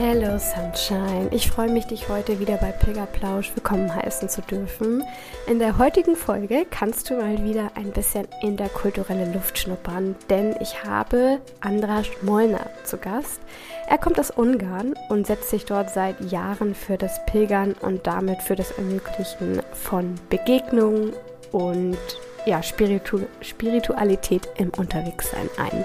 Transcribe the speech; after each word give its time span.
Hello 0.00 0.38
Sunshine, 0.38 1.28
ich 1.32 1.50
freue 1.50 1.72
mich, 1.72 1.88
dich 1.88 2.08
heute 2.08 2.38
wieder 2.38 2.56
bei 2.58 2.70
Pilgerplausch 2.70 3.50
willkommen 3.56 3.92
heißen 3.92 4.28
zu 4.28 4.42
dürfen. 4.42 5.02
In 5.48 5.58
der 5.58 5.76
heutigen 5.76 6.14
Folge 6.14 6.66
kannst 6.70 7.10
du 7.10 7.16
mal 7.16 7.42
wieder 7.42 7.72
ein 7.74 7.90
bisschen 7.90 8.28
interkulturelle 8.40 9.32
Luft 9.32 9.58
schnuppern, 9.58 10.14
denn 10.30 10.54
ich 10.60 10.84
habe 10.84 11.40
Andras 11.60 12.06
Molnar 12.22 12.70
zu 12.84 12.96
Gast. 12.98 13.40
Er 13.88 13.98
kommt 13.98 14.20
aus 14.20 14.30
Ungarn 14.30 14.94
und 15.08 15.26
setzt 15.26 15.50
sich 15.50 15.64
dort 15.64 15.90
seit 15.90 16.30
Jahren 16.30 16.76
für 16.76 16.96
das 16.96 17.26
Pilgern 17.26 17.72
und 17.80 18.06
damit 18.06 18.40
für 18.40 18.54
das 18.54 18.70
Ermöglichen 18.70 19.62
von 19.72 20.14
Begegnungen 20.30 21.12
und 21.50 21.98
ja, 22.46 22.62
Spiritu 22.62 23.22
Spiritualität 23.40 24.48
im 24.58 24.70
Unterwegssein 24.76 25.50
ein. 25.56 25.84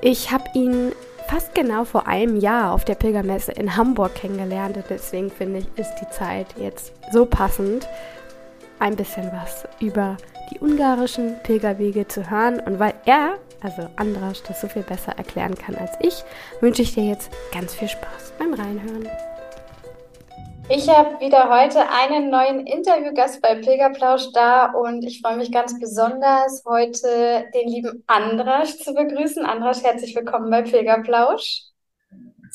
Ich 0.00 0.30
habe 0.30 0.44
ihn 0.54 0.92
fast 1.28 1.54
genau 1.54 1.84
vor 1.84 2.06
einem 2.06 2.36
Jahr 2.38 2.72
auf 2.72 2.84
der 2.84 2.94
Pilgermesse 2.94 3.52
in 3.52 3.76
Hamburg 3.76 4.14
kennengelernt. 4.14 4.76
Und 4.76 4.86
deswegen 4.88 5.30
finde 5.30 5.60
ich, 5.60 5.66
ist 5.76 5.94
die 5.96 6.08
Zeit 6.10 6.46
jetzt 6.58 6.92
so 7.12 7.26
passend, 7.26 7.88
ein 8.78 8.96
bisschen 8.96 9.30
was 9.32 9.66
über 9.80 10.16
die 10.50 10.58
ungarischen 10.60 11.36
Pilgerwege 11.42 12.06
zu 12.08 12.30
hören. 12.30 12.60
Und 12.60 12.78
weil 12.78 12.94
er, 13.04 13.38
also 13.62 13.88
Andras, 13.96 14.42
das 14.42 14.60
so 14.60 14.68
viel 14.68 14.82
besser 14.82 15.12
erklären 15.16 15.54
kann 15.54 15.74
als 15.74 15.92
ich, 16.00 16.24
wünsche 16.60 16.82
ich 16.82 16.94
dir 16.94 17.04
jetzt 17.04 17.30
ganz 17.52 17.74
viel 17.74 17.88
Spaß 17.88 18.34
beim 18.38 18.54
Reinhören. 18.54 19.08
Ich 20.70 20.88
habe 20.88 21.20
wieder 21.20 21.50
heute 21.50 21.90
einen 21.90 22.30
neuen 22.30 22.66
Interviewgast 22.66 23.42
bei 23.42 23.54
Pilgerplausch 23.54 24.32
da 24.32 24.72
und 24.72 25.04
ich 25.04 25.20
freue 25.20 25.36
mich 25.36 25.52
ganz 25.52 25.78
besonders, 25.78 26.64
heute 26.66 27.44
den 27.54 27.68
lieben 27.68 28.02
Andras 28.06 28.78
zu 28.78 28.94
begrüßen. 28.94 29.44
Andras, 29.44 29.84
herzlich 29.84 30.16
willkommen 30.16 30.50
bei 30.50 30.62
Pilgerplausch. 30.62 31.64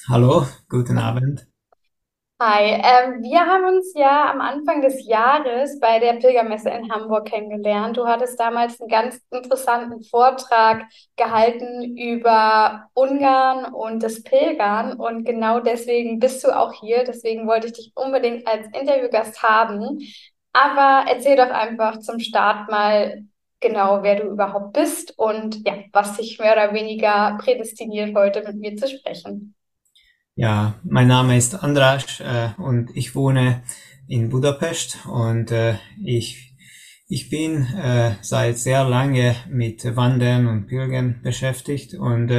Hallo, 0.08 0.46
guten 0.70 0.98
Abend. 0.98 1.49
Hi, 2.42 2.64
ähm, 2.72 3.22
wir 3.22 3.42
haben 3.42 3.66
uns 3.66 3.94
ja 3.96 4.32
am 4.32 4.40
Anfang 4.40 4.82
des 4.82 5.06
Jahres 5.06 5.78
bei 5.82 6.00
der 6.00 6.14
Pilgermesse 6.14 6.70
in 6.70 6.90
Hamburg 6.90 7.28
kennengelernt. 7.28 7.98
Du 7.98 8.08
hattest 8.08 8.40
damals 8.40 8.80
einen 8.80 8.88
ganz 8.90 9.20
interessanten 9.30 10.02
Vortrag 10.04 10.84
gehalten 11.18 11.98
über 11.98 12.88
Ungarn 12.94 13.74
und 13.74 14.02
das 14.04 14.24
Pilgern 14.24 14.94
und 14.94 15.26
genau 15.26 15.60
deswegen 15.60 16.20
bist 16.20 16.42
du 16.46 16.58
auch 16.58 16.72
hier. 16.72 17.04
Deswegen 17.04 17.46
wollte 17.46 17.68
ich 17.68 17.74
dich 17.74 17.92
unbedingt 17.94 18.48
als 18.48 18.68
Interviewgast 18.68 19.44
haben. 19.44 20.00
Aber 20.54 21.10
erzähl 21.12 21.36
doch 21.36 21.50
einfach 21.50 22.00
zum 22.00 22.20
Start 22.20 22.72
mal 22.72 23.22
genau, 23.60 24.02
wer 24.02 24.16
du 24.16 24.30
überhaupt 24.30 24.72
bist 24.74 25.14
und 25.20 25.68
ja, 25.68 25.74
was 25.92 26.16
dich 26.16 26.40
mehr 26.40 26.54
oder 26.54 26.74
weniger 26.74 27.38
prädestiniert, 27.42 28.16
heute 28.16 28.44
mit 28.44 28.56
mir 28.56 28.78
zu 28.78 28.88
sprechen. 28.88 29.56
Ja, 30.42 30.80
mein 30.86 31.10
Name 31.10 31.36
ist 31.36 31.64
Andras 31.66 32.22
äh, 32.22 32.52
und 32.58 32.96
ich 32.96 33.14
wohne 33.14 33.62
in 34.08 34.30
Budapest 34.30 35.00
und 35.06 35.52
äh, 35.52 35.76
ich, 36.02 36.56
ich 37.10 37.30
bin 37.30 37.66
äh, 37.76 38.14
seit 38.22 38.58
sehr 38.58 38.86
lange 38.86 39.36
mit 39.50 39.84
Wandern 39.98 40.48
und 40.48 40.68
Pilgern 40.68 41.20
beschäftigt 41.22 41.94
und 41.94 42.32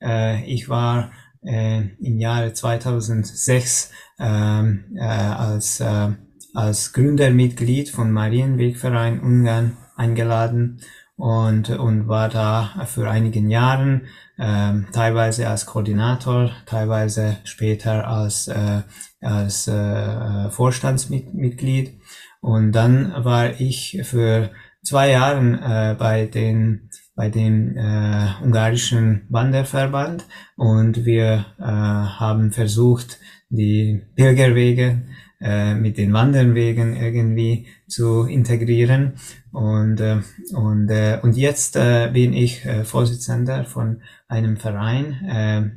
äh, 0.00 0.44
ich 0.46 0.70
war 0.70 1.12
äh, 1.42 1.82
im 2.00 2.18
Jahre 2.18 2.54
2006 2.54 3.92
ähm, 4.18 4.96
äh, 4.96 5.02
als, 5.02 5.80
äh, 5.80 6.12
als 6.54 6.94
Gründermitglied 6.94 7.90
von 7.90 8.10
Marienwegverein 8.10 9.20
Ungarn 9.20 9.76
eingeladen 9.96 10.80
und, 11.16 11.68
und 11.68 12.08
war 12.08 12.30
da 12.30 12.86
für 12.86 13.10
einigen 13.10 13.50
Jahren 13.50 14.06
ähm, 14.38 14.86
teilweise 14.92 15.48
als 15.48 15.66
Koordinator, 15.66 16.50
teilweise 16.66 17.38
später 17.44 18.06
als, 18.06 18.48
äh, 18.48 18.82
als 19.20 19.68
äh, 19.68 20.50
Vorstandsmitglied. 20.50 22.00
Und 22.40 22.72
dann 22.72 23.12
war 23.24 23.60
ich 23.60 24.00
für 24.04 24.50
zwei 24.82 25.10
Jahren 25.10 25.54
äh, 25.54 25.96
bei 25.98 26.26
den 26.26 26.90
bei 27.16 27.30
dem 27.30 27.76
äh, 27.76 28.42
ungarischen 28.42 29.26
Wanderverband 29.28 30.26
und 30.56 31.04
wir 31.04 31.46
äh, 31.58 31.62
haben 31.62 32.50
versucht, 32.50 33.20
die 33.50 34.02
Pilgerwege 34.16 35.02
äh, 35.40 35.74
mit 35.74 35.96
den 35.96 36.12
Wanderwegen 36.12 36.96
irgendwie 36.96 37.68
zu 37.86 38.24
integrieren. 38.24 39.14
Und, 39.54 40.00
äh, 40.00 40.20
und, 40.52 40.90
äh, 40.90 41.20
und 41.22 41.36
jetzt 41.36 41.76
äh, 41.76 42.10
bin 42.12 42.32
ich 42.32 42.64
äh, 42.66 42.84
Vorsitzender 42.84 43.64
von 43.64 44.02
einem 44.26 44.56
Verein, 44.56 45.12
äh, 45.24 45.70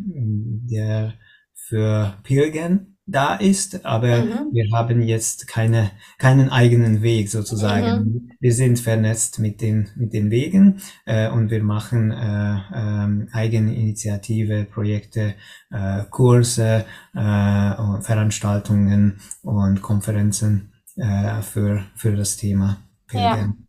der 0.69 1.13
für 1.53 2.17
Pilgern 2.23 2.97
da 3.07 3.35
ist, 3.35 3.85
aber 3.85 4.17
mhm. 4.17 4.49
wir 4.51 4.69
haben 4.73 5.01
jetzt 5.01 5.47
keine, 5.47 5.91
keinen 6.17 6.49
eigenen 6.49 7.01
Weg 7.01 7.29
sozusagen. 7.29 8.03
Mhm. 8.03 8.31
Wir 8.39 8.53
sind 8.53 8.79
vernetzt 8.79 9.39
mit 9.39 9.61
den, 9.61 9.89
mit 9.95 10.11
den 10.11 10.29
Wegen 10.29 10.81
äh, 11.05 11.29
und 11.29 11.49
wir 11.49 11.63
machen 11.63 12.11
äh, 12.11 12.55
äh, 12.57 13.27
Eigeninitiative, 13.31 14.65
Projekte, 14.65 15.35
äh, 15.71 16.03
Kurse, 16.09 16.85
äh, 17.13 18.01
Veranstaltungen 18.01 19.19
und 19.41 19.81
Konferenzen 19.81 20.73
äh, 20.97 21.41
für, 21.41 21.83
für 21.95 22.15
das 22.15 22.35
Thema 22.35 22.77
Pilgern. 23.07 23.55
Ja. 23.57 23.66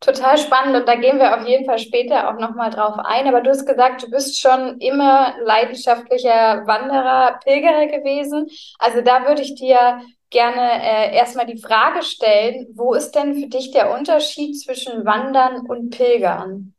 Total 0.00 0.38
spannend 0.38 0.76
und 0.76 0.86
da 0.86 0.94
gehen 0.94 1.18
wir 1.18 1.36
auf 1.36 1.46
jeden 1.46 1.64
Fall 1.64 1.78
später 1.78 2.28
auch 2.28 2.38
nochmal 2.38 2.70
drauf 2.70 2.94
ein. 2.98 3.26
Aber 3.26 3.40
du 3.40 3.50
hast 3.50 3.66
gesagt, 3.66 4.04
du 4.04 4.10
bist 4.10 4.40
schon 4.40 4.78
immer 4.78 5.34
leidenschaftlicher 5.44 6.64
Wanderer, 6.66 7.40
Pilgerer 7.42 7.86
gewesen. 7.86 8.46
Also 8.78 9.00
da 9.00 9.26
würde 9.26 9.42
ich 9.42 9.56
dir 9.56 10.00
gerne 10.30 10.82
äh, 10.82 11.16
erstmal 11.16 11.46
die 11.46 11.60
Frage 11.60 12.02
stellen, 12.02 12.68
wo 12.74 12.94
ist 12.94 13.12
denn 13.12 13.34
für 13.34 13.48
dich 13.48 13.72
der 13.72 13.90
Unterschied 13.92 14.60
zwischen 14.60 15.04
Wandern 15.04 15.66
und 15.66 15.90
Pilgern? 15.90 16.74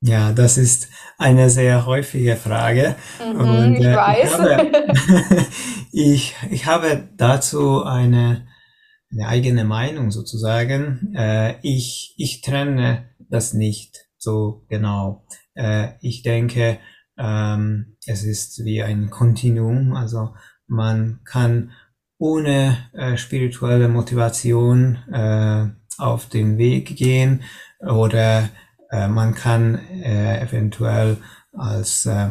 Ja, 0.00 0.30
das 0.32 0.58
ist 0.58 0.88
eine 1.18 1.50
sehr 1.50 1.86
häufige 1.86 2.36
Frage. 2.36 2.94
Mhm, 3.18 3.40
und, 3.40 3.76
äh, 3.76 3.90
ich 3.90 3.96
weiß. 3.96 4.32
Ich 4.32 4.38
habe, 4.38 4.70
ich, 5.92 6.36
ich 6.50 6.66
habe 6.66 7.08
dazu 7.16 7.82
eine 7.82 8.46
eine 9.12 9.28
eigene 9.28 9.64
Meinung 9.64 10.10
sozusagen. 10.10 11.14
Äh, 11.14 11.56
ich, 11.62 12.14
ich 12.16 12.40
trenne 12.40 13.10
das 13.30 13.52
nicht 13.52 14.06
so 14.18 14.64
genau. 14.68 15.26
Äh, 15.54 15.90
ich 16.00 16.22
denke, 16.22 16.78
ähm, 17.18 17.96
es 18.06 18.24
ist 18.24 18.64
wie 18.64 18.82
ein 18.82 19.10
Kontinuum. 19.10 19.94
Also 19.94 20.34
man 20.66 21.20
kann 21.24 21.72
ohne 22.18 22.76
äh, 22.92 23.16
spirituelle 23.16 23.88
Motivation 23.88 24.96
äh, 25.12 25.66
auf 25.98 26.28
den 26.28 26.58
Weg 26.58 26.96
gehen 26.96 27.42
oder 27.80 28.48
äh, 28.90 29.08
man 29.08 29.34
kann 29.34 29.74
äh, 29.74 30.40
eventuell 30.40 31.18
als 31.52 32.06
äh, 32.06 32.30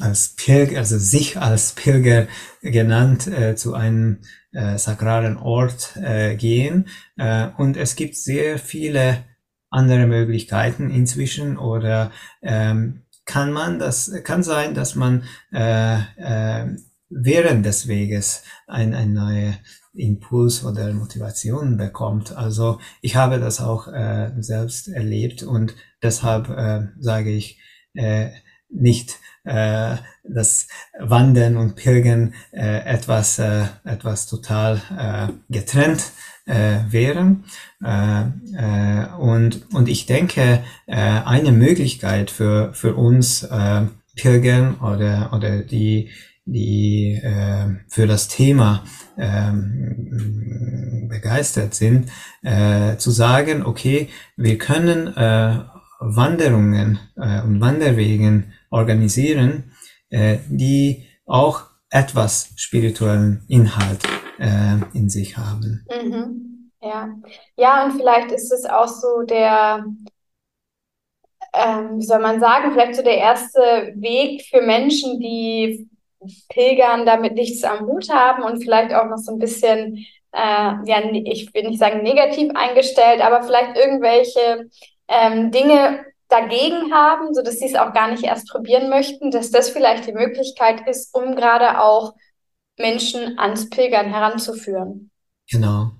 als 0.00 0.34
Pilger, 0.36 0.78
also 0.78 0.98
sich 0.98 1.38
als 1.38 1.72
Pilger 1.72 2.26
genannt, 2.60 3.26
äh, 3.26 3.54
zu 3.54 3.74
einem 3.74 4.18
äh, 4.56 4.78
sakralen 4.78 5.36
Ort 5.36 5.96
äh, 5.96 6.34
gehen. 6.36 6.88
Äh, 7.16 7.48
und 7.58 7.76
es 7.76 7.94
gibt 7.94 8.16
sehr 8.16 8.58
viele 8.58 9.24
andere 9.70 10.06
Möglichkeiten 10.06 10.90
inzwischen 10.90 11.58
oder 11.58 12.10
ähm, 12.42 13.02
kann 13.24 13.52
man 13.52 13.78
das 13.78 14.12
kann 14.24 14.42
sein, 14.42 14.74
dass 14.74 14.94
man 14.94 15.24
äh, 15.52 15.98
äh, 16.16 16.76
während 17.10 17.66
des 17.66 17.86
Weges 17.88 18.44
ein, 18.66 18.94
ein 18.94 19.12
neue 19.12 19.58
Impuls 19.92 20.64
oder 20.64 20.92
Motivation 20.92 21.76
bekommt. 21.76 22.36
Also 22.36 22.80
ich 23.02 23.16
habe 23.16 23.38
das 23.40 23.60
auch 23.60 23.88
äh, 23.88 24.32
selbst 24.38 24.88
erlebt 24.88 25.42
und 25.42 25.74
deshalb 26.02 26.48
äh, 26.48 26.88
sage 26.98 27.30
ich 27.30 27.58
äh, 27.94 28.30
nicht 28.68 29.18
äh, 29.46 29.96
das 30.24 30.68
Wandern 30.98 31.56
und 31.56 31.76
Pilgern 31.76 32.34
äh, 32.52 32.84
etwas, 32.84 33.38
äh, 33.38 33.64
etwas 33.84 34.26
total 34.26 34.82
äh, 34.98 35.28
getrennt 35.48 36.12
äh, 36.46 36.80
wären. 36.90 37.44
Äh, 37.82 38.22
äh, 38.56 39.06
und, 39.18 39.72
und 39.72 39.88
ich 39.88 40.06
denke, 40.06 40.62
äh, 40.86 40.96
eine 40.96 41.52
Möglichkeit 41.52 42.30
für, 42.30 42.72
für 42.74 42.94
uns, 42.94 43.42
äh, 43.44 43.86
Pilgern 44.16 44.76
oder, 44.76 45.30
oder 45.32 45.58
die, 45.60 46.10
die 46.46 47.20
äh, 47.22 47.76
für 47.88 48.06
das 48.06 48.28
Thema 48.28 48.84
ähm, 49.18 51.08
begeistert 51.08 51.74
sind, 51.74 52.10
äh, 52.42 52.96
zu 52.96 53.10
sagen, 53.10 53.64
okay, 53.64 54.08
wir 54.36 54.58
können 54.58 55.08
äh, 55.08 55.58
Wanderungen 55.98 56.98
äh, 57.16 57.42
und 57.42 57.60
Wanderwegen 57.60 58.52
organisieren, 58.70 59.72
äh, 60.10 60.38
die 60.48 61.06
auch 61.26 61.62
etwas 61.90 62.52
spirituellen 62.56 63.44
Inhalt 63.48 64.00
äh, 64.38 64.76
in 64.92 65.08
sich 65.08 65.36
haben. 65.36 65.86
Mhm. 65.90 66.70
Ja. 66.80 67.08
ja, 67.56 67.84
und 67.84 67.92
vielleicht 67.92 68.30
ist 68.30 68.52
es 68.52 68.64
auch 68.64 68.86
so 68.86 69.22
der, 69.22 69.84
ähm, 71.52 71.98
wie 71.98 72.04
soll 72.04 72.20
man 72.20 72.38
sagen, 72.38 72.72
vielleicht 72.72 72.94
so 72.94 73.02
der 73.02 73.16
erste 73.16 73.60
Weg 73.96 74.46
für 74.48 74.60
Menschen, 74.60 75.18
die 75.18 75.88
Pilgern 76.48 77.06
damit 77.06 77.34
nichts 77.34 77.64
am 77.64 77.86
Hut 77.86 78.08
haben 78.10 78.42
und 78.42 78.62
vielleicht 78.62 78.94
auch 78.94 79.06
noch 79.06 79.18
so 79.18 79.32
ein 79.32 79.38
bisschen, 79.38 80.06
äh, 80.32 80.74
ja, 80.84 81.02
ich 81.24 81.52
will 81.54 81.64
nicht 81.64 81.78
sagen 81.78 82.02
negativ 82.02 82.50
eingestellt, 82.54 83.20
aber 83.20 83.42
vielleicht 83.42 83.76
irgendwelche 83.76 84.68
ähm, 85.08 85.50
Dinge 85.50 86.04
dagegen 86.40 86.92
haben, 86.92 87.34
so 87.34 87.42
dass 87.42 87.58
sie 87.58 87.66
es 87.66 87.74
auch 87.74 87.92
gar 87.92 88.10
nicht 88.10 88.24
erst 88.24 88.48
probieren 88.48 88.88
möchten, 88.88 89.30
dass 89.30 89.50
das 89.50 89.70
vielleicht 89.70 90.06
die 90.06 90.12
Möglichkeit 90.12 90.86
ist, 90.88 91.14
um 91.14 91.34
gerade 91.36 91.80
auch 91.80 92.14
Menschen 92.78 93.38
ans 93.38 93.70
Pilgern 93.70 94.06
heranzuführen. 94.06 95.10
Genau. 95.50 95.92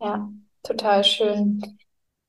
Ja, 0.00 0.28
total 0.62 1.04
schön. 1.04 1.62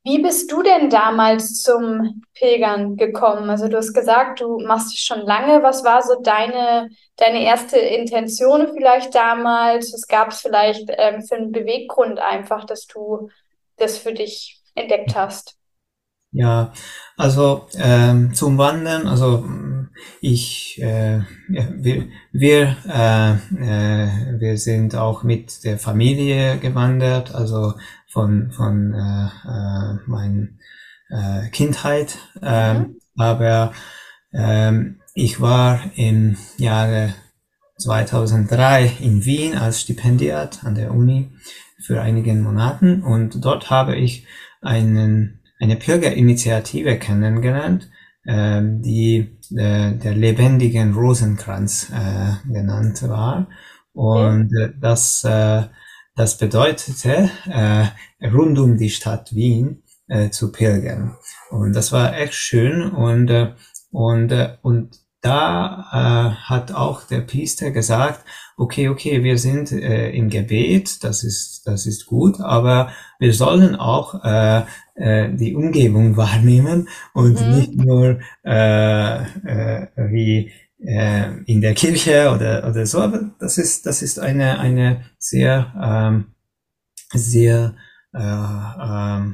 Wie 0.05 0.21
bist 0.21 0.51
du 0.51 0.61
denn 0.61 0.89
damals 0.89 1.61
zum 1.61 2.23
Pilgern 2.33 2.97
gekommen? 2.97 3.49
Also 3.49 3.69
du 3.69 3.77
hast 3.77 3.93
gesagt, 3.93 4.41
du 4.41 4.59
machst 4.59 4.93
es 4.93 4.99
schon 4.99 5.21
lange. 5.21 5.63
Was 5.63 5.85
war 5.85 6.01
so 6.01 6.21
deine, 6.21 6.89
deine 7.15 7.43
erste 7.45 7.77
Intention 7.77 8.73
vielleicht 8.73 9.15
damals? 9.15 9.93
Was 9.93 10.07
gab 10.07 10.31
es 10.31 10.41
vielleicht 10.41 10.89
ähm, 10.97 11.21
für 11.21 11.35
einen 11.35 11.53
Beweggrund 11.53 12.19
einfach, 12.19 12.65
dass 12.65 12.85
du 12.85 13.29
das 13.77 13.97
für 13.97 14.13
dich 14.13 14.61
entdeckt 14.75 15.15
hast? 15.15 15.57
Ja, 16.33 16.73
also 17.15 17.67
ähm, 17.77 18.33
zum 18.33 18.57
Wandern, 18.57 19.07
also 19.07 19.47
ich, 20.19 20.81
äh, 20.81 21.21
wir, 21.47 22.07
wir, 22.31 22.75
äh, 22.87 23.33
äh, 23.33 24.39
wir 24.39 24.57
sind 24.57 24.95
auch 24.95 25.21
mit 25.21 25.63
der 25.63 25.77
Familie 25.77 26.57
gewandert, 26.57 27.35
also 27.35 27.75
von 28.07 28.51
von 28.51 28.95
äh, 28.95 29.25
äh, 29.47 29.99
meiner 30.07 30.47
äh, 31.09 31.49
Kindheit, 31.51 32.17
äh, 32.41 32.79
mhm. 32.79 32.95
aber 33.15 33.73
äh, 34.31 34.71
ich 35.13 35.39
war 35.39 35.81
im 35.95 36.35
Jahre 36.57 37.13
2003 37.77 38.91
in 39.01 39.23
Wien 39.23 39.55
als 39.55 39.81
Stipendiat 39.81 40.63
an 40.63 40.73
der 40.73 40.95
Uni 40.95 41.29
für 41.79 42.01
einige 42.01 42.33
Monaten 42.33 43.03
und 43.03 43.45
dort 43.45 43.69
habe 43.69 43.95
ich 43.95 44.25
einen 44.61 45.42
eine 45.59 45.75
Bürgerinitiative 45.75 46.97
kennengelernt, 46.97 47.89
äh, 48.25 48.61
die 48.63 49.37
äh, 49.55 49.93
der 49.93 50.15
lebendigen 50.15 50.93
Rosenkranz 50.93 51.91
äh, 51.91 52.51
genannt 52.51 53.03
war. 53.07 53.47
Und 53.93 54.51
äh, 54.59 54.71
das, 54.79 55.23
äh, 55.23 55.63
das 56.15 56.37
bedeutete, 56.37 57.29
äh, 57.49 57.87
rund 58.27 58.57
um 58.59 58.77
die 58.77 58.89
Stadt 58.89 59.33
Wien 59.33 59.83
äh, 60.07 60.29
zu 60.29 60.51
pilgern. 60.51 61.15
Und 61.49 61.73
das 61.73 61.91
war 61.91 62.17
echt 62.17 62.33
schön 62.33 62.91
und, 62.91 63.29
äh, 63.29 63.53
und, 63.91 64.31
äh, 64.31 64.57
und 64.61 65.02
da 65.23 65.87
äh, 65.91 66.35
hat 66.43 66.73
auch 66.73 67.03
der 67.03 67.21
Priester 67.21 67.71
gesagt, 67.71 68.25
okay, 68.57 68.89
okay, 68.89 69.23
wir 69.23 69.37
sind 69.37 69.71
äh, 69.71 70.11
im 70.11 70.29
Gebet, 70.29 71.03
das 71.03 71.23
ist, 71.23 71.65
das 71.65 71.85
ist 71.85 72.05
gut, 72.05 72.41
aber 72.41 72.91
wir 73.19 73.33
sollen 73.33 73.75
auch 73.75 74.23
äh, 74.23 74.63
äh, 74.95 75.33
die 75.33 75.55
Umgebung 75.55 76.17
wahrnehmen 76.17 76.89
und 77.13 77.39
mhm. 77.39 77.55
nicht 77.57 77.75
nur 77.75 78.19
äh, 78.45 79.21
äh, 79.23 79.87
wie 80.11 80.51
äh, 80.79 81.41
in 81.45 81.61
der 81.61 81.73
Kirche 81.73 82.31
oder, 82.35 82.67
oder 82.69 82.85
so, 82.85 82.99
aber 82.99 83.31
das 83.39 83.57
ist, 83.57 83.85
das 83.85 84.01
ist 84.01 84.19
eine, 84.19 84.59
eine 84.59 85.05
sehr, 85.17 85.73
ähm, 85.81 86.33
sehr 87.13 87.75
äh, 88.13 88.19
äh, 88.19 89.33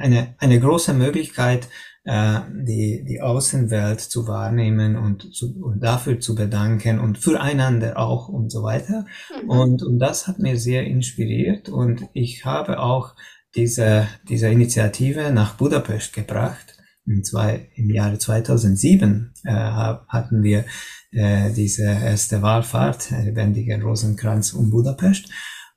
eine, 0.00 0.34
eine 0.38 0.60
große 0.60 0.94
Möglichkeit, 0.94 1.68
äh, 2.06 2.40
die, 2.52 3.04
die 3.04 3.20
Außenwelt 3.20 4.00
zu 4.00 4.28
wahrnehmen 4.28 4.96
und, 4.96 5.34
zu, 5.34 5.60
und 5.60 5.82
dafür 5.82 6.20
zu 6.20 6.36
bedanken 6.36 7.00
und 7.00 7.18
füreinander 7.18 7.98
auch 7.98 8.28
und 8.28 8.50
so 8.50 8.62
weiter. 8.62 9.06
Mhm. 9.42 9.50
Und, 9.50 9.82
und 9.82 9.98
das 9.98 10.28
hat 10.28 10.38
mir 10.38 10.56
sehr 10.56 10.84
inspiriert 10.84 11.68
und 11.68 12.04
ich 12.14 12.44
habe 12.44 12.78
auch 12.78 13.16
diese, 13.56 14.06
diese 14.28 14.48
Initiative 14.48 15.32
nach 15.32 15.54
Budapest 15.54 16.12
gebracht. 16.12 16.74
Im, 17.06 17.24
zwei, 17.24 17.70
im 17.74 17.90
Jahre 17.90 18.18
2007 18.18 19.32
äh, 19.44 19.50
hatten 19.52 20.42
wir 20.42 20.64
äh, 21.10 21.52
diese 21.52 21.84
erste 21.84 22.40
Wahlfahrt, 22.40 23.10
lebendigen 23.10 23.82
Rosenkranz 23.82 24.52
um 24.52 24.70
Budapest. 24.70 25.28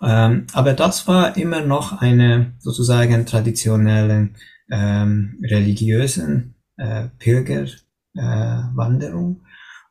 Ähm, 0.02 0.46
aber 0.54 0.74
das 0.74 1.08
war 1.08 1.38
immer 1.38 1.62
noch 1.62 2.02
eine 2.02 2.54
sozusagen 2.60 3.26
traditionelle 3.26 4.30
ähm, 4.72 5.40
religiösen 5.44 6.56
äh, 6.78 7.10
Pilgerwanderung. 7.20 9.42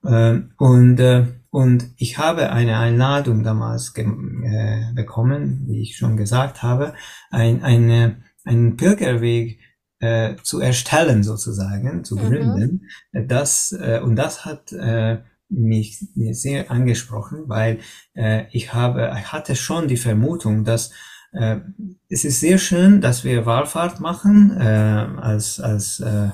Äh, 0.05 0.37
äh, 0.37 0.43
und, 0.59 1.01
äh, 1.01 1.27
und 1.51 1.91
ich 1.97 2.19
habe 2.19 2.51
eine 2.51 2.79
Einladung 2.79 3.43
damals 3.43 3.93
äh, 3.97 4.93
bekommen, 4.95 5.65
wie 5.67 5.83
ich 5.83 5.97
schon 5.97 6.17
gesagt 6.17 6.63
habe, 6.63 6.95
ein, 7.31 7.63
eine, 7.63 8.23
einen 8.45 8.77
Pilgerweg 8.77 9.59
äh, 10.01 10.37
zu 10.43 10.61
erstellen 10.61 11.23
sozusagen, 11.23 12.05
zu 12.05 12.17
mhm. 12.17 12.21
gründen. 12.21 12.89
Mhm. 13.13 13.29
Das, 13.29 13.73
äh, 13.73 14.01
und 14.03 14.17
das 14.17 14.45
hat 14.45 14.73
äh, 14.73 15.19
mich 15.49 16.05
sehr 16.15 16.71
angesprochen, 16.71 17.45
weil 17.47 17.79
äh, 18.15 18.45
ich 18.53 18.75
habe, 18.75 19.15
ich 19.19 19.33
hatte 19.33 19.57
schon 19.57 19.89
die 19.89 19.97
Vermutung, 19.97 20.65
dass 20.65 20.93
es 21.31 22.25
ist 22.25 22.41
sehr 22.41 22.59
schön, 22.59 23.01
dass 23.01 23.25
wir 23.25 23.47
Wallfahrt 23.47 24.01
machen 24.01 24.57
äh, 24.59 24.65
als, 24.65 25.61
als 25.61 26.01
äh, 26.01 26.29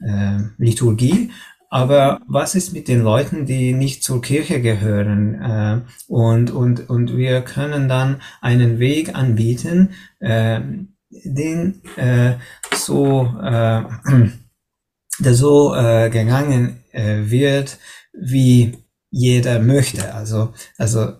äh, 0.00 0.38
Liturgie, 0.58 1.30
aber 1.74 2.20
was 2.28 2.54
ist 2.54 2.72
mit 2.72 2.86
den 2.86 3.02
Leuten, 3.02 3.46
die 3.46 3.72
nicht 3.72 4.04
zur 4.04 4.22
Kirche 4.22 4.60
gehören? 4.62 5.34
Äh, 5.42 5.80
und, 6.06 6.52
und, 6.52 6.88
und 6.88 7.16
wir 7.16 7.42
können 7.42 7.88
dann 7.88 8.22
einen 8.40 8.78
Weg 8.78 9.16
anbieten, 9.16 9.90
äh, 10.20 10.60
den 11.10 11.82
äh, 11.96 12.34
so, 12.72 13.24
äh, 13.42 13.82
der 15.18 15.34
so 15.34 15.74
äh, 15.74 16.10
gegangen 16.10 16.84
äh, 16.92 17.22
wird, 17.24 17.78
wie 18.12 18.78
jeder 19.10 19.58
möchte. 19.58 20.14
Also, 20.14 20.54
also 20.78 21.14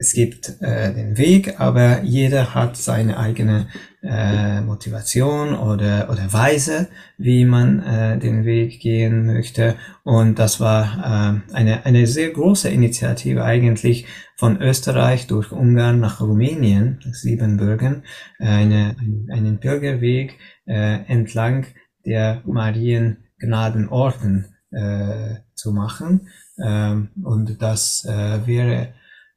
es 0.00 0.12
gibt 0.12 0.60
äh, 0.60 0.94
den 0.94 1.18
Weg, 1.18 1.58
aber 1.58 2.02
jeder 2.02 2.54
hat 2.54 2.76
seine 2.76 3.18
eigene 3.18 3.66
äh, 4.00 4.60
Motivation 4.60 5.56
oder, 5.56 6.08
oder 6.08 6.32
Weise, 6.32 6.86
wie 7.16 7.44
man 7.44 7.82
äh, 7.82 8.16
den 8.16 8.44
Weg 8.44 8.78
gehen 8.78 9.26
möchte. 9.26 9.74
Und 10.04 10.38
das 10.38 10.60
war 10.60 11.42
äh, 11.50 11.52
eine, 11.52 11.84
eine 11.84 12.06
sehr 12.06 12.30
große 12.30 12.68
Initiative 12.68 13.42
eigentlich 13.42 14.06
von 14.36 14.62
Österreich 14.62 15.26
durch 15.26 15.50
Ungarn 15.50 15.98
nach 15.98 16.20
Rumänien, 16.20 17.00
Siebenbürgen, 17.10 18.04
eine, 18.38 18.94
einen 19.32 19.58
Bürgerweg 19.58 20.38
äh, 20.64 21.04
entlang 21.08 21.66
der 22.06 22.42
Mariengnadenorden 22.46 24.54
äh, 24.70 25.38
zu 25.54 25.72
machen. 25.72 26.28
Ähm, 26.64 27.08
und 27.24 27.60
das 27.60 28.06
äh, 28.08 28.46
wäre 28.46 28.94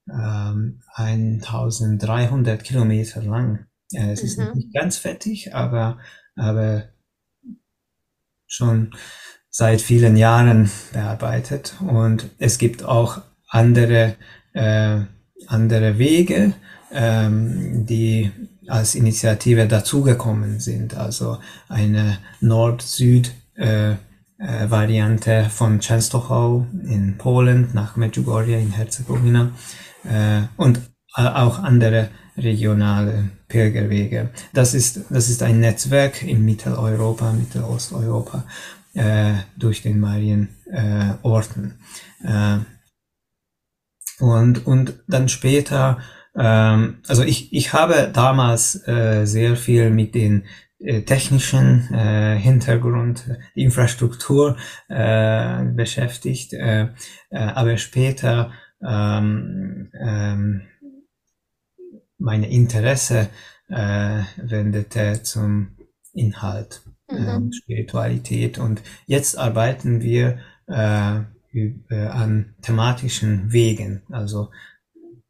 ähm, 0.10 0.82
1300 0.96 2.64
Kilometer 2.64 3.22
lang. 3.22 3.68
Äh, 3.94 4.12
es 4.12 4.22
mhm. 4.22 4.28
ist 4.28 4.56
nicht 4.56 4.74
ganz 4.74 4.98
fertig, 4.98 5.54
aber, 5.54 6.00
aber 6.36 6.86
schon 8.48 8.94
seit 9.50 9.82
vielen 9.82 10.16
Jahren 10.16 10.70
bearbeitet. 10.94 11.76
Und 11.82 12.30
es 12.38 12.58
gibt 12.58 12.84
auch 12.84 13.22
andere, 13.48 14.16
äh, 14.54 15.02
andere 15.48 15.98
Wege, 15.98 16.54
ähm, 16.92 17.86
die 17.86 18.32
als 18.68 18.96
Initiative 18.96 19.68
dazugekommen 19.68 20.60
sind. 20.60 20.96
Also 20.96 21.40
eine 21.68 22.20
Nord-Süd- 22.40 23.32
äh, 23.56 23.92
äh, 24.42 24.70
Variante 24.70 25.50
von 25.52 25.80
Częstochow 25.80 26.66
in 26.84 27.18
Polen 27.18 27.70
nach 27.74 27.96
Medjugorje 27.96 28.60
in 28.60 28.72
Herzegowina 28.72 29.52
äh, 30.04 30.42
und 30.58 30.78
äh, 31.16 31.22
auch 31.22 31.60
andere 31.60 32.10
regionale 32.38 33.30
Pilgerwege. 33.48 34.30
Das 34.54 34.74
ist, 34.74 35.02
das 35.10 35.30
ist 35.30 35.44
ein 35.44 35.60
Netzwerk 35.60 36.24
in 36.24 36.46
Mitteleuropa, 36.46 37.34
Mittelosteuropa. 37.34 38.46
äh, 38.94 39.34
durch 39.58 39.82
den 39.82 40.00
Marienorten. 40.00 41.80
Äh, 42.24 42.58
und, 44.20 44.68
und 44.68 45.00
dann 45.08 45.30
später, 45.30 46.00
ähm, 46.36 47.00
also 47.08 47.24
ich, 47.24 47.54
ich 47.54 47.74
habe 47.74 48.12
damals 48.14 48.88
äh, 48.88 49.26
sehr 49.26 49.56
viel 49.56 49.90
mit 49.90 50.14
den 50.14 50.46
äh, 50.80 51.02
technischen 51.02 51.92
äh, 51.94 52.38
Hintergrund, 52.38 53.26
Infrastruktur 53.56 54.58
äh, 54.90 55.64
beschäftigt, 55.64 56.54
äh, 56.54 56.90
äh, 57.30 57.38
aber 57.38 57.78
später 57.78 58.52
ähm, 58.88 59.92
ähm, 60.00 60.62
meine 62.18 62.50
Interesse 62.50 63.30
äh, 63.70 64.24
wendete 64.38 65.24
zum 65.24 65.78
Inhalt 66.14 66.82
äh, 67.08 67.20
mhm. 67.20 67.36
und 67.36 67.56
Spiritualität 67.56 68.58
und 68.58 68.82
jetzt 69.06 69.38
arbeiten 69.38 70.02
wir 70.02 70.40
äh, 70.68 71.22
an 72.08 72.56
thematischen 72.62 73.52
Wegen, 73.52 74.04
also 74.10 74.52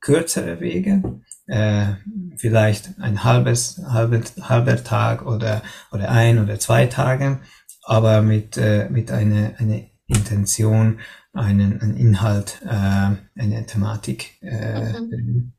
kürzere 0.02 0.60
Wege, 0.60 1.22
äh, 1.48 1.94
vielleicht 2.38 3.00
ein 3.00 3.24
halbes, 3.24 3.82
halbes, 3.88 4.36
halber 4.42 4.84
Tag 4.84 5.26
oder, 5.26 5.62
oder 5.92 6.10
ein 6.10 6.40
oder 6.40 6.60
zwei 6.60 6.88
Tage, 6.88 7.40
aber 7.84 8.22
mit, 8.22 8.58
äh, 8.58 8.88
mit 8.90 9.12
einer 9.12 9.54
eine 9.58 9.90
Intention, 10.08 11.00
einen, 11.34 11.82
einen 11.82 11.98
Inhalt, 11.98 12.62
äh, 12.66 12.70
eine 13.40 13.66
Thematik 13.66 14.42
äh, 14.42 15.00
mhm. 15.00 15.54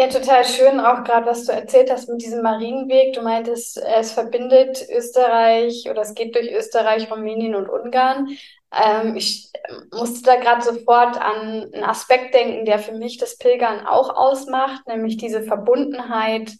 Ja, 0.00 0.06
total 0.06 0.46
schön, 0.46 0.80
auch 0.80 1.04
gerade 1.04 1.26
was 1.26 1.44
du 1.44 1.52
erzählt 1.52 1.90
hast 1.90 2.08
mit 2.08 2.22
diesem 2.22 2.40
Marienweg. 2.40 3.12
Du 3.12 3.20
meintest, 3.20 3.76
es 3.76 4.12
verbindet 4.12 4.82
Österreich 4.88 5.88
oder 5.90 6.00
es 6.00 6.14
geht 6.14 6.34
durch 6.34 6.50
Österreich, 6.52 7.10
Rumänien 7.10 7.54
und 7.54 7.68
Ungarn. 7.68 8.28
Ähm, 8.72 9.16
ich 9.16 9.50
musste 9.92 10.22
da 10.22 10.36
gerade 10.36 10.62
sofort 10.62 11.20
an 11.20 11.70
einen 11.74 11.84
Aspekt 11.84 12.32
denken, 12.34 12.64
der 12.64 12.78
für 12.78 12.92
mich 12.92 13.18
das 13.18 13.36
Pilgern 13.36 13.86
auch 13.86 14.16
ausmacht, 14.16 14.86
nämlich 14.88 15.18
diese 15.18 15.42
Verbundenheit 15.42 16.52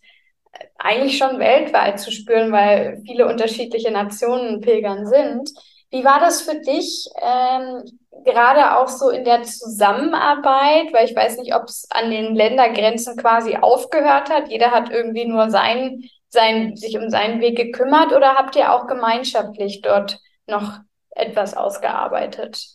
äh, 0.52 0.66
eigentlich 0.76 1.16
schon 1.16 1.38
weltweit 1.38 1.98
zu 1.98 2.10
spüren, 2.10 2.52
weil 2.52 3.00
viele 3.06 3.26
unterschiedliche 3.26 3.90
Nationen 3.90 4.60
Pilgern 4.60 5.06
sind. 5.06 5.50
Wie 5.90 6.04
war 6.04 6.20
das 6.20 6.42
für 6.42 6.60
dich, 6.60 7.08
ähm, 7.20 7.82
gerade 8.24 8.78
auch 8.78 8.88
so 8.88 9.10
in 9.10 9.24
der 9.24 9.42
Zusammenarbeit? 9.42 10.92
Weil 10.92 11.06
ich 11.06 11.16
weiß 11.16 11.38
nicht, 11.38 11.54
ob 11.54 11.64
es 11.64 11.88
an 11.90 12.10
den 12.10 12.36
Ländergrenzen 12.36 13.16
quasi 13.16 13.56
aufgehört 13.56 14.30
hat. 14.30 14.48
Jeder 14.48 14.70
hat 14.70 14.90
irgendwie 14.90 15.26
nur 15.26 15.50
sein, 15.50 16.04
sein, 16.28 16.76
sich 16.76 16.96
um 16.96 17.10
seinen 17.10 17.40
Weg 17.40 17.56
gekümmert 17.56 18.12
oder 18.12 18.36
habt 18.36 18.54
ihr 18.54 18.72
auch 18.72 18.86
gemeinschaftlich 18.86 19.82
dort 19.82 20.20
noch 20.46 20.78
etwas 21.10 21.56
ausgearbeitet? 21.56 22.66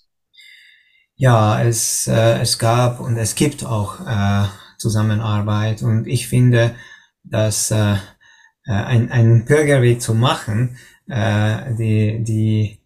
Ja, 1.16 1.62
es, 1.64 2.08
äh, 2.08 2.42
es 2.42 2.60
gab 2.60 3.00
und 3.00 3.16
es 3.18 3.36
gibt 3.36 3.66
auch 3.66 4.02
äh, 4.02 4.48
Zusammenarbeit 4.78 5.82
und 5.82 6.06
ich 6.06 6.28
finde, 6.28 6.76
dass 7.24 7.72
äh, 7.72 7.94
äh 8.66 8.72
ein, 8.72 9.10
einen 9.10 9.46
Pilgerweg 9.46 10.02
zu 10.02 10.14
machen, 10.14 10.78
äh, 11.08 11.74
die, 11.76 12.22
die 12.22 12.85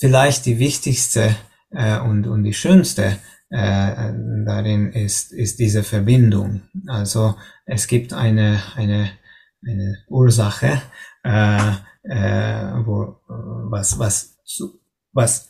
vielleicht 0.00 0.46
die 0.46 0.58
wichtigste 0.58 1.36
äh, 1.70 2.00
und, 2.00 2.26
und 2.26 2.42
die 2.42 2.54
schönste 2.54 3.16
äh, 3.50 4.12
darin 4.46 4.92
ist, 4.92 5.32
ist 5.32 5.58
diese 5.58 5.82
Verbindung. 5.82 6.62
Also 6.88 7.36
es 7.66 7.86
gibt 7.86 8.12
eine, 8.12 8.60
eine, 8.74 9.10
eine 9.66 9.98
Ursache, 10.08 10.80
äh, 11.24 11.72
äh, 12.02 12.86
wo, 12.86 13.20
was, 13.28 13.98
was 13.98 14.30
was 15.12 15.48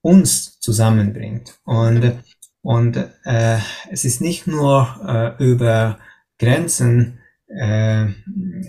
uns 0.00 0.60
zusammenbringt. 0.60 1.58
Und, 1.64 2.22
und 2.62 2.96
äh, 3.24 3.58
es 3.90 4.04
ist 4.04 4.20
nicht 4.20 4.46
nur 4.46 5.36
äh, 5.38 5.42
über 5.44 5.98
Grenzen 6.38 7.20
äh, 7.48 8.06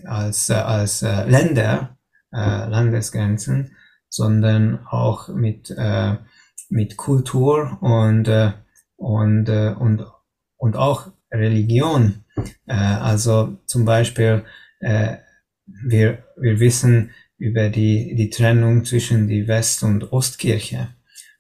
als, 0.06 0.50
als 0.52 1.02
äh, 1.02 1.24
Länder, 1.26 1.98
äh, 2.32 2.68
Landesgrenzen, 2.68 3.76
sondern 4.10 4.86
auch 4.88 5.30
mit, 5.30 5.70
äh, 5.72 6.16
mit 6.70 6.98
Kultur 6.98 7.78
und, 7.82 8.28
äh, 8.28 8.54
und, 8.96 9.50
äh, 9.50 9.74
und, 9.78 10.06
und 10.58 10.76
auch 10.76 11.12
Religion. 11.32 12.26
Äh, 12.66 12.74
also 12.74 13.58
zum 13.66 13.86
Beispiel, 13.86 14.44
äh, 14.80 15.18
wir, 15.66 16.24
wir 16.38 16.60
wissen, 16.60 17.12
über 17.38 17.70
die, 17.70 18.16
die 18.16 18.30
Trennung 18.30 18.84
zwischen 18.84 19.28
die 19.28 19.48
West- 19.48 19.84
und 19.84 20.12
Ostkirche. 20.12 20.90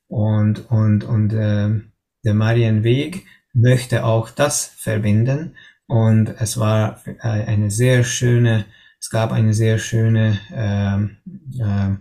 Und, 0.07 0.69
und, 0.69 1.03
und 1.03 1.33
äh, 1.33 1.81
der 2.23 2.33
Marienweg 2.33 3.25
möchte 3.53 4.05
auch 4.05 4.29
das 4.29 4.65
verbinden. 4.65 5.55
Und 5.87 6.35
es 6.39 6.59
war 6.59 7.01
eine 7.19 7.71
sehr 7.71 8.03
schöne, 8.03 8.65
es 8.99 9.09
gab 9.09 9.31
eine 9.31 9.53
sehr 9.53 9.79
schöne 9.79 10.37
äh, 10.53 11.63
äh, 11.63 11.95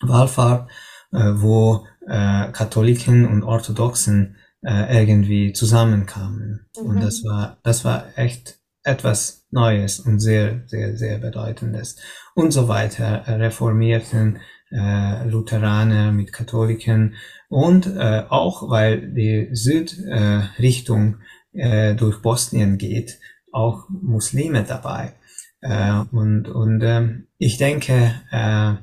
Wallfahrt, 0.00 0.70
äh, 1.12 1.32
wo 1.34 1.86
äh, 2.06 2.50
Katholiken 2.52 3.26
und 3.26 3.42
Orthodoxen 3.42 4.36
äh, 4.62 5.00
irgendwie 5.00 5.52
zusammenkamen. 5.52 6.66
Mhm. 6.76 6.86
Und 6.86 7.02
das 7.02 7.24
war, 7.24 7.58
das 7.62 7.84
war 7.84 8.06
echt 8.16 8.58
etwas 8.82 9.46
Neues 9.50 10.00
und 10.00 10.20
sehr, 10.20 10.62
sehr, 10.66 10.96
sehr 10.96 11.18
Bedeutendes 11.18 11.96
und 12.34 12.52
so 12.52 12.68
weiter, 12.68 13.24
äh, 13.26 13.34
Reformierten, 13.34 14.38
äh, 14.70 15.24
Lutheraner 15.28 16.12
mit 16.12 16.32
Katholiken 16.32 17.14
und 17.48 17.86
äh, 17.86 18.24
auch, 18.28 18.70
weil 18.70 19.12
die 19.12 19.48
Südrichtung 19.52 21.16
äh, 21.52 21.94
durch 21.94 22.22
Bosnien 22.22 22.78
geht, 22.78 23.18
auch 23.52 23.88
Muslime 23.88 24.62
dabei. 24.62 25.14
Äh, 25.60 26.04
und 26.12 26.48
und 26.48 26.80
äh, 26.82 27.08
ich 27.38 27.58
denke, 27.58 28.14
äh, 28.30 28.74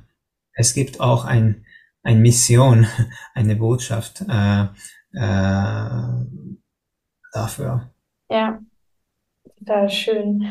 es 0.57 0.73
gibt 0.73 0.99
auch 0.99 1.23
ein, 1.23 1.65
eine 2.03 2.19
Mission, 2.19 2.87
eine 3.33 3.55
Botschaft 3.55 4.21
äh, 4.27 4.63
äh, 5.13 6.25
dafür. 7.31 7.89
Ja, 8.29 8.59
total 9.59 9.89
schön. 9.89 10.45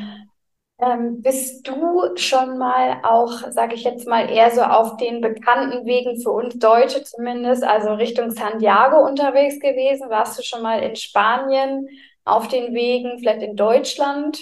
Ähm, 0.78 1.22
bist 1.22 1.66
du 1.66 2.16
schon 2.16 2.58
mal 2.58 3.00
auch, 3.02 3.30
sage 3.50 3.74
ich 3.74 3.84
jetzt 3.84 4.06
mal, 4.06 4.30
eher 4.30 4.50
so 4.50 4.60
auf 4.62 4.98
den 4.98 5.22
bekannten 5.22 5.86
Wegen 5.86 6.20
für 6.20 6.30
uns 6.30 6.58
Deutsche 6.58 7.02
zumindest, 7.02 7.64
also 7.64 7.94
Richtung 7.94 8.30
Santiago 8.30 9.04
unterwegs 9.04 9.58
gewesen? 9.58 10.10
Warst 10.10 10.38
du 10.38 10.42
schon 10.42 10.62
mal 10.62 10.80
in 10.80 10.94
Spanien 10.94 11.88
auf 12.24 12.48
den 12.48 12.74
Wegen, 12.74 13.18
vielleicht 13.18 13.42
in 13.42 13.56
Deutschland? 13.56 14.38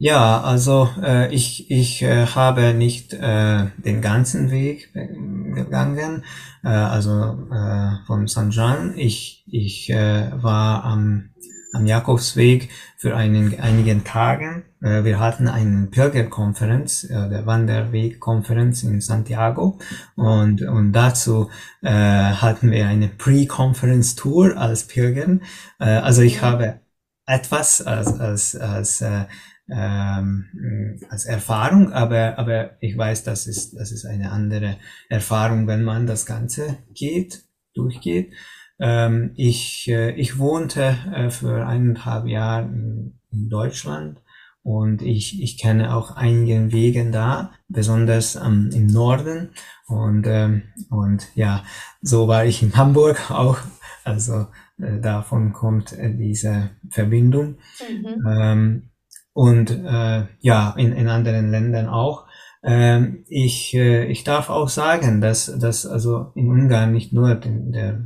Ja, 0.00 0.40
also 0.42 0.88
äh, 1.02 1.34
ich, 1.34 1.70
ich 1.72 2.02
äh, 2.02 2.26
habe 2.26 2.72
nicht 2.72 3.12
äh, 3.14 3.66
den 3.78 4.00
ganzen 4.00 4.50
Weg 4.52 4.92
gegangen, 4.94 6.24
äh, 6.62 6.68
also 6.68 7.10
äh, 7.50 8.06
von 8.06 8.28
San 8.28 8.50
Juan. 8.52 8.94
Ich, 8.96 9.44
ich 9.50 9.90
äh, 9.90 10.30
war 10.40 10.84
am 10.84 11.30
am 11.72 11.86
Jakobsweg 11.86 12.70
für 12.96 13.16
einen, 13.16 13.58
einigen 13.60 14.04
Tagen. 14.04 14.64
Äh, 14.80 15.04
wir 15.04 15.18
hatten 15.18 15.48
eine 15.48 15.86
Pilgerkonferenz, 15.86 17.04
äh, 17.04 17.28
der 17.28 17.46
Wanderwegkonferenz 17.46 18.82
in 18.84 19.00
Santiago 19.00 19.78
und, 20.16 20.62
und 20.62 20.92
dazu 20.92 21.50
äh, 21.82 21.90
hatten 21.90 22.70
wir 22.70 22.86
eine 22.86 23.08
Pre-Conference-Tour 23.08 24.56
als 24.56 24.86
Pilgern. 24.86 25.42
Äh, 25.78 25.90
also 25.90 26.22
ich 26.22 26.42
habe 26.42 26.80
etwas 27.26 27.82
als, 27.82 28.18
als, 28.18 28.56
als 28.56 29.00
äh, 29.02 29.24
ähm, 29.70 30.98
als 31.10 31.26
Erfahrung, 31.26 31.92
aber, 31.92 32.38
aber 32.38 32.70
ich 32.80 32.96
weiß, 32.96 33.24
das 33.24 33.46
ist, 33.46 33.74
das 33.78 33.92
ist 33.92 34.06
eine 34.06 34.30
andere 34.30 34.76
Erfahrung, 35.08 35.66
wenn 35.66 35.84
man 35.84 36.06
das 36.06 36.26
Ganze 36.26 36.78
geht, 36.94 37.44
durchgeht. 37.74 38.32
Ähm, 38.80 39.32
ich, 39.36 39.88
äh, 39.88 40.12
ich 40.12 40.38
wohnte 40.38 40.96
äh, 41.12 41.30
für 41.30 41.66
eineinhalb 41.66 42.26
Jahre 42.26 42.66
in, 42.66 43.18
in, 43.30 43.48
Deutschland 43.48 44.22
und 44.62 45.02
ich, 45.02 45.42
ich 45.42 45.58
kenne 45.58 45.94
auch 45.94 46.12
einige 46.12 46.72
Wege 46.72 47.10
da, 47.10 47.52
besonders 47.68 48.36
ähm, 48.36 48.70
im 48.72 48.86
Norden. 48.86 49.50
Und, 49.86 50.26
ähm, 50.26 50.62
und 50.90 51.26
ja, 51.34 51.64
so 52.02 52.28
war 52.28 52.44
ich 52.44 52.62
in 52.62 52.76
Hamburg 52.76 53.30
auch. 53.30 53.58
Also 54.04 54.46
äh, 54.78 55.00
davon 55.00 55.52
kommt 55.52 55.92
äh, 55.92 56.14
diese 56.14 56.70
Verbindung. 56.90 57.58
Mhm. 57.80 58.26
Ähm, 58.26 58.90
und 59.38 59.70
äh, 59.70 60.26
ja, 60.40 60.74
in, 60.76 60.92
in 60.92 61.06
anderen 61.06 61.52
Ländern 61.52 61.86
auch. 61.86 62.26
Ähm, 62.64 63.24
ich, 63.28 63.72
äh, 63.72 64.06
ich 64.06 64.24
darf 64.24 64.50
auch 64.50 64.68
sagen, 64.68 65.20
dass, 65.20 65.46
dass 65.60 65.86
also 65.86 66.32
in 66.34 66.48
Ungarn 66.48 66.92
nicht 66.92 67.12
nur 67.12 67.36
den, 67.36 67.70
der 67.70 68.00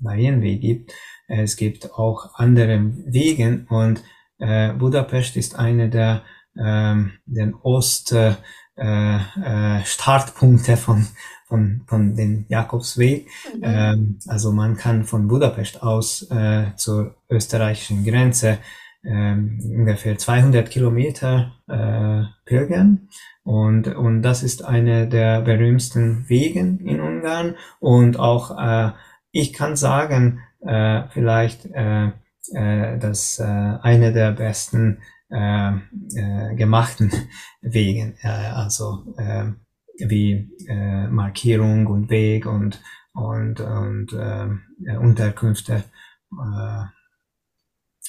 Marienweg 0.00 0.62
gibt. 0.62 0.92
Es 1.28 1.56
gibt 1.56 1.92
auch 1.92 2.30
andere 2.36 2.90
Wege 3.04 3.66
und 3.68 4.02
äh, 4.38 4.72
Budapest 4.72 5.36
ist 5.36 5.58
eine 5.58 5.90
der 5.90 6.22
ähm, 6.58 7.12
den 7.26 7.54
Ost, 7.54 8.12
äh, 8.12 8.32
äh, 8.76 9.16
äh, 9.16 9.84
Startpunkte 9.84 10.78
von, 10.78 11.06
von, 11.48 11.82
von 11.86 12.16
dem 12.16 12.46
Jakobsweg. 12.48 13.28
Mhm. 13.56 13.60
Ähm, 13.62 14.18
also 14.26 14.52
man 14.52 14.78
kann 14.78 15.04
von 15.04 15.28
Budapest 15.28 15.82
aus 15.82 16.22
äh, 16.30 16.74
zur 16.76 17.16
österreichischen 17.28 18.06
Grenze 18.06 18.58
äh, 19.02 19.32
ungefähr 19.32 20.18
200 20.18 20.70
Kilometer 20.70 21.52
äh, 21.68 22.24
pilgern. 22.44 23.08
Und, 23.44 23.88
und 23.88 24.22
das 24.22 24.42
ist 24.42 24.64
eine 24.64 25.08
der 25.08 25.40
berühmtesten 25.42 26.28
Wegen 26.28 26.80
in 26.86 27.00
Ungarn. 27.00 27.56
Und 27.80 28.18
auch, 28.18 28.58
äh, 28.58 28.92
ich 29.32 29.52
kann 29.52 29.76
sagen, 29.76 30.40
äh, 30.60 31.02
vielleicht, 31.10 31.66
äh, 31.66 32.12
äh, 32.52 32.98
dass 32.98 33.38
äh, 33.38 33.44
eine 33.44 34.12
der 34.12 34.32
besten 34.32 34.98
äh, 35.30 35.72
äh, 36.14 36.54
gemachten 36.54 37.10
Wegen, 37.62 38.16
äh, 38.22 38.28
also 38.28 39.14
äh, 39.16 39.52
wie 39.98 40.50
äh, 40.68 41.06
Markierung 41.08 41.86
und 41.86 42.10
Weg 42.10 42.46
und 42.46 42.82
und 43.14 43.60
und 43.60 44.12
äh, 44.12 44.96
Unterkünfte 44.96 45.84
äh, 46.32 46.84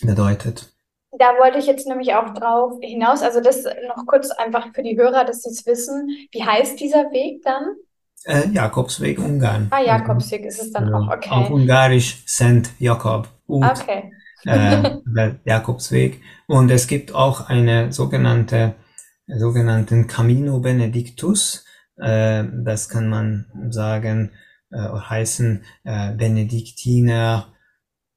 bedeutet. 0.06 0.73
Da 1.20 1.26
wollte 1.40 1.60
ich 1.60 1.68
jetzt 1.68 1.88
nämlich 1.88 2.16
auch 2.16 2.34
drauf 2.34 2.80
hinaus, 2.82 3.22
also 3.22 3.40
das 3.40 3.64
noch 3.88 4.06
kurz 4.08 4.32
einfach 4.32 4.74
für 4.74 4.82
die 4.82 4.98
Hörer, 4.98 5.26
dass 5.26 5.44
sie 5.44 5.50
es 5.50 5.66
wissen. 5.66 6.10
Wie 6.32 6.44
heißt 6.44 6.80
dieser 6.80 7.12
Weg 7.12 7.44
dann? 7.44 7.76
Äh, 8.26 8.50
Jakobsweg 8.50 9.20
Ungarn. 9.20 9.68
Ah, 9.70 9.82
Jakobsweg 9.82 10.46
ist 10.46 10.62
es 10.62 10.72
dann 10.72 10.86
also, 10.86 11.08
auch, 11.08 11.16
okay. 11.16 11.30
Auf 11.30 11.50
Ungarisch 11.50 12.24
Szent 12.26 12.72
Jakob. 12.80 13.28
Ut, 13.48 13.64
okay. 13.64 14.12
äh, 14.46 15.32
Jakobsweg. 15.46 16.22
Und 16.48 16.72
es 16.72 16.88
gibt 16.88 17.14
auch 17.14 17.50
eine 17.50 17.92
sogenannte, 17.92 18.76
sogenannten 19.28 20.08
Camino 20.08 20.60
Benedictus. 20.60 21.66
Äh, 21.98 22.46
das 22.64 22.90
kann 22.90 23.10
man 23.10 23.46
sagen, 23.70 24.32
äh, 24.72 24.78
heißen 24.78 25.64
äh, 25.84 26.14
Benediktiner 26.14 27.54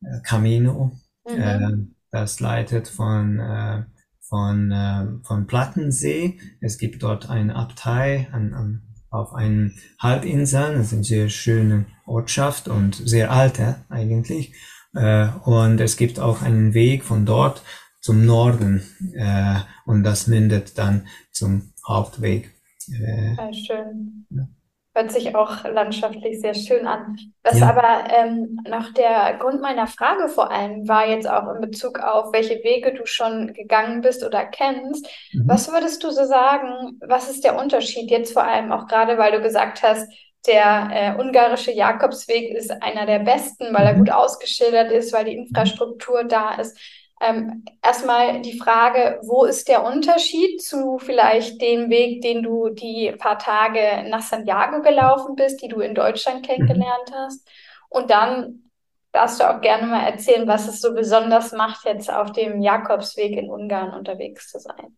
äh, 0.02 0.20
Camino. 0.22 0.92
Mhm. 1.28 1.95
Das 2.16 2.40
leitet 2.40 2.88
von, 2.88 3.38
äh, 3.38 3.82
von, 4.26 4.72
äh, 4.72 5.04
von 5.22 5.46
Plattensee. 5.46 6.40
Es 6.62 6.78
gibt 6.78 7.02
dort 7.02 7.28
eine 7.28 7.54
Abtei 7.54 8.26
an, 8.32 8.54
an, 8.54 8.82
auf 9.10 9.34
einen 9.34 9.78
Halbinseln. 9.98 10.78
Das 10.78 10.86
ist 10.86 10.92
eine 10.94 11.04
sehr 11.04 11.28
schöne 11.28 11.84
Ortschaft 12.06 12.68
und 12.68 12.94
sehr 12.94 13.30
alte 13.30 13.84
eigentlich. 13.90 14.54
Äh, 14.94 15.28
und 15.44 15.78
es 15.78 15.98
gibt 15.98 16.18
auch 16.18 16.40
einen 16.40 16.72
Weg 16.72 17.04
von 17.04 17.26
dort 17.26 17.62
zum 18.00 18.24
Norden 18.24 18.80
äh, 19.12 19.60
und 19.84 20.02
das 20.02 20.26
mündet 20.26 20.78
dann 20.78 21.08
zum 21.32 21.74
Hauptweg. 21.86 22.54
Äh, 22.88 23.34
ja, 23.34 23.52
schön. 23.52 24.26
Ja. 24.30 24.48
Hört 24.96 25.12
sich 25.12 25.36
auch 25.36 25.62
landschaftlich 25.64 26.40
sehr 26.40 26.54
schön 26.54 26.86
an. 26.86 27.18
Was 27.42 27.60
ja. 27.60 27.68
aber 27.68 28.10
ähm, 28.14 28.60
noch 28.66 28.94
der 28.94 29.36
Grund 29.38 29.60
meiner 29.60 29.86
Frage 29.86 30.26
vor 30.26 30.50
allem 30.50 30.88
war 30.88 31.06
jetzt 31.06 31.28
auch 31.28 31.54
in 31.54 31.60
Bezug 31.60 31.98
auf, 31.98 32.32
welche 32.32 32.64
Wege 32.64 32.94
du 32.94 33.04
schon 33.04 33.52
gegangen 33.52 34.00
bist 34.00 34.24
oder 34.24 34.46
kennst. 34.46 35.06
Mhm. 35.34 35.42
Was 35.46 35.70
würdest 35.70 36.02
du 36.02 36.10
so 36.10 36.24
sagen, 36.24 36.98
was 37.06 37.28
ist 37.28 37.44
der 37.44 37.58
Unterschied 37.58 38.10
jetzt 38.10 38.32
vor 38.32 38.44
allem 38.44 38.72
auch 38.72 38.86
gerade, 38.86 39.18
weil 39.18 39.32
du 39.32 39.42
gesagt 39.42 39.82
hast, 39.82 40.10
der 40.46 40.88
äh, 40.90 41.20
ungarische 41.20 41.72
Jakobsweg 41.72 42.56
ist 42.56 42.70
einer 42.82 43.04
der 43.04 43.18
besten, 43.18 43.74
weil 43.74 43.84
er 43.84 43.92
mhm. 43.92 43.98
gut 43.98 44.10
ausgeschildert 44.12 44.90
ist, 44.92 45.12
weil 45.12 45.26
die 45.26 45.36
Infrastruktur 45.36 46.24
da 46.24 46.54
ist. 46.54 46.74
Ähm, 47.20 47.64
erstmal 47.82 48.42
die 48.42 48.58
Frage, 48.58 49.20
wo 49.22 49.44
ist 49.44 49.68
der 49.68 49.84
Unterschied 49.84 50.62
zu 50.62 50.98
vielleicht 50.98 51.62
dem 51.62 51.88
Weg, 51.88 52.20
den 52.20 52.42
du 52.42 52.68
die 52.68 53.12
paar 53.18 53.38
Tage 53.38 54.08
nach 54.08 54.20
Santiago 54.20 54.82
gelaufen 54.82 55.34
bist, 55.34 55.62
die 55.62 55.68
du 55.68 55.80
in 55.80 55.94
Deutschland 55.94 56.42
mhm. 56.42 56.46
kennengelernt 56.46 57.12
hast? 57.14 57.48
Und 57.88 58.10
dann 58.10 58.70
darfst 59.12 59.40
du 59.40 59.44
auch 59.48 59.62
gerne 59.62 59.86
mal 59.86 60.06
erzählen, 60.06 60.46
was 60.46 60.68
es 60.68 60.80
so 60.80 60.92
besonders 60.92 61.52
macht, 61.52 61.86
jetzt 61.86 62.12
auf 62.12 62.32
dem 62.32 62.60
Jakobsweg 62.60 63.32
in 63.32 63.50
Ungarn 63.50 63.94
unterwegs 63.94 64.50
zu 64.50 64.58
sein. 64.58 64.96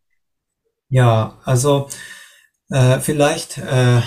Ja, 0.89 1.39
also 1.45 1.89
äh, 2.71 2.99
vielleicht 2.99 3.59
äh, 3.59 4.01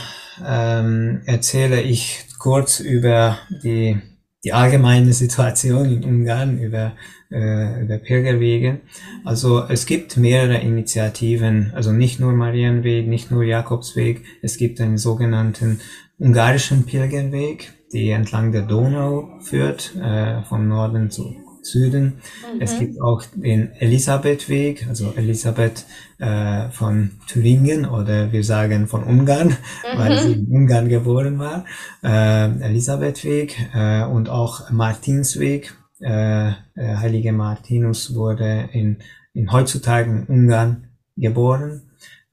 ähm, 0.46 1.22
erzähle 1.26 1.82
ich 1.82 2.26
kurz 2.40 2.80
über 2.80 3.38
die, 3.64 4.02
die 4.44 4.54
allgemeine 4.54 5.14
Situation 5.14 5.86
in 5.86 6.04
Ungarn, 6.04 6.60
über 6.60 6.94
äh, 7.30 7.86
der 7.86 8.00
Pilgerwege. 8.04 8.82
Also 9.24 9.64
es 9.68 9.86
gibt 9.86 10.18
mehrere 10.18 10.58
Initiativen, 10.58 11.72
also 11.76 11.92
nicht 11.92 12.20
nur 12.20 12.34
Marienweg, 12.34 13.08
nicht 13.08 13.32
nur 13.32 13.44
Jakobsweg, 13.44 14.24
es 14.42 14.58
gibt 14.58 14.82
einen 14.82 14.98
sogenannten 14.98 15.80
ungarischen 16.18 16.86
Pilgerweg, 16.86 17.72
die 17.94 18.10
entlang 18.10 18.52
der 18.52 18.64
Donau 18.64 19.40
führt, 19.42 19.96
äh, 19.96 20.42
vom 20.44 20.68
Norden 20.68 21.12
zu 21.12 21.36
Süden. 21.62 22.06
Mhm. 22.54 22.62
Es 22.62 22.78
gibt 22.80 23.02
auch 23.02 23.24
den 23.36 23.72
Elisabethweg, 23.74 24.88
also 24.88 25.14
Elisabeth 25.16 25.86
äh, 26.18 26.70
von 26.70 27.12
Thüringen 27.28 27.86
oder 27.86 28.32
wir 28.32 28.44
sagen 28.44 28.88
von 28.88 29.04
Ungarn, 29.04 29.50
mhm. 29.50 29.98
weil 29.98 30.20
sie 30.20 30.34
in 30.34 30.48
Ungarn 30.48 30.90
geboren 30.90 31.40
war. 31.40 31.66
Äh, 32.04 32.64
Elisabethweg 32.64 33.58
äh, 33.74 34.04
und 34.04 34.30
auch 34.30 34.70
Martinsweg, 34.72 35.74
äh, 36.02 36.50
äh, 36.50 36.54
Heilige 36.76 37.32
Martinus 37.32 38.16
wurde 38.16 38.70
in, 38.74 38.98
in 39.34 39.52
heutzutage 39.52 40.10
in 40.10 40.26
Ungarn 40.26 40.88
geboren. 41.16 41.84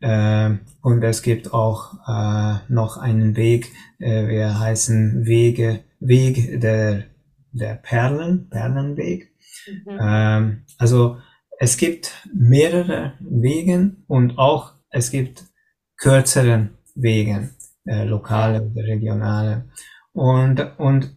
Äh, 0.01 0.51
und 0.81 1.03
es 1.03 1.23
gibt 1.23 1.53
auch 1.53 1.95
äh, 2.07 2.59
noch 2.69 2.97
einen 2.97 3.37
Weg, 3.37 3.73
äh, 3.99 4.29
wir 4.29 4.59
heißen 4.59 5.27
Wege, 5.27 5.81
Weg 6.01 6.61
der, 6.61 7.05
der 7.59 7.75
Perlen, 7.75 8.49
Perlenweg. 8.49 9.33
Mhm. 9.67 9.99
Ähm, 10.01 10.65
also 10.79 11.19
es 11.59 11.77
gibt 11.77 12.13
mehrere 12.33 13.15
Wegen 13.21 14.05
und 14.07 14.39
auch 14.39 14.75
es 14.91 15.11
gibt 15.11 15.45
kürzeren 15.97 16.79
Wegen, 16.95 17.51
äh, 17.85 18.05
lokale 18.05 18.63
oder 18.63 18.85
regionale. 18.85 19.69
Und, 20.13 20.61
und 20.79 21.17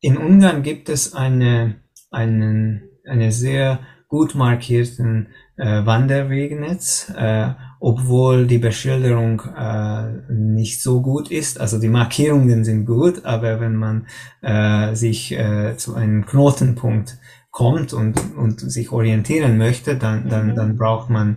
in 0.00 0.16
Ungarn 0.16 0.62
gibt 0.62 0.88
es 0.88 1.14
eine, 1.14 1.80
einen, 2.10 2.88
eine 3.06 3.32
sehr 3.32 3.80
gut 4.08 4.34
markierten 4.34 5.28
äh, 5.56 5.84
Wanderwegnetz, 5.84 7.12
äh, 7.16 7.54
obwohl 7.86 8.46
die 8.46 8.56
Beschilderung 8.56 9.42
äh, 9.58 10.32
nicht 10.32 10.80
so 10.80 11.02
gut 11.02 11.30
ist. 11.30 11.60
Also 11.60 11.78
die 11.78 11.88
Markierungen 11.88 12.64
sind 12.64 12.86
gut, 12.86 13.26
aber 13.26 13.60
wenn 13.60 13.76
man 13.76 14.06
äh, 14.40 14.94
sich 14.94 15.32
äh, 15.32 15.76
zu 15.76 15.94
einem 15.94 16.24
Knotenpunkt 16.24 17.18
kommt 17.50 17.92
und, 17.92 18.34
und 18.38 18.58
sich 18.60 18.90
orientieren 18.90 19.58
möchte, 19.58 19.96
dann, 19.96 20.30
dann, 20.30 20.46
mhm. 20.52 20.54
dann 20.54 20.76
braucht 20.78 21.10
man 21.10 21.36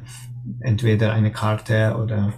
entweder 0.62 1.12
eine 1.12 1.34
Karte 1.34 1.98
oder, 2.02 2.32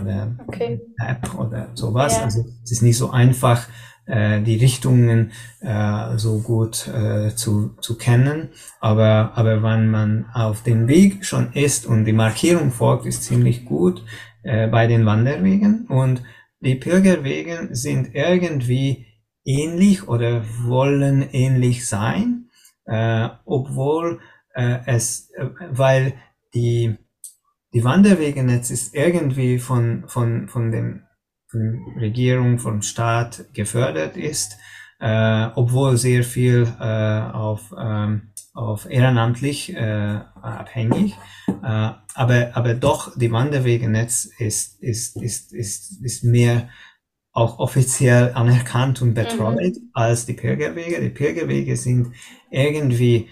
oder 0.00 0.36
okay. 0.46 0.80
App 1.04 1.34
oder 1.36 1.70
sowas. 1.74 2.18
Ja. 2.18 2.22
Also 2.22 2.44
es 2.62 2.70
ist 2.70 2.82
nicht 2.82 2.96
so 2.96 3.10
einfach, 3.10 3.66
äh, 4.06 4.40
die 4.40 4.56
Richtungen 4.56 5.32
äh, 5.60 6.16
so 6.16 6.40
gut 6.40 6.88
äh, 6.88 7.34
zu, 7.34 7.76
zu 7.80 7.98
kennen. 7.98 8.50
Aber, 8.80 9.32
aber 9.34 9.62
wenn 9.62 9.90
man 9.90 10.26
auf 10.32 10.62
dem 10.62 10.88
Weg 10.88 11.24
schon 11.24 11.52
ist 11.52 11.86
und 11.86 12.04
die 12.04 12.12
Markierung 12.12 12.70
folgt, 12.70 13.06
ist 13.06 13.24
ziemlich 13.24 13.64
gut 13.64 14.04
äh, 14.42 14.68
bei 14.68 14.86
den 14.86 15.06
Wanderwegen. 15.06 15.86
Und 15.88 16.22
die 16.60 16.76
Pilgerwege 16.76 17.68
sind 17.72 18.14
irgendwie 18.14 19.06
ähnlich 19.44 20.08
oder 20.08 20.44
wollen 20.62 21.22
ähnlich 21.32 21.86
sein, 21.86 22.48
äh, 22.84 23.28
obwohl 23.44 24.20
äh, 24.54 24.78
es, 24.86 25.30
äh, 25.36 25.48
weil 25.70 26.14
die, 26.54 26.96
die 27.72 27.84
Wanderwegenetz 27.84 28.70
ist 28.70 28.94
irgendwie 28.94 29.58
von, 29.58 30.04
von, 30.08 30.48
von 30.48 30.70
dem 30.70 31.05
Regierung, 31.98 32.58
vom 32.58 32.82
Staat 32.82 33.46
gefördert 33.52 34.16
ist, 34.16 34.58
äh, 35.00 35.48
obwohl 35.54 35.96
sehr 35.96 36.24
viel 36.24 36.66
äh, 36.80 37.20
auf, 37.32 37.74
ähm, 37.78 38.32
auf 38.54 38.88
ehrenamtlich 38.90 39.74
äh, 39.74 40.20
abhängig. 40.40 41.14
Äh, 41.48 41.90
aber, 42.14 42.50
aber 42.54 42.74
doch, 42.74 43.16
die 43.16 43.30
Wanderwegenetz 43.30 44.28
ist, 44.38 44.82
ist, 44.82 45.16
ist, 45.20 45.52
ist, 45.52 46.02
ist 46.02 46.24
mehr 46.24 46.68
auch 47.32 47.58
offiziell 47.58 48.32
anerkannt 48.32 49.02
und 49.02 49.12
betreut 49.12 49.76
mhm. 49.76 49.90
als 49.92 50.24
die 50.24 50.32
Pilgerwege. 50.32 51.00
Die 51.00 51.10
Pilgerwege 51.10 51.76
sind 51.76 52.12
irgendwie 52.50 53.28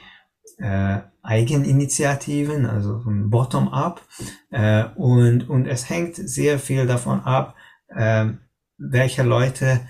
äh, 0.58 0.98
Eigeninitiativen, 1.22 2.66
also 2.66 3.00
von 3.00 3.30
Bottom-up. 3.30 4.02
Äh, 4.50 4.84
und, 4.96 5.48
und 5.48 5.66
es 5.66 5.88
hängt 5.88 6.16
sehr 6.16 6.58
viel 6.58 6.86
davon 6.86 7.20
ab, 7.20 7.54
äh, 7.96 8.26
welche 8.78 9.22
Leute 9.22 9.80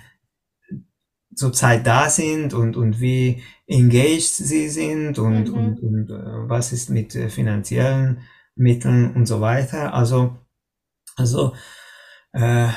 zurzeit 1.35 1.85
da 1.85 2.09
sind 2.09 2.53
und, 2.53 2.77
und 2.77 2.99
wie 2.99 3.43
engaged 3.67 4.21
sie 4.21 4.69
sind 4.69 5.19
und, 5.19 5.49
mhm. 5.49 5.53
und, 5.53 5.79
und 5.79 6.09
äh, 6.09 6.49
was 6.49 6.71
ist 6.71 6.89
mit 6.89 7.15
äh, 7.15 7.29
finanziellen 7.29 8.21
Mitteln 8.55 9.13
und 9.15 9.25
so 9.25 9.41
weiter. 9.41 9.93
Also 9.93 10.37
Also 11.17 11.55
äh, 12.33 12.67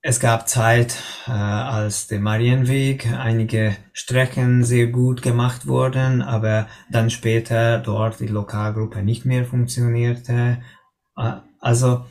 es 0.00 0.20
gab 0.20 0.48
Zeit, 0.48 1.02
äh, 1.26 1.30
als 1.32 2.06
der 2.06 2.20
Marienweg 2.20 3.06
einige 3.06 3.76
Strecken 3.92 4.62
sehr 4.62 4.88
gut 4.88 5.22
gemacht 5.22 5.66
wurden, 5.66 6.22
aber 6.22 6.68
dann 6.90 7.10
später 7.10 7.78
dort 7.78 8.20
die 8.20 8.28
Lokalgruppe 8.28 9.02
nicht 9.02 9.24
mehr 9.24 9.44
funktionierte. 9.44 10.62
Also 11.60 12.04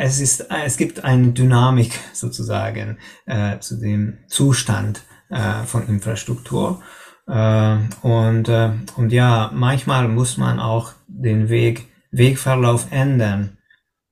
es 0.00 0.20
ist, 0.20 0.46
es 0.64 0.76
gibt 0.76 1.04
eine 1.04 1.32
Dynamik 1.32 1.92
sozusagen 2.12 2.98
äh, 3.26 3.58
zu 3.58 3.78
dem 3.78 4.18
Zustand 4.28 5.02
äh, 5.28 5.62
von 5.64 5.86
Infrastruktur. 5.88 6.82
Äh, 7.26 7.76
und, 8.02 8.48
äh, 8.48 8.70
und 8.96 9.12
ja, 9.12 9.50
manchmal 9.54 10.08
muss 10.08 10.38
man 10.38 10.58
auch 10.58 10.92
den 11.06 11.48
Weg, 11.48 11.88
Wegverlauf 12.10 12.88
ändern. 12.90 13.58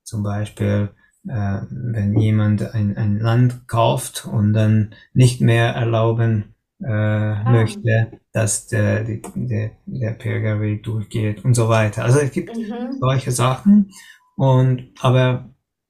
Zum 0.03 0.23
Beispiel 0.23 0.89
äh, 1.27 1.61
wenn 1.69 2.17
jemand 2.19 2.73
ein, 2.73 2.95
ein 2.95 3.19
Land 3.19 3.67
kauft 3.67 4.25
und 4.25 4.53
dann 4.53 4.95
nicht 5.13 5.41
mehr 5.41 5.73
erlauben 5.73 6.55
äh, 6.81 6.87
ah. 6.87 7.51
möchte, 7.51 8.19
dass 8.31 8.67
der, 8.67 9.03
der, 9.03 9.71
der 9.85 10.11
Pilgerweg 10.11 10.83
durchgeht 10.83 11.43
und 11.43 11.55
so 11.55 11.67
weiter. 11.67 12.05
Also 12.05 12.19
es 12.19 12.31
gibt 12.31 12.55
mhm. 12.55 12.97
solche 12.99 13.31
Sachen. 13.31 13.91
Und 14.37 14.93
aber 15.01 15.49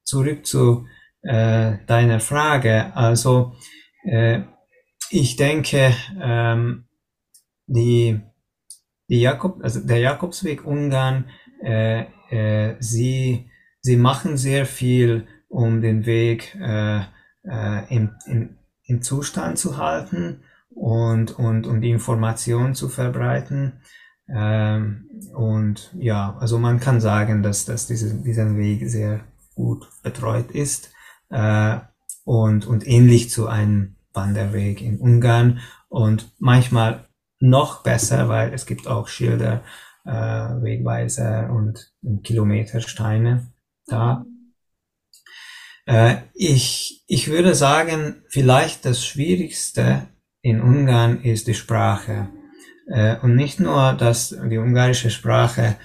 zurück 0.09 0.45
zu 0.45 0.85
äh, 1.21 1.77
deiner 1.87 2.19
Frage. 2.19 2.95
Also 2.95 3.53
äh, 4.03 4.41
ich 5.09 5.35
denke, 5.35 5.93
ähm, 6.21 6.85
die, 7.67 8.19
die 9.07 9.21
Jakob, 9.21 9.63
also 9.63 9.79
der 9.85 9.99
Jakobsweg 9.99 10.65
Ungarn, 10.65 11.29
äh, 11.63 12.05
äh, 12.29 12.75
sie 12.79 13.49
sie 13.81 13.97
machen 13.97 14.37
sehr 14.37 14.65
viel, 14.65 15.27
um 15.47 15.81
den 15.81 16.05
Weg 16.05 16.55
äh, 16.59 16.99
äh, 17.43 17.95
im, 17.95 18.11
im, 18.25 18.57
im 18.83 19.01
Zustand 19.01 19.57
zu 19.57 19.77
halten 19.77 20.43
und, 20.69 21.37
und, 21.37 21.65
und 21.65 21.81
die 21.81 21.89
Information 21.89 22.75
zu 22.75 22.89
verbreiten. 22.89 23.81
Ähm, 24.27 25.09
und 25.33 25.93
ja, 25.97 26.37
also 26.39 26.59
man 26.59 26.79
kann 26.79 27.01
sagen, 27.01 27.41
dass, 27.41 27.65
dass 27.65 27.87
diese, 27.87 28.21
dieser 28.21 28.55
Weg 28.57 28.87
sehr 28.89 29.21
gut 29.59 29.89
betreut 30.03 30.51
ist 30.51 30.93
äh, 31.29 31.79
und, 32.23 32.65
und 32.65 32.87
ähnlich 32.87 33.29
zu 33.29 33.47
einem 33.47 33.97
Wanderweg 34.13 34.81
in 34.81 34.99
Ungarn 34.99 35.59
und 35.89 36.31
manchmal 36.39 37.09
noch 37.39 37.83
besser, 37.83 38.29
weil 38.29 38.53
es 38.53 38.65
gibt 38.65 38.87
auch 38.87 39.09
Schilder, 39.09 39.63
äh, 40.05 40.11
Wegweiser 40.11 41.49
und 41.51 41.91
Kilometersteine 42.23 43.51
da. 43.85 44.25
Äh, 45.85 46.17
ich, 46.33 47.03
ich 47.07 47.27
würde 47.29 47.53
sagen, 47.53 48.23
vielleicht 48.29 48.85
das 48.85 49.05
Schwierigste 49.05 50.07
in 50.41 50.61
Ungarn 50.61 51.21
ist 51.21 51.47
die 51.47 51.53
Sprache. 51.53 52.29
Äh, 52.87 53.17
und 53.17 53.35
nicht 53.35 53.59
nur, 53.59 53.93
dass 53.93 54.29
die 54.29 54.57
ungarische 54.57 55.09
Sprache 55.09 55.75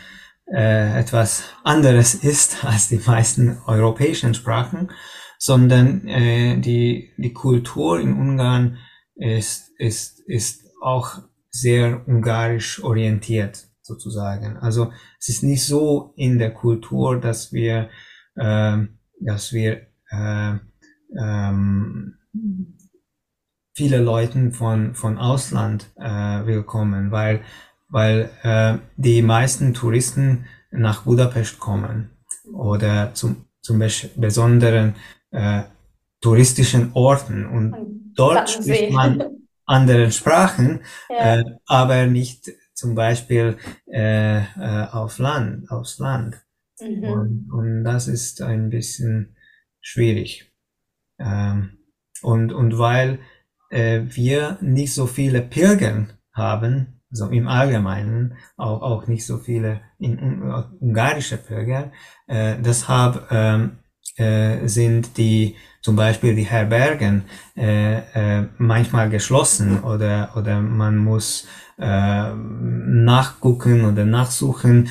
äh, 0.47 0.99
etwas 0.99 1.45
anderes 1.63 2.15
ist 2.15 2.65
als 2.65 2.89
die 2.89 3.01
meisten 3.05 3.59
europäischen 3.67 4.35
Sprachen, 4.35 4.91
sondern 5.39 6.07
äh, 6.07 6.59
die, 6.59 7.13
die 7.17 7.33
Kultur 7.33 8.01
in 8.01 8.15
Ungarn 8.15 8.79
ist, 9.15 9.71
ist, 9.79 10.21
ist 10.27 10.65
auch 10.81 11.19
sehr 11.51 12.07
ungarisch 12.07 12.83
orientiert 12.83 13.69
sozusagen. 13.81 14.57
Also 14.57 14.93
es 15.19 15.29
ist 15.29 15.43
nicht 15.43 15.65
so 15.65 16.13
in 16.17 16.39
der 16.39 16.53
Kultur, 16.53 17.21
dass 17.21 17.53
wir, 17.53 17.91
äh, 18.37 18.79
dass 19.21 19.53
wir 19.53 19.87
äh, 20.11 20.55
ähm, 21.19 22.19
viele 23.75 23.99
Leuten 23.99 24.53
von 24.53 24.95
von 24.95 25.19
Ausland 25.19 25.93
äh, 25.97 26.47
willkommen, 26.47 27.11
weil 27.11 27.43
weil 27.95 28.29
äh, 28.43 28.79
die 28.97 29.23
meisten 29.23 29.73
Touristen 29.73 30.47
nach 30.73 31.03
Budapest 31.03 31.61
kommen 31.61 32.11
oder 32.53 33.15
zum 33.15 33.45
zum 33.63 33.83
besonderen 34.17 34.95
äh, 35.31 35.63
touristischen 36.21 36.91
Orten 36.93 37.47
und 37.47 38.13
dort 38.17 38.51
spricht 38.51 38.93
man 38.93 39.23
andere 39.65 40.11
Sprachen, 40.11 40.81
ja. 41.09 41.37
äh, 41.37 41.45
aber 41.67 42.07
nicht 42.07 42.51
zum 42.75 42.97
Beispiel 42.97 43.57
äh, 43.87 44.39
äh, 44.41 44.87
auf 44.91 45.19
Land, 45.19 45.71
aufs 45.71 45.99
Land. 45.99 46.37
Mhm. 46.81 47.05
Und, 47.05 47.51
und 47.53 47.85
das 47.85 48.09
ist 48.09 48.43
ein 48.43 48.69
bisschen 48.69 49.37
schwierig. 49.81 50.53
Ähm, 51.19 51.79
und, 52.23 52.53
und 52.53 52.77
weil 52.77 53.21
äh, 53.71 54.03
wir 54.09 54.59
nicht 54.61 54.93
so 54.93 55.07
viele 55.07 55.41
Pilgern 55.41 56.13
haben, 56.33 56.94
also 57.15 57.33
im 57.33 57.47
Allgemeinen 57.47 58.35
auch, 58.57 58.83
auch 58.83 59.07
nicht 59.07 59.25
so 59.25 59.39
viele 59.39 59.81
in, 59.99 60.19
in, 60.19 60.43
ungarische 60.81 61.37
Pilger, 61.37 61.93
äh, 62.27 62.57
deshalb 62.61 63.29
ähm, 63.31 63.79
äh, 64.17 64.67
sind 64.67 65.17
die 65.17 65.55
zum 65.81 65.97
Beispiel 65.97 66.35
die 66.35 66.47
Herbergen 66.47 67.23
äh, 67.57 67.99
äh, 68.41 68.49
manchmal 68.59 69.11
geschlossen 69.11 69.83
oder 69.85 70.33
oder 70.35 70.61
man 70.61 70.97
muss 70.97 71.47
äh, 71.79 72.33
nachgucken 72.35 73.85
oder 73.85 74.05
nachsuchen, 74.05 74.89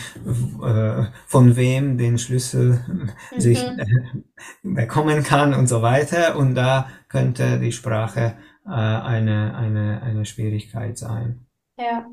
äh, 0.63 1.05
von 1.27 1.55
wem 1.55 1.97
den 1.97 2.17
Schlüssel 2.17 2.83
mhm. 2.87 3.39
sich 3.39 3.63
äh, 3.63 3.85
bekommen 4.63 5.23
kann 5.23 5.53
und 5.53 5.67
so 5.67 5.81
weiter. 5.81 6.35
Und 6.35 6.55
da 6.55 6.87
könnte 7.07 7.59
die 7.59 7.71
Sprache 7.71 8.35
äh, 8.65 8.69
eine, 8.69 9.55
eine, 9.55 10.01
eine 10.01 10.25
Schwierigkeit 10.25 10.97
sein. 10.97 11.42
Ja. 11.77 12.05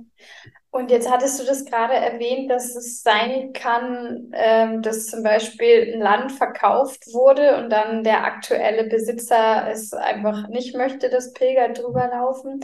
Und 0.71 0.91
jetzt 0.91 1.11
hattest 1.11 1.41
du 1.41 1.45
das 1.45 1.65
gerade 1.65 1.95
erwähnt, 1.95 2.51
dass 2.51 2.77
es 2.77 3.03
sein 3.03 3.53
kann, 3.53 4.31
ähm, 4.35 4.83
dass 4.83 5.07
zum 5.07 5.23
Beispiel 5.23 5.93
ein 5.95 6.01
Land 6.01 6.33
verkauft 6.33 7.07
wurde 7.13 7.59
und 7.59 7.71
dann 7.71 8.05
der 8.05 8.25
aktuelle 8.25 8.85
Besitzer 8.89 9.69
es 9.71 9.93
einfach 9.93 10.49
nicht 10.49 10.77
möchte, 10.77 11.11
dass 11.11 11.33
Pilger 11.33 11.71
drüber 11.71 12.09
laufen. 12.09 12.61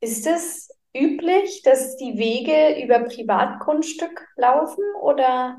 Ist 0.00 0.26
es 0.26 0.70
üblich, 0.96 1.62
dass 1.62 1.96
die 1.96 2.16
Wege 2.16 2.82
über 2.82 3.00
Privatgrundstück 3.00 4.26
laufen 4.36 4.84
oder 5.02 5.58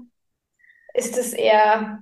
ist 0.94 1.18
es 1.18 1.34
eher 1.34 2.02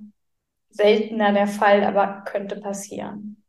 seltener 0.70 1.34
der 1.34 1.48
Fall, 1.48 1.84
aber 1.84 2.24
könnte 2.26 2.58
passieren? 2.60 3.44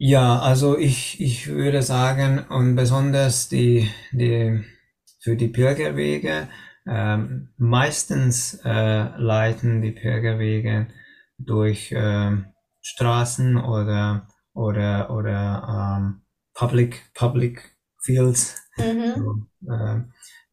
Ja, 0.00 0.38
also 0.40 0.78
ich, 0.78 1.20
ich 1.20 1.48
würde 1.48 1.82
sagen, 1.82 2.46
und 2.48 2.76
besonders 2.76 3.48
die, 3.48 3.90
die, 4.12 4.62
für 5.20 5.36
die 5.36 5.48
Pilgerwege, 5.48 6.48
ähm, 6.86 7.50
meistens 7.56 8.60
äh, 8.64 9.08
leiten 9.18 9.82
die 9.82 9.92
Pilgerwege 9.92 10.88
durch 11.38 11.92
ähm, 11.94 12.46
Straßen 12.80 13.56
oder, 13.56 14.28
oder, 14.54 15.10
oder 15.10 15.98
ähm, 15.98 16.22
Public, 16.54 17.12
Public 17.14 17.76
Fields 18.00 18.56
Mhm. 18.78 19.48
Äh, 19.68 20.00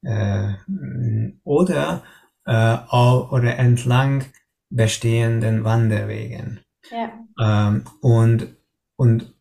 äh, 0.04 0.54
oder, 1.44 2.04
äh, 2.46 2.78
oder 2.92 3.58
entlang 3.58 4.26
bestehenden 4.70 5.64
Wanderwegen. 5.64 6.60
Ja. 6.92 7.70
Ähm, 7.70 7.86
und, 8.02 8.56
und 8.96 9.34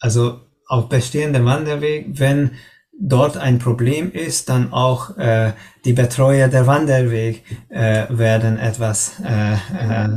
also 0.00 0.40
auf 0.66 0.88
bestehenden 0.88 1.44
Wanderwegen, 1.44 2.18
wenn 2.18 2.52
dort 3.00 3.36
ein 3.36 3.58
Problem 3.58 4.12
ist, 4.12 4.48
dann 4.48 4.72
auch 4.72 5.16
äh, 5.16 5.52
die 5.84 5.92
Betreuer 5.92 6.48
der 6.48 6.66
Wanderweg 6.66 7.44
äh, 7.68 8.06
werden 8.08 8.58
etwas 8.58 9.20
äh, 9.24 9.54
äh, 9.54 10.08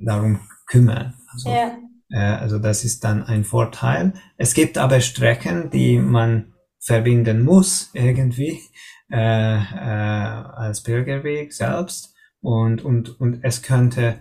darum 0.00 0.40
kümmern. 0.66 1.14
Also, 1.32 1.50
ja. 1.50 1.76
äh, 2.10 2.40
also 2.40 2.58
das 2.58 2.84
ist 2.84 3.04
dann 3.04 3.24
ein 3.24 3.44
Vorteil. 3.44 4.14
Es 4.36 4.54
gibt 4.54 4.78
aber 4.78 5.00
Strecken, 5.00 5.70
die 5.70 5.98
man 5.98 6.52
verbinden 6.78 7.42
muss 7.44 7.90
irgendwie 7.94 8.60
äh, 9.10 9.56
äh, 9.56 9.58
als 9.58 10.82
Bürgerweg 10.82 11.52
selbst 11.52 12.14
und, 12.40 12.84
und, 12.84 13.20
und 13.20 13.40
es 13.42 13.62
könnte 13.62 14.18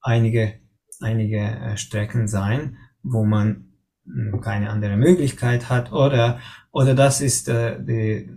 einige, 0.00 0.54
einige 1.00 1.38
äh, 1.38 1.76
Strecken 1.76 2.28
sein, 2.28 2.78
wo 3.02 3.24
man 3.24 3.72
hm, 4.04 4.40
keine 4.40 4.70
andere 4.70 4.96
Möglichkeit 4.96 5.68
hat 5.68 5.92
oder, 5.92 6.40
oder 6.72 6.94
das 6.94 7.20
ist 7.20 7.48
äh, 7.48 7.82
die, 7.82 8.30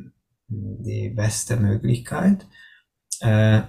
die 0.48 1.10
beste 1.10 1.58
Möglichkeit. 1.58 2.46
Äh, 3.20 3.62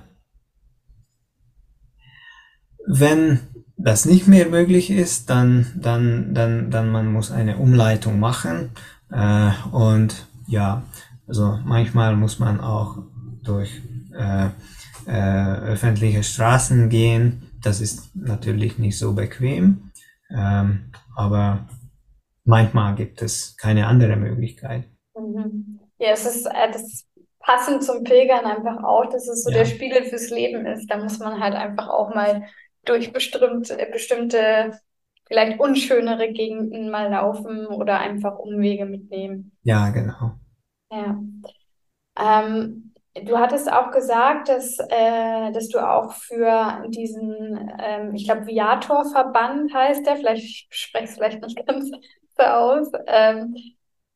wenn 2.87 3.41
das 3.77 4.05
nicht 4.05 4.29
mehr 4.29 4.49
möglich 4.49 4.91
ist, 4.91 5.31
dann, 5.31 5.67
dann, 5.77 6.35
dann, 6.35 6.71
dann 6.71 6.91
man 6.91 7.13
muss 7.13 7.31
eine 7.31 7.57
Umleitung 7.59 8.21
machen. 8.21 8.71
Äh, 9.11 9.51
und 9.71 10.27
ja, 10.47 10.83
also 11.27 11.59
manchmal 11.65 12.17
muss 12.17 12.39
man 12.39 12.61
auch 12.61 12.99
durch 13.43 13.83
äh, 14.17 14.49
äh, 15.07 15.55
öffentliche 15.73 16.23
Straßen 16.23 16.89
gehen. 16.89 17.51
Das 17.63 17.81
ist 17.81 18.15
natürlich 18.15 18.79
nicht 18.79 18.99
so 18.99 19.15
bequem, 19.15 19.91
ähm, 20.31 20.91
aber 21.15 21.67
manchmal 22.45 22.95
gibt 22.95 23.23
es 23.23 23.57
keine 23.57 23.87
andere 23.87 24.17
Möglichkeit. 24.17 24.85
Mhm. 25.17 25.81
Ja, 25.99 26.11
es 26.11 26.27
ist 26.27 26.47
äh, 26.47 26.71
das 26.73 27.07
passend 27.41 27.83
zum 27.83 28.05
Pilgern 28.05 28.45
einfach 28.45 28.83
auch, 28.85 29.07
dass 29.07 29.29
es 29.29 29.45
so 29.45 29.51
Ja. 29.51 29.59
der 29.59 29.65
Spiegel 29.67 30.05
fürs 30.05 30.31
Leben 30.31 30.67
ist. 30.67 30.87
Da 30.91 30.97
muss 30.97 31.19
man 31.19 31.41
halt 31.41 31.55
einfach 31.55 31.89
auch 31.89 32.15
mal 32.15 32.45
durch 32.85 33.13
bestimmte, 33.13 33.77
bestimmte, 33.93 34.79
vielleicht 35.27 35.61
unschönere 35.61 36.33
Gegenden 36.33 36.91
mal 36.91 37.11
laufen 37.11 37.67
oder 37.67 37.99
einfach 37.99 38.39
Umwege 38.39 38.85
mitnehmen. 38.87 39.53
Ja, 39.63 39.91
genau. 39.91 40.33
Ja. 40.91 41.19
Ähm, 42.19 42.93
du 43.15 43.39
hattest 43.39 43.73
auch 43.73 43.91
gesagt, 43.91 44.49
dass, 44.49 44.79
äh, 44.79 45.53
dass 45.53 45.69
du 45.69 45.79
auch 45.79 46.13
für 46.13 46.85
diesen, 46.89 47.71
ähm, 47.79 48.15
ich 48.15 48.25
glaube, 48.25 48.47
Viator-Verband 48.47 49.73
heißt 49.73 50.07
der, 50.07 50.17
vielleicht 50.17 50.75
spreche 50.75 51.05
ich 51.05 51.11
es 51.11 51.17
vielleicht 51.17 51.43
nicht 51.43 51.67
ganz 51.67 51.91
aus, 52.39 52.89
ähm, 53.07 53.55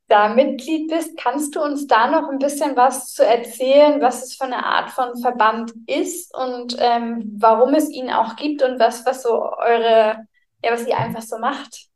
da 0.08 0.28
Mitglied 0.28 0.88
bist. 0.88 1.16
Kannst 1.16 1.54
du 1.54 1.62
uns 1.62 1.86
da 1.86 2.08
noch 2.10 2.28
ein 2.28 2.38
bisschen 2.38 2.76
was 2.76 3.12
zu 3.12 3.24
erzählen, 3.24 4.00
was 4.00 4.22
es 4.22 4.36
für 4.36 4.44
eine 4.44 4.64
Art 4.64 4.90
von 4.90 5.20
Verband 5.20 5.72
ist 5.86 6.34
und 6.34 6.76
ähm, 6.78 7.36
warum 7.38 7.74
es 7.74 7.90
ihn 7.90 8.10
auch 8.10 8.36
gibt 8.36 8.62
und 8.62 8.78
was, 8.78 9.04
was 9.04 9.22
so 9.22 9.42
eure, 9.42 10.26
ja, 10.62 10.72
was 10.72 10.86
ihr 10.86 10.96
einfach 10.96 11.22
so 11.22 11.38
macht? 11.38 11.88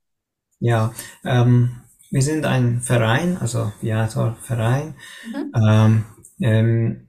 Ja, 0.59 0.93
ähm, 1.25 1.83
wir 2.11 2.23
sind 2.23 2.45
ein 2.45 2.81
Verein, 2.81 3.39
also 3.41 3.73
Viator 3.81 4.37
Verein. 4.43 4.95
Mhm. 5.33 5.53
Ähm, 5.55 6.05
ähm, 6.43 7.09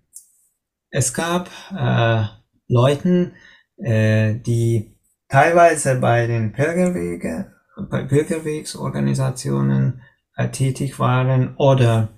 es 0.91 1.13
gab 1.13 1.50
äh, 1.76 2.26
Leuten, 2.67 3.34
äh, 3.78 4.36
die 4.36 4.95
teilweise 5.28 5.95
bei 5.95 6.28
den 6.28 6.52
Pilgerwege, 6.54 7.52
bei 7.89 8.03
Pilgerwegsorganisationen 8.03 10.01
äh, 10.35 10.49
tätig 10.49 10.99
waren 10.99 11.55
oder 11.57 12.09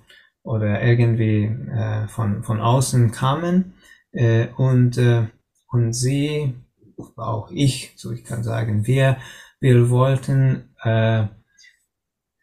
oder 0.42 0.82
irgendwie 0.82 1.44
äh, 1.44 2.06
von 2.08 2.42
von 2.42 2.60
außen 2.60 3.10
kamen 3.12 3.74
äh, 4.12 4.48
und 4.56 4.98
äh, 4.98 5.28
und 5.68 5.92
sie 5.92 6.54
auch 7.16 7.50
ich, 7.50 7.92
so 7.96 8.12
ich 8.12 8.24
kann 8.24 8.44
sagen, 8.44 8.86
wir 8.86 9.16
wir 9.60 9.90
wollten 9.90 10.74
äh, 10.82 11.26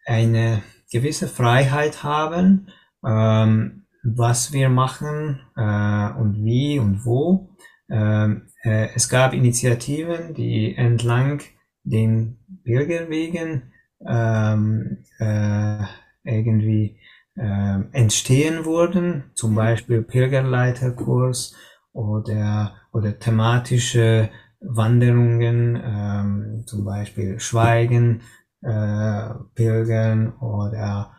eine 0.06 0.64
gewisse 0.92 1.28
Freiheit 1.28 2.04
haben, 2.04 2.68
ähm, 3.06 3.86
was 4.04 4.52
wir 4.52 4.70
machen 4.70 5.40
äh, 5.56 6.12
und 6.20 6.44
wie 6.44 6.80
und 6.80 7.06
wo. 7.06 7.56
Ähm, 7.90 8.48
äh, 8.64 8.90
es 8.96 9.10
gab 9.10 9.34
Initiativen, 9.34 10.34
die 10.34 10.76
entlang 10.76 11.42
den 11.84 12.40
Pilgerwegen 12.64 13.72
ähm, 14.08 15.04
äh, 15.20 15.84
irgendwie 16.24 16.98
äh, 17.36 17.80
entstehen 17.92 18.66
wurden, 18.66 19.32
zum 19.36 19.56
Beispiel 19.56 20.02
Pilgerleiterkurs 20.02 21.56
oder, 21.94 22.76
oder 22.92 23.20
thematische 23.20 24.30
Wanderungen, 24.60 25.82
ähm, 25.84 26.64
zum 26.68 26.86
Beispiel 26.86 27.40
Schweigen, 27.40 28.22
äh, 28.62 29.30
Pilgern 29.56 30.34
oder, 30.38 31.16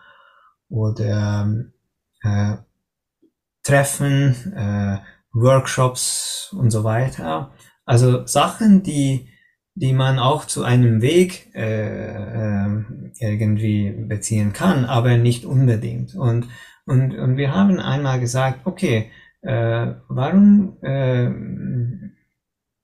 oder 0.69 1.55
äh, 2.23 2.57
Treffen, 3.65 4.35
äh, 4.57 4.99
Workshops 5.33 6.55
und 6.57 6.71
so 6.71 6.85
weiter. 6.85 7.53
Also 7.85 8.27
Sachen, 8.27 8.83
die, 8.83 9.29
die 9.75 9.93
man 9.93 10.19
auch 10.19 10.45
zu 10.45 10.65
einem 10.65 11.01
Weg 11.01 11.55
äh, 11.55 12.67
äh, 12.67 12.85
irgendwie 13.19 13.91
beziehen 13.91 14.53
kann, 14.53 14.85
aber 14.85 15.17
nicht 15.17 15.45
unbedingt. 15.45 16.15
Und, 16.15 16.49
und, 16.85 17.15
und 17.15 17.37
wir 17.37 17.55
haben 17.55 17.79
einmal 17.79 18.21
gesagt, 18.21 18.67
okay, 18.67 19.11
äh, 19.41 19.95
warum, 20.09 20.77
äh, 20.83 21.31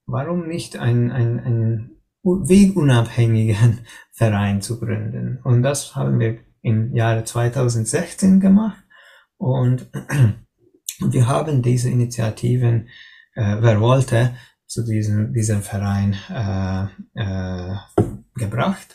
warum 0.06 0.48
nicht 0.48 0.78
ein, 0.78 1.10
ein, 1.10 1.38
ein 1.40 1.90
wegunabhängigen 2.22 3.80
Verein 4.12 4.62
zu 4.62 4.80
gründen? 4.80 5.40
Und 5.44 5.62
das 5.62 5.94
haben 5.94 6.18
wir 6.18 6.38
im 6.62 6.94
Jahre 6.94 7.24
2016 7.24 8.40
gemacht. 8.40 8.82
Und 9.36 9.90
wir 11.00 11.28
haben 11.28 11.62
diese 11.62 11.90
Initiativen, 11.90 12.88
äh, 13.34 13.58
wer 13.60 13.80
wollte, 13.80 14.34
zu 14.68 14.84
diesem, 14.84 15.32
diesem 15.32 15.62
Verein 15.62 16.14
äh, 16.30 16.84
äh, 17.14 17.76
gebracht. 18.34 18.94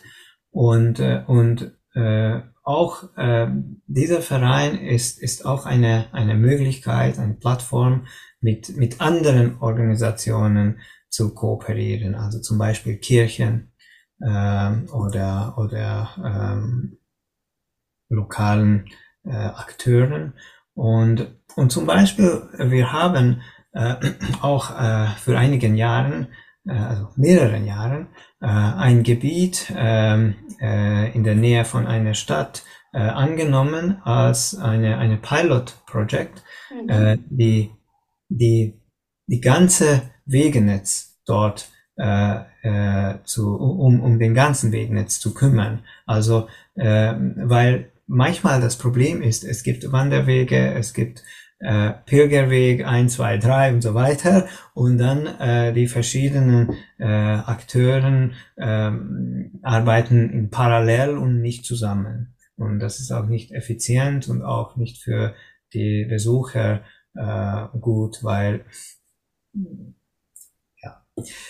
Und, 0.51 0.99
äh, 0.99 1.23
und 1.25 1.75
äh, 1.95 2.41
auch 2.63 3.17
äh, 3.17 3.47
dieser 3.87 4.21
Verein 4.21 4.77
ist, 4.77 5.21
ist 5.21 5.45
auch 5.45 5.65
eine, 5.65 6.13
eine 6.13 6.35
Möglichkeit, 6.35 7.19
eine 7.19 7.33
Plattform 7.33 8.07
mit, 8.39 8.77
mit 8.77 9.01
anderen 9.01 9.57
Organisationen 9.59 10.79
zu 11.09 11.33
kooperieren, 11.33 12.15
also 12.15 12.39
zum 12.39 12.57
Beispiel 12.57 12.97
Kirchen 12.97 13.73
äh, 14.21 14.71
oder, 14.91 15.55
oder 15.57 16.09
ähm, 16.23 16.99
lokalen 18.09 18.85
äh, 19.25 19.31
Akteuren. 19.31 20.33
Und, 20.73 21.35
und 21.55 21.71
zum 21.71 21.85
Beispiel, 21.85 22.43
wir 22.57 22.91
haben 22.91 23.41
äh, 23.73 23.95
auch 24.41 24.71
äh, 24.71 25.07
für 25.17 25.37
einigen 25.37 25.75
Jahren, 25.75 26.27
äh, 26.65 26.73
also 26.73 27.09
mehreren 27.15 27.65
Jahren, 27.65 28.07
äh, 28.41 28.47
ein 28.47 29.03
Gebiet 29.03 29.71
äh, 29.75 30.29
äh, 30.61 31.11
in 31.13 31.23
der 31.23 31.35
Nähe 31.35 31.65
von 31.65 31.87
einer 31.87 32.13
Stadt 32.13 32.63
äh, 32.93 32.99
angenommen 32.99 34.01
als 34.03 34.55
eine, 34.55 34.97
eine 34.97 35.17
Pilot-Project, 35.17 36.43
Mhm. 36.73 36.89
äh, 36.89 37.17
die, 37.29 37.71
die, 38.29 38.81
die 39.27 39.41
ganze 39.41 40.01
Wegenetz 40.25 41.19
dort 41.25 41.69
äh, 41.97 42.39
äh, 42.63 43.19
zu, 43.23 43.55
um, 43.55 44.01
um 44.01 44.19
den 44.19 44.33
ganzen 44.33 44.71
Wegenetz 44.71 45.19
zu 45.19 45.33
kümmern. 45.33 45.83
Also, 46.05 46.47
äh, 46.75 47.13
weil 47.37 47.91
manchmal 48.07 48.61
das 48.61 48.77
Problem 48.77 49.21
ist, 49.21 49.43
es 49.43 49.63
gibt 49.63 49.91
Wanderwege, 49.91 50.73
es 50.73 50.93
gibt 50.93 51.23
äh, 51.63 51.91
Pilgerweg 52.05 52.85
1, 52.85 53.13
2, 53.13 53.37
3 53.37 53.73
und 53.73 53.81
so 53.81 53.93
weiter 53.93 54.47
und 54.73 54.97
dann 54.97 55.25
äh, 55.25 55.73
die 55.73 55.87
verschiedenen 55.87 56.75
äh, 56.99 57.05
Akteuren 57.05 58.33
ähm, 58.57 59.59
arbeiten 59.63 60.29
in 60.29 60.49
parallel 60.49 61.17
und 61.17 61.41
nicht 61.41 61.65
zusammen. 61.65 62.35
Und 62.55 62.79
das 62.79 62.99
ist 62.99 63.11
auch 63.11 63.25
nicht 63.27 63.51
effizient 63.51 64.27
und 64.29 64.43
auch 64.43 64.75
nicht 64.75 65.01
für 65.01 65.33
die 65.73 66.05
Besucher 66.07 66.81
äh, 67.15 67.65
gut, 67.79 68.23
weil 68.23 68.65
ja. 70.81 71.05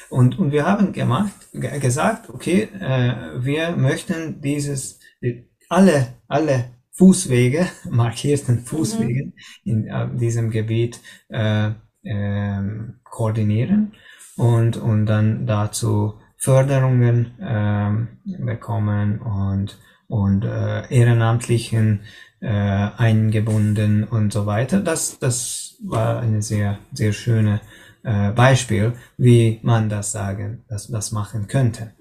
Und, 0.10 0.38
und 0.40 0.52
wir 0.52 0.66
haben 0.66 0.94
gemacht, 0.94 1.34
ge- 1.54 1.80
gesagt, 1.80 2.30
okay, 2.30 2.70
äh, 2.80 3.44
wir 3.44 3.72
möchten 3.72 4.42
dieses, 4.42 5.00
die, 5.22 5.50
alle, 5.70 6.08
alle 6.28 6.66
Fußwege, 6.94 7.68
markierten 7.90 8.60
Fußwege 8.60 9.34
in 9.64 9.88
äh, 9.88 10.08
diesem 10.16 10.52
Gebiet 10.52 11.00
äh, 11.30 11.72
ähm, 12.04 13.00
koordinieren 13.04 13.94
und, 14.36 14.78
und 14.78 15.06
dann 15.06 15.46
dazu 15.46 16.20
Förderungen 16.38 17.32
ähm, 17.40 18.08
bekommen 18.26 19.20
und, 19.22 19.78
und 20.08 20.44
äh, 20.44 20.94
Ehrenamtlichen 20.94 22.02
äh, 22.42 22.48
eingebunden 22.48 24.04
und 24.04 24.34
so 24.34 24.46
weiter. 24.46 24.82
Das, 24.82 25.20
das 25.20 25.78
war 25.82 26.20
eine 26.20 26.42
sehr, 26.42 26.80
sehr 26.92 27.14
schöne 27.14 27.62
äh, 28.04 28.32
Beispiel, 28.32 28.94
wie 29.18 29.62
man 29.64 29.88
das 29.88 30.12
sagen, 30.12 30.66
das, 30.68 30.88
das 30.88 31.14
machen 31.14 31.48
könnte. 31.48 31.94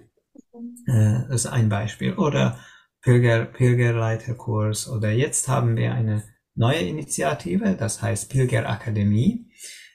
Äh, 0.87 1.21
das 1.29 1.45
ist 1.45 1.47
ein 1.47 1.69
Beispiel. 1.69 2.15
Oder 2.15 2.59
Pilger, 3.03 3.45
Pilgerleiterkurs. 3.45 4.89
Oder 4.89 5.11
jetzt 5.11 5.49
haben 5.49 5.77
wir 5.77 5.93
eine 5.93 6.23
neue 6.55 6.81
Initiative, 6.81 7.77
das 7.79 8.01
heißt 8.03 8.31
Pilgerakademie. 8.31 9.51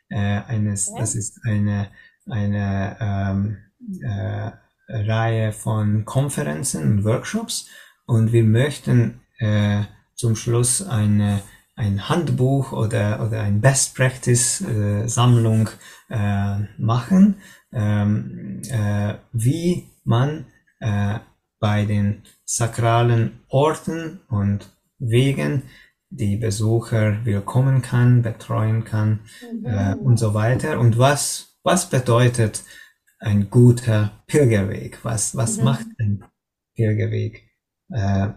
Äh, 0.10 0.42
eines, 0.48 0.88
Ja. 0.88 1.00
Das 1.00 1.16
ist 1.16 1.40
eine, 1.46 1.90
eine 2.30 2.98
ähm, 3.00 3.58
äh, 4.02 4.52
Reihe 4.90 5.52
von 5.52 6.06
Konferenzen 6.06 6.84
und 6.84 7.04
Workshops. 7.04 7.70
Und 8.06 8.32
wir 8.32 8.44
möchten 8.44 9.22
äh, 9.40 9.84
zum 10.16 10.36
Schluss 10.36 10.82
eine, 10.86 11.42
ein 11.76 12.10
Handbuch 12.10 12.72
oder, 12.72 13.26
oder 13.26 13.42
ein 13.42 13.62
Best 13.62 13.96
Practice 13.96 14.62
äh, 14.62 15.08
Sammlung 15.08 15.70
äh, 16.10 16.60
machen, 16.78 17.36
ähm, 17.74 18.62
äh, 18.70 19.16
wie 19.34 19.90
man 20.04 20.46
äh, 20.80 21.20
bei 21.60 21.86
den 21.86 22.24
sakralen 22.48 23.42
Orten 23.50 24.22
und 24.30 24.72
Wegen 25.00 25.64
die 26.10 26.38
Besucher 26.38 27.26
willkommen 27.26 27.82
kann, 27.82 28.22
betreuen 28.22 28.86
kann 28.86 29.20
Mhm. 29.52 29.66
äh, 29.66 29.96
und 29.96 30.18
so 30.18 30.34
weiter. 30.34 30.80
Und 30.80 30.98
was, 30.98 31.58
was 31.64 31.90
bedeutet 31.90 32.64
ein 33.20 33.50
guter 33.50 34.24
Pilgerweg? 34.28 35.04
Was, 35.04 35.36
was 35.36 35.58
mhm. 35.58 35.64
macht 35.66 35.86
ein 36.00 36.24
Pilgerweg 36.76 37.50
äh, 37.92 38.30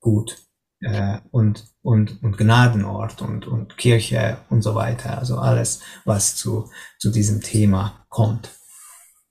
gut? 0.00 0.38
Äh, 0.80 1.18
und, 1.30 1.66
und, 1.82 2.22
und 2.22 2.38
Gnadenort 2.38 3.20
und, 3.20 3.46
und 3.46 3.76
Kirche 3.76 4.38
und 4.48 4.62
so 4.62 4.74
weiter. 4.74 5.18
Also 5.18 5.36
alles, 5.36 5.82
was 6.06 6.36
zu, 6.36 6.70
zu 6.98 7.10
diesem 7.10 7.42
Thema 7.42 8.06
kommt. 8.08 8.50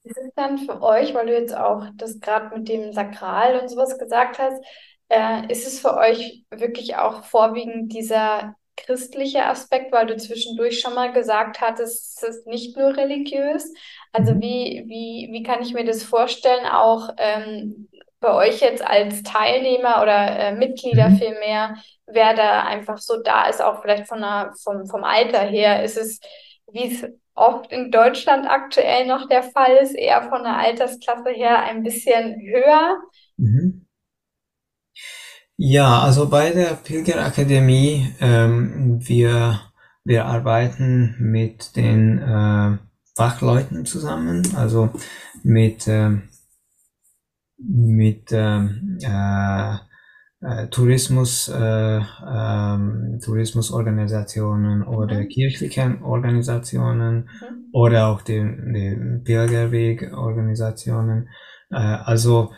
Ist 0.04 0.18
es 0.18 0.34
dann 0.36 0.58
für 0.58 0.82
euch, 0.82 1.14
weil 1.14 1.28
du 1.28 1.34
jetzt 1.34 1.56
auch 1.56 1.86
das 1.96 2.20
gerade 2.20 2.58
mit 2.58 2.70
dem 2.70 2.94
Sakral 2.94 3.60
und 3.60 3.70
sowas 3.70 3.98
gesagt 3.98 4.40
hast, 4.40 4.64
äh, 5.10 5.52
ist 5.52 5.68
es 5.68 5.80
für 5.80 5.98
euch 5.98 6.44
wirklich 6.50 6.96
auch 6.96 7.24
vorwiegend 7.24 7.94
dieser 7.94 8.56
christliche 8.78 9.46
Aspekt, 9.46 9.92
weil 9.92 10.08
du 10.08 10.16
zwischendurch 10.18 10.80
schon 10.80 10.94
mal 10.94 11.12
gesagt 11.12 11.60
hattest, 11.62 12.24
es 12.24 12.38
ist 12.38 12.48
nicht 12.48 12.78
nur 12.78 12.96
religiös. 12.96 13.74
Also 14.12 14.34
mhm. 14.34 14.42
wie, 14.42 14.84
wie, 14.88 15.30
wie 15.32 15.44
kann 15.44 15.62
ich 15.62 15.74
mir 15.74 15.84
das 15.84 16.04
vorstellen, 16.04 16.66
auch 16.66 17.10
ähm, 17.18 17.90
bei 18.20 18.34
euch 18.34 18.62
jetzt 18.62 18.86
als 18.86 19.24
Teilnehmer 19.24 20.02
oder 20.02 20.40
äh, 20.40 20.54
Mitglieder 20.54 21.10
mhm. 21.10 21.18
vielmehr, 21.18 21.76
wer 22.06 22.34
da 22.34 22.64
einfach 22.64 22.98
so 22.98 23.22
da 23.22 23.48
ist, 23.48 23.62
auch 23.62 23.82
vielleicht 23.82 24.08
von 24.08 24.22
der, 24.22 24.54
vom, 24.64 24.86
vom 24.88 25.04
Alter 25.04 25.42
her, 25.42 25.84
ist 25.84 25.98
es, 25.98 26.20
wie 26.72 26.94
es 26.94 27.06
oft 27.40 27.72
in 27.72 27.92
Deutschland 27.92 28.48
aktuell 28.48 29.08
noch 29.08 29.28
der 29.28 29.44
Fall 29.44 29.78
ist, 29.82 29.96
eher 29.96 30.24
von 30.24 30.44
der 30.44 30.58
Altersklasse 30.58 31.30
her 31.30 31.64
ein 31.64 31.84
bisschen 31.84 32.40
höher. 32.42 32.98
Mhm. 33.38 33.86
Ja, 35.58 36.02
also 36.02 36.30
bei 36.30 36.52
der 36.52 36.76
Pilgerakademie, 36.76 38.14
ähm, 38.22 39.00
wir, 39.02 39.60
wir 40.06 40.26
arbeiten 40.26 41.16
mit 41.20 41.76
den 41.76 42.20
äh, 42.20 42.78
Fachleuten 43.16 43.86
zusammen, 43.86 44.56
also 44.56 44.90
mit, 45.44 45.88
äh, 45.88 46.12
mit 47.58 48.32
ähm, 48.32 48.98
äh, 49.04 49.74
äh, 49.74 49.78
Tourismus, 50.72 51.50
äh, 51.50 52.00
ähm, 52.00 53.20
Tourismusorganisationen 53.22 54.84
oder 54.84 55.22
mhm. 55.22 55.28
kirchlichen 55.28 56.02
Organisationen 56.02 57.30
mhm. 57.42 57.66
oder 57.74 58.08
auch 58.08 58.22
den, 58.22 58.72
den 58.74 59.26
Pilgerwegorganisationen. 59.26 61.28
Äh, 61.70 61.76
also 61.76 62.54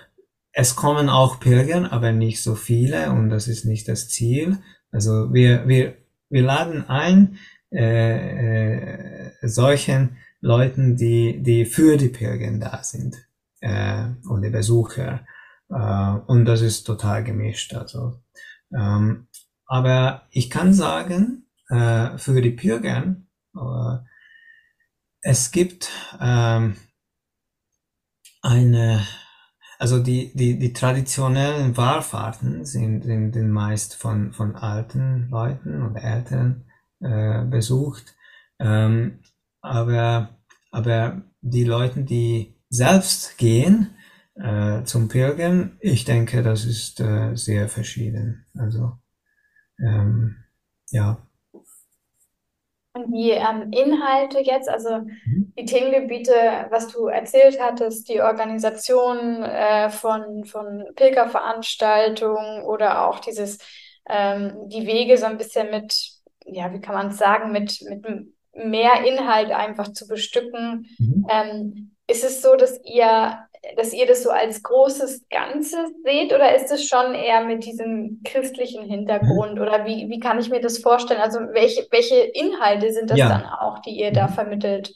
es 0.52 0.76
kommen 0.76 1.10
auch 1.10 1.40
Pilger, 1.40 1.92
aber 1.92 2.12
nicht 2.12 2.44
so 2.44 2.54
viele 2.54 3.12
und 3.14 3.30
das 3.30 3.48
ist 3.48 3.66
nicht 3.66 3.88
das 3.88 4.10
Ziel. 4.10 4.60
Also 4.92 5.34
wir, 5.34 5.68
wir, 5.68 5.96
wir 6.30 6.44
laden 6.44 6.88
ein 6.88 7.40
äh, 7.72 9.30
äh, 9.30 9.32
solchen 9.42 10.18
Leuten, 10.40 10.98
die, 10.98 11.42
die 11.42 11.66
für 11.66 11.98
die 11.98 12.10
Pilger 12.10 12.52
da 12.60 12.84
sind 12.84 13.18
äh, 13.62 14.06
und 14.30 14.44
die 14.44 14.50
Besucher. 14.50 15.22
Äh, 15.72 16.20
und 16.28 16.46
das 16.46 16.62
ist 16.62 16.84
total 16.84 17.24
gemischt. 17.24 17.74
Also, 17.74 18.22
ähm, 18.74 19.28
aber 19.66 20.28
ich 20.32 20.50
kann 20.50 20.74
sagen, 20.74 21.48
äh, 21.70 22.18
für 22.18 22.42
die 22.42 22.52
Pilger, 22.52 23.16
äh, 23.56 23.98
es 25.22 25.52
gibt 25.52 25.90
ähm, 26.20 26.76
eine 28.42 29.06
also 29.82 29.98
die, 29.98 30.32
die, 30.36 30.60
die 30.60 30.74
traditionellen 30.74 31.76
Wahlfahrten 31.76 32.66
sind, 32.66 33.04
sind, 33.04 33.34
sind 33.34 33.50
meist 33.50 33.96
von, 33.96 34.32
von 34.32 34.56
alten 34.56 35.28
Leuten 35.32 35.82
oder 35.82 36.04
Eltern 36.04 36.66
äh, 37.00 37.44
besucht. 37.46 38.14
Ähm, 38.60 39.24
aber, 39.60 40.38
aber 40.70 41.24
die 41.42 41.64
Leute, 41.64 42.04
die 42.04 42.62
selbst 42.70 43.40
gehen 43.40 43.96
äh, 44.42 44.84
zum 44.84 45.08
Pilgern, 45.08 45.78
ich 45.80 46.06
denke, 46.06 46.42
das 46.44 46.66
ist 46.66 47.00
äh, 47.00 47.36
sehr 47.36 47.70
verschieden. 47.70 48.46
Also 48.58 48.94
ähm, 49.80 50.38
ja. 50.90 51.28
Und 52.94 53.14
die 53.14 53.32
ähm, 53.32 53.72
Inhalte 53.72 54.40
jetzt, 54.40 54.68
also 54.68 54.98
mhm. 55.00 55.54
die 55.58 55.66
Themengebiete, 55.66 56.34
was 56.70 56.90
du 56.90 57.08
erzählt 57.08 57.58
hattest, 57.62 58.10
die 58.10 58.22
Organisation 58.22 59.44
äh, 59.44 59.90
von, 59.90 60.44
von 60.44 60.86
Pilgerveranstaltungen 60.96 62.64
oder 62.64 63.08
auch 63.08 63.20
dieses, 63.20 63.60
ähm, 64.10 64.68
die 64.68 64.86
Wege 64.86 65.18
so 65.18 65.26
ein 65.26 65.38
bisschen 65.38 65.72
mit, 65.72 65.96
ja, 66.46 66.74
wie 66.74 66.82
kann 66.82 66.96
man 66.96 67.08
es 67.08 67.18
sagen, 67.18 67.54
mit, 67.54 67.82
mit 67.82 68.06
mehr 68.54 69.06
Inhalt 69.06 69.52
einfach 69.52 69.94
zu 69.94 70.06
bestücken. 70.08 70.88
Mhm. 71.00 71.28
Ähm, 71.30 71.92
ist 72.08 72.26
es 72.26 72.42
so, 72.42 72.58
dass 72.58 72.78
ihr 72.84 73.40
dass 73.78 73.94
ihr 73.94 74.08
das 74.08 74.24
so 74.24 74.32
als 74.32 74.64
großes 74.64 75.26
Ganzes 75.30 75.92
seht 76.04 76.34
oder 76.34 76.56
ist 76.56 76.72
es 76.72 76.88
schon 76.88 77.14
eher 77.14 77.46
mit 77.46 77.64
diesem 77.64 78.22
christlichen 78.24 78.84
Hintergrund 78.84 79.60
oder 79.60 79.86
wie, 79.86 80.10
wie 80.10 80.20
kann 80.20 80.40
ich 80.40 80.50
mir 80.50 80.62
das 80.62 80.80
vorstellen? 80.80 81.22
Also 81.22 81.40
welche, 81.54 81.88
welche 81.92 82.16
Inhalte 82.16 82.92
sind 82.92 83.10
das 83.10 83.20
ja. 83.20 83.30
dann 83.30 83.46
auch, 83.46 83.80
die 83.80 83.92
ihr 83.92 84.12
da 84.12 84.28
vermittelt? 84.28 84.94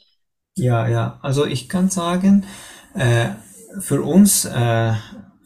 Ja, 0.56 0.88
ja, 0.88 1.18
also 1.22 1.46
ich 1.46 1.68
kann 1.68 1.90
sagen, 1.90 2.44
äh, 2.94 3.28
für 3.80 4.02
uns 4.02 4.44
äh, 4.46 4.92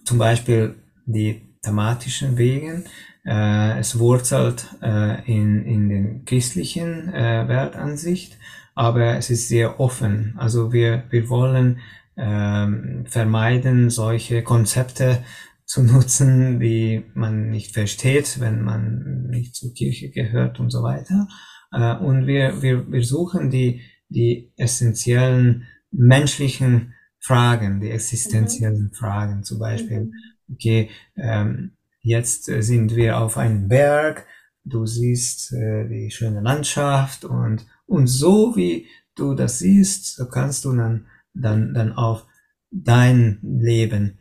zum 0.04 0.18
Beispiel 0.18 0.76
die 1.04 1.56
thematischen 1.62 2.38
Wegen, 2.38 2.84
äh, 3.26 3.78
es 3.78 3.98
wurzelt 3.98 4.66
äh, 4.82 5.24
in, 5.30 5.64
in 5.66 5.88
den 5.88 6.24
christlichen 6.24 7.12
äh, 7.12 7.46
Weltansicht, 7.48 8.38
aber 8.74 9.16
es 9.16 9.30
ist 9.30 9.48
sehr 9.48 9.78
offen. 9.78 10.36
Also 10.38 10.72
wir, 10.72 11.04
wir 11.10 11.28
wollen 11.28 11.80
ähm, 12.20 13.06
vermeiden, 13.06 13.88
solche 13.88 14.42
Konzepte 14.42 15.24
zu 15.64 15.82
nutzen, 15.82 16.60
die 16.60 17.04
man 17.14 17.48
nicht 17.48 17.72
versteht, 17.72 18.40
wenn 18.40 18.62
man 18.62 19.28
nicht 19.28 19.54
zur 19.54 19.72
Kirche 19.72 20.10
gehört 20.10 20.60
und 20.60 20.70
so 20.70 20.82
weiter. 20.82 21.28
Äh, 21.72 21.96
und 21.96 22.26
wir, 22.26 22.60
wir, 22.60 22.90
wir 22.90 23.04
suchen 23.04 23.50
die, 23.50 23.82
die 24.08 24.52
essentiellen 24.56 25.66
menschlichen 25.90 26.94
Fragen, 27.20 27.80
die 27.80 27.90
existenziellen 27.90 28.90
mhm. 28.90 28.92
Fragen, 28.92 29.42
zum 29.42 29.58
Beispiel, 29.58 30.00
mhm. 30.00 30.12
okay, 30.52 30.90
ähm, 31.16 31.72
jetzt 32.02 32.44
sind 32.44 32.96
wir 32.96 33.18
auf 33.18 33.38
einem 33.38 33.68
Berg, 33.68 34.26
du 34.64 34.86
siehst 34.86 35.52
äh, 35.52 35.88
die 35.88 36.10
schöne 36.10 36.40
Landschaft 36.40 37.24
und, 37.24 37.66
und 37.86 38.06
so 38.08 38.56
wie 38.56 38.86
du 39.14 39.34
das 39.34 39.58
siehst, 39.58 40.16
so 40.16 40.28
kannst 40.28 40.64
du 40.64 40.74
dann 40.74 41.06
dann, 41.34 41.74
dann 41.74 41.92
auf 41.92 42.26
dein 42.70 43.38
Leben, 43.42 44.18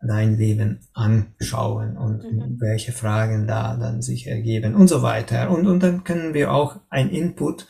dein 0.00 0.36
Leben 0.36 0.80
anschauen 0.92 1.96
und 1.96 2.22
mhm. 2.22 2.60
welche 2.60 2.92
Fragen 2.92 3.46
da 3.46 3.76
dann 3.76 4.02
sich 4.02 4.26
ergeben 4.26 4.74
und 4.74 4.88
so 4.88 5.02
weiter. 5.02 5.50
Und, 5.50 5.66
und 5.66 5.82
dann 5.82 6.04
können 6.04 6.34
wir 6.34 6.52
auch 6.52 6.80
ein 6.90 7.10
Input 7.10 7.66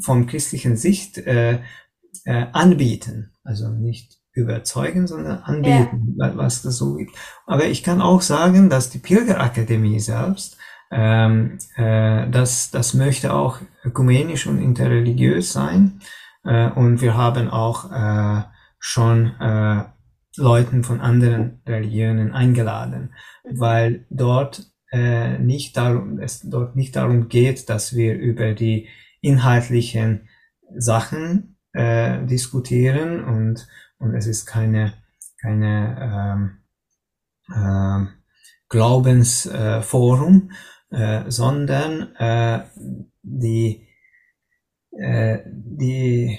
vom 0.00 0.26
christlichen 0.26 0.76
Sicht 0.76 1.18
äh, 1.18 1.60
äh, 2.24 2.46
anbieten. 2.52 3.32
Also 3.42 3.68
nicht 3.68 4.18
überzeugen, 4.32 5.06
sondern 5.06 5.38
anbieten, 5.38 6.16
ja. 6.18 6.36
was 6.36 6.62
das 6.62 6.76
so 6.76 6.94
gibt. 6.94 7.16
Aber 7.46 7.64
ich 7.64 7.82
kann 7.82 8.02
auch 8.02 8.20
sagen, 8.20 8.68
dass 8.68 8.90
die 8.90 8.98
Pilgerakademie 8.98 9.98
selbst, 9.98 10.58
ähm, 10.90 11.58
äh, 11.76 12.28
das, 12.30 12.70
das 12.70 12.94
möchte 12.94 13.32
auch 13.32 13.60
ökumenisch 13.82 14.46
und 14.46 14.60
interreligiös 14.60 15.52
sein. 15.52 16.00
Äh, 16.46 16.70
und 16.70 17.00
wir 17.00 17.16
haben 17.16 17.48
auch 17.48 17.90
äh, 17.90 18.42
schon 18.78 19.34
äh, 19.40 19.84
Leuten 20.36 20.84
von 20.84 21.00
anderen 21.00 21.62
Religionen 21.66 22.32
eingeladen, 22.32 23.14
mhm. 23.44 23.60
weil 23.60 24.06
dort 24.10 24.70
äh, 24.92 25.38
nicht 25.38 25.76
darum, 25.76 26.18
es 26.20 26.40
dort 26.40 26.76
nicht 26.76 26.94
darum 26.96 27.28
geht, 27.28 27.68
dass 27.68 27.94
wir 27.94 28.14
über 28.14 28.52
die 28.54 28.88
inhaltlichen 29.20 30.28
Sachen 30.76 31.56
äh, 31.72 32.24
diskutieren 32.26 33.24
und, 33.24 33.66
und 33.98 34.14
es 34.14 34.26
ist 34.26 34.46
keine, 34.46 34.94
keine 35.40 36.60
ähm, 37.50 38.06
äh, 38.06 38.06
Glaubensforum, 38.68 40.50
äh, 40.90 41.24
sondern 41.28 42.14
äh, 42.16 42.64
die 43.22 43.85
äh, 44.98 45.38
die, 45.46 46.38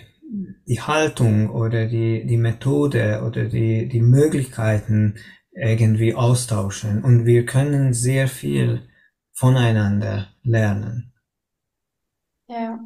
die 0.67 0.81
Haltung 0.81 1.49
oder 1.49 1.87
die, 1.87 2.25
die 2.25 2.37
Methode 2.37 3.23
oder 3.25 3.45
die, 3.45 3.87
die 3.87 4.01
Möglichkeiten 4.01 5.15
irgendwie 5.51 6.13
austauschen. 6.13 7.03
Und 7.03 7.25
wir 7.25 7.45
können 7.45 7.93
sehr 7.93 8.27
viel 8.27 8.87
voneinander 9.33 10.27
lernen. 10.43 11.13
Ja, 12.47 12.79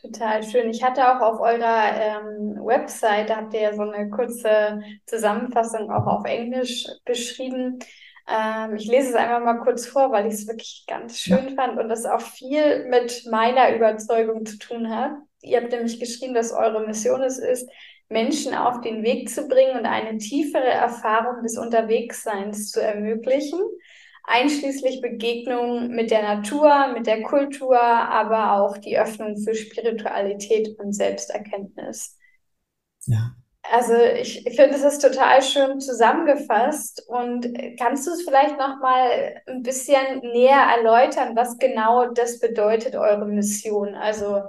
total 0.00 0.42
schön. 0.42 0.70
Ich 0.70 0.82
hatte 0.82 1.02
auch 1.06 1.20
auf 1.20 1.40
eurer 1.40 1.92
ähm, 1.94 2.56
Website, 2.64 3.30
da 3.30 3.36
habt 3.36 3.54
ihr 3.54 3.60
ja 3.60 3.74
so 3.74 3.82
eine 3.82 4.10
kurze 4.10 4.80
Zusammenfassung 5.06 5.90
auch 5.90 6.06
auf 6.06 6.24
Englisch 6.24 6.86
beschrieben. 7.04 7.78
Ähm, 8.28 8.76
ich 8.76 8.86
lese 8.86 9.10
es 9.10 9.14
einfach 9.14 9.40
mal 9.40 9.60
kurz 9.60 9.86
vor, 9.86 10.10
weil 10.10 10.26
ich 10.26 10.34
es 10.34 10.48
wirklich 10.48 10.84
ganz 10.88 11.18
schön 11.18 11.48
ja. 11.48 11.54
fand 11.54 11.78
und 11.78 11.88
das 11.88 12.06
auch 12.06 12.20
viel 12.20 12.86
mit 12.88 13.26
meiner 13.30 13.74
Überzeugung 13.74 14.44
zu 14.44 14.58
tun 14.58 14.90
hat. 14.90 15.12
Ihr 15.42 15.60
habt 15.60 15.70
nämlich 15.70 16.00
geschrieben, 16.00 16.34
dass 16.34 16.52
eure 16.52 16.84
Mission 16.86 17.22
es 17.22 17.38
ist, 17.38 17.68
Menschen 18.08 18.54
auf 18.54 18.80
den 18.80 19.02
Weg 19.02 19.30
zu 19.30 19.48
bringen 19.48 19.78
und 19.78 19.86
eine 19.86 20.18
tiefere 20.18 20.68
Erfahrung 20.68 21.42
des 21.42 21.58
Unterwegsseins 21.58 22.70
zu 22.70 22.80
ermöglichen, 22.80 23.60
einschließlich 24.24 25.00
Begegnungen 25.00 25.94
mit 25.94 26.10
der 26.10 26.22
Natur, 26.22 26.88
mit 26.94 27.06
der 27.06 27.22
Kultur, 27.22 27.80
aber 27.80 28.60
auch 28.60 28.76
die 28.76 28.98
Öffnung 28.98 29.36
für 29.36 29.54
Spiritualität 29.54 30.78
und 30.78 30.92
Selbsterkenntnis. 30.92 32.16
Ja. 33.06 33.36
Also 33.72 33.94
ich, 33.94 34.42
finde, 34.42 34.76
es 34.76 34.84
ist 34.84 35.02
total 35.02 35.42
schön 35.42 35.80
zusammengefasst 35.80 37.04
und 37.08 37.46
kannst 37.78 38.06
du 38.06 38.12
es 38.12 38.22
vielleicht 38.22 38.58
noch 38.58 38.80
mal 38.80 39.40
ein 39.46 39.62
bisschen 39.62 40.20
näher 40.20 40.66
erläutern, 40.76 41.34
was 41.34 41.58
genau 41.58 42.12
das 42.12 42.38
bedeutet, 42.38 42.94
eure 42.94 43.26
Mission? 43.26 43.94
Also 43.94 44.42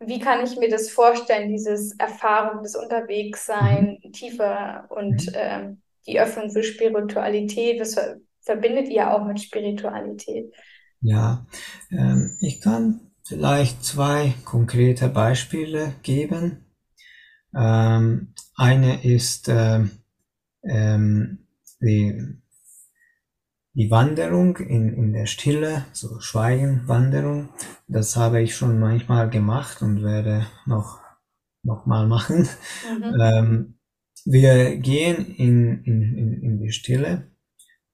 wie 0.00 0.18
kann 0.18 0.44
ich 0.44 0.56
mir 0.56 0.68
das 0.68 0.90
vorstellen, 0.90 1.50
dieses 1.50 1.94
Erfahrung, 1.98 2.62
das 2.62 2.74
Unterwegssein 2.74 3.98
mhm. 4.02 4.12
tiefer 4.12 4.86
und 4.88 5.26
mhm. 5.26 5.34
ähm, 5.34 5.82
die 6.06 6.20
Öffnung 6.20 6.50
für 6.50 6.62
Spiritualität, 6.62 7.80
was 7.80 7.96
verbindet 8.40 8.88
ihr 8.88 9.12
auch 9.12 9.24
mit 9.24 9.40
Spiritualität? 9.40 10.52
Ja, 11.00 11.46
ähm, 11.90 12.36
ich 12.40 12.60
kann 12.60 13.12
vielleicht 13.24 13.84
zwei 13.84 14.34
konkrete 14.44 15.08
Beispiele 15.08 15.94
geben. 16.02 16.61
Ähm, 17.54 18.34
eine 18.56 19.04
ist 19.04 19.48
ähm, 19.48 19.90
ähm, 20.62 21.46
die, 21.80 22.38
die 23.74 23.90
Wanderung 23.90 24.56
in, 24.58 24.92
in 24.92 25.12
der 25.12 25.26
Stille, 25.26 25.86
so 25.92 26.20
Schweigenwanderung. 26.20 27.50
Das 27.88 28.16
habe 28.16 28.42
ich 28.42 28.54
schon 28.54 28.78
manchmal 28.78 29.30
gemacht 29.30 29.82
und 29.82 30.02
werde 30.02 30.46
noch, 30.66 31.00
noch 31.62 31.86
mal 31.86 32.06
machen. 32.06 32.48
Mhm. 32.98 33.20
Ähm, 33.20 33.78
wir 34.24 34.76
gehen 34.76 35.26
in, 35.34 35.82
in, 35.84 36.16
in, 36.16 36.42
in 36.42 36.58
die 36.60 36.72
Stille. 36.72 37.30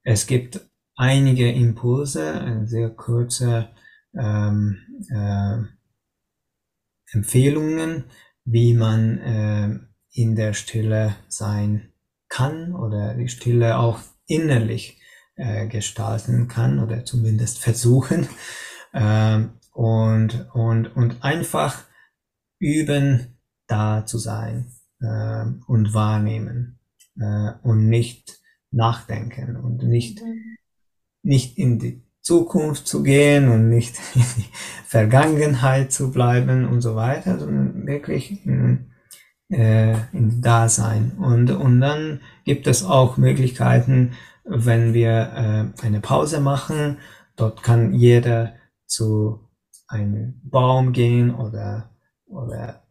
Es 0.02 0.26
gibt 0.26 0.60
einige 0.96 1.50
Impulse, 1.50 2.32
eine 2.32 2.66
sehr 2.66 2.90
kurze 2.90 3.70
ähm, 4.14 4.78
äh, 5.10 5.58
Empfehlungen, 7.12 8.04
wie 8.50 8.74
man 8.74 9.18
äh, 9.18 9.78
in 10.12 10.34
der 10.34 10.54
Stille 10.54 11.14
sein 11.28 11.92
kann 12.28 12.74
oder 12.74 13.14
die 13.14 13.28
Stille 13.28 13.78
auch 13.78 14.00
innerlich 14.26 15.00
äh, 15.36 15.66
gestalten 15.66 16.48
kann 16.48 16.78
oder 16.78 17.04
zumindest 17.04 17.58
versuchen 17.58 18.28
äh, 18.92 19.40
und, 19.72 20.48
und, 20.54 20.86
und 20.86 21.22
einfach 21.22 21.84
üben, 22.58 23.38
da 23.66 24.06
zu 24.06 24.18
sein 24.18 24.72
äh, 25.00 25.44
und 25.66 25.92
wahrnehmen 25.92 26.80
äh, 27.20 27.52
und 27.62 27.88
nicht 27.88 28.40
nachdenken 28.70 29.56
und 29.56 29.82
nicht, 29.82 30.22
mhm. 30.22 30.56
nicht 31.22 31.58
in 31.58 31.78
die 31.78 32.07
Zukunft 32.28 32.86
zu 32.86 33.02
gehen 33.02 33.48
und 33.48 33.70
nicht 33.70 33.96
in 34.14 34.20
die 34.36 34.50
Vergangenheit 34.84 35.92
zu 35.92 36.10
bleiben 36.10 36.68
und 36.68 36.82
so 36.82 36.94
weiter, 36.94 37.38
sondern 37.38 37.86
wirklich 37.86 38.44
in, 38.44 38.90
äh, 39.48 39.94
in 40.12 40.42
Dasein. 40.42 41.12
Und, 41.18 41.50
und 41.50 41.80
dann 41.80 42.20
gibt 42.44 42.66
es 42.66 42.84
auch 42.84 43.16
Möglichkeiten, 43.16 44.12
wenn 44.44 44.92
wir 44.92 45.72
äh, 45.80 45.86
eine 45.86 46.00
Pause 46.00 46.40
machen, 46.40 46.98
dort 47.36 47.62
kann 47.62 47.94
jeder 47.94 48.56
zu 48.84 49.48
einem 49.86 50.38
Baum 50.44 50.92
gehen 50.92 51.34
oder, 51.34 51.96
oder 52.26 52.82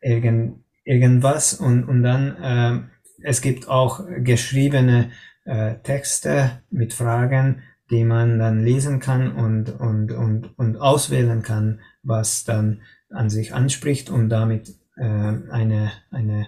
irgend, 0.00 0.64
irgendwas 0.84 1.54
und, 1.54 1.84
und 1.84 2.02
dann 2.02 2.36
äh, 2.42 3.28
es 3.28 3.42
gibt 3.42 3.68
auch 3.68 4.00
geschriebene 4.18 5.12
äh, 5.44 5.76
Texte 5.84 6.62
mit 6.70 6.92
Fragen, 6.94 7.62
die 7.92 8.04
man 8.04 8.38
dann 8.38 8.64
lesen 8.64 9.00
kann 9.00 9.32
und, 9.36 9.68
und, 9.78 10.12
und, 10.12 10.58
und 10.58 10.76
auswählen 10.78 11.42
kann, 11.42 11.80
was 12.02 12.44
dann 12.44 12.80
an 13.10 13.28
sich 13.28 13.52
anspricht 13.52 14.08
und 14.08 14.30
damit 14.30 14.74
äh, 14.96 15.04
eine, 15.04 15.92
eine 16.10 16.46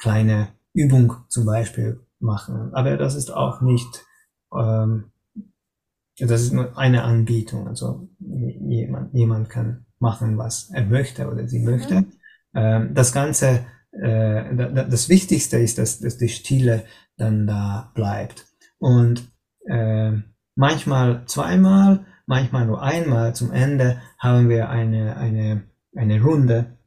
kleine 0.00 0.48
Übung 0.72 1.12
zum 1.28 1.44
Beispiel 1.44 2.00
machen. 2.20 2.72
Aber 2.72 2.96
das 2.96 3.14
ist 3.14 3.30
auch 3.30 3.60
nicht, 3.60 4.02
ähm, 4.58 5.12
das 6.18 6.40
ist 6.40 6.54
nur 6.54 6.78
eine 6.78 7.04
Anbietung. 7.04 7.68
Also 7.68 8.08
jemand, 8.18 9.12
jemand 9.12 9.50
kann 9.50 9.84
machen, 9.98 10.38
was 10.38 10.70
er 10.70 10.86
möchte 10.86 11.30
oder 11.30 11.46
sie 11.46 11.60
möchte. 11.60 12.00
Mhm. 12.00 12.12
Ähm, 12.54 12.94
das 12.94 13.12
Ganze, 13.12 13.66
äh, 13.92 14.56
das 14.56 15.10
Wichtigste 15.10 15.58
ist, 15.58 15.76
dass, 15.76 16.00
dass 16.00 16.16
die 16.16 16.30
Stille 16.30 16.84
dann 17.18 17.46
da 17.46 17.92
bleibt. 17.94 18.46
Und 18.78 19.30
äh, 19.66 20.12
manchmal 20.54 21.24
zweimal, 21.26 22.06
manchmal 22.26 22.66
nur 22.66 22.82
einmal 22.82 23.34
zum 23.34 23.52
Ende 23.52 24.00
haben 24.18 24.48
wir 24.48 24.68
eine, 24.68 25.16
eine, 25.16 25.64
eine 25.96 26.22
Runde, 26.22 26.78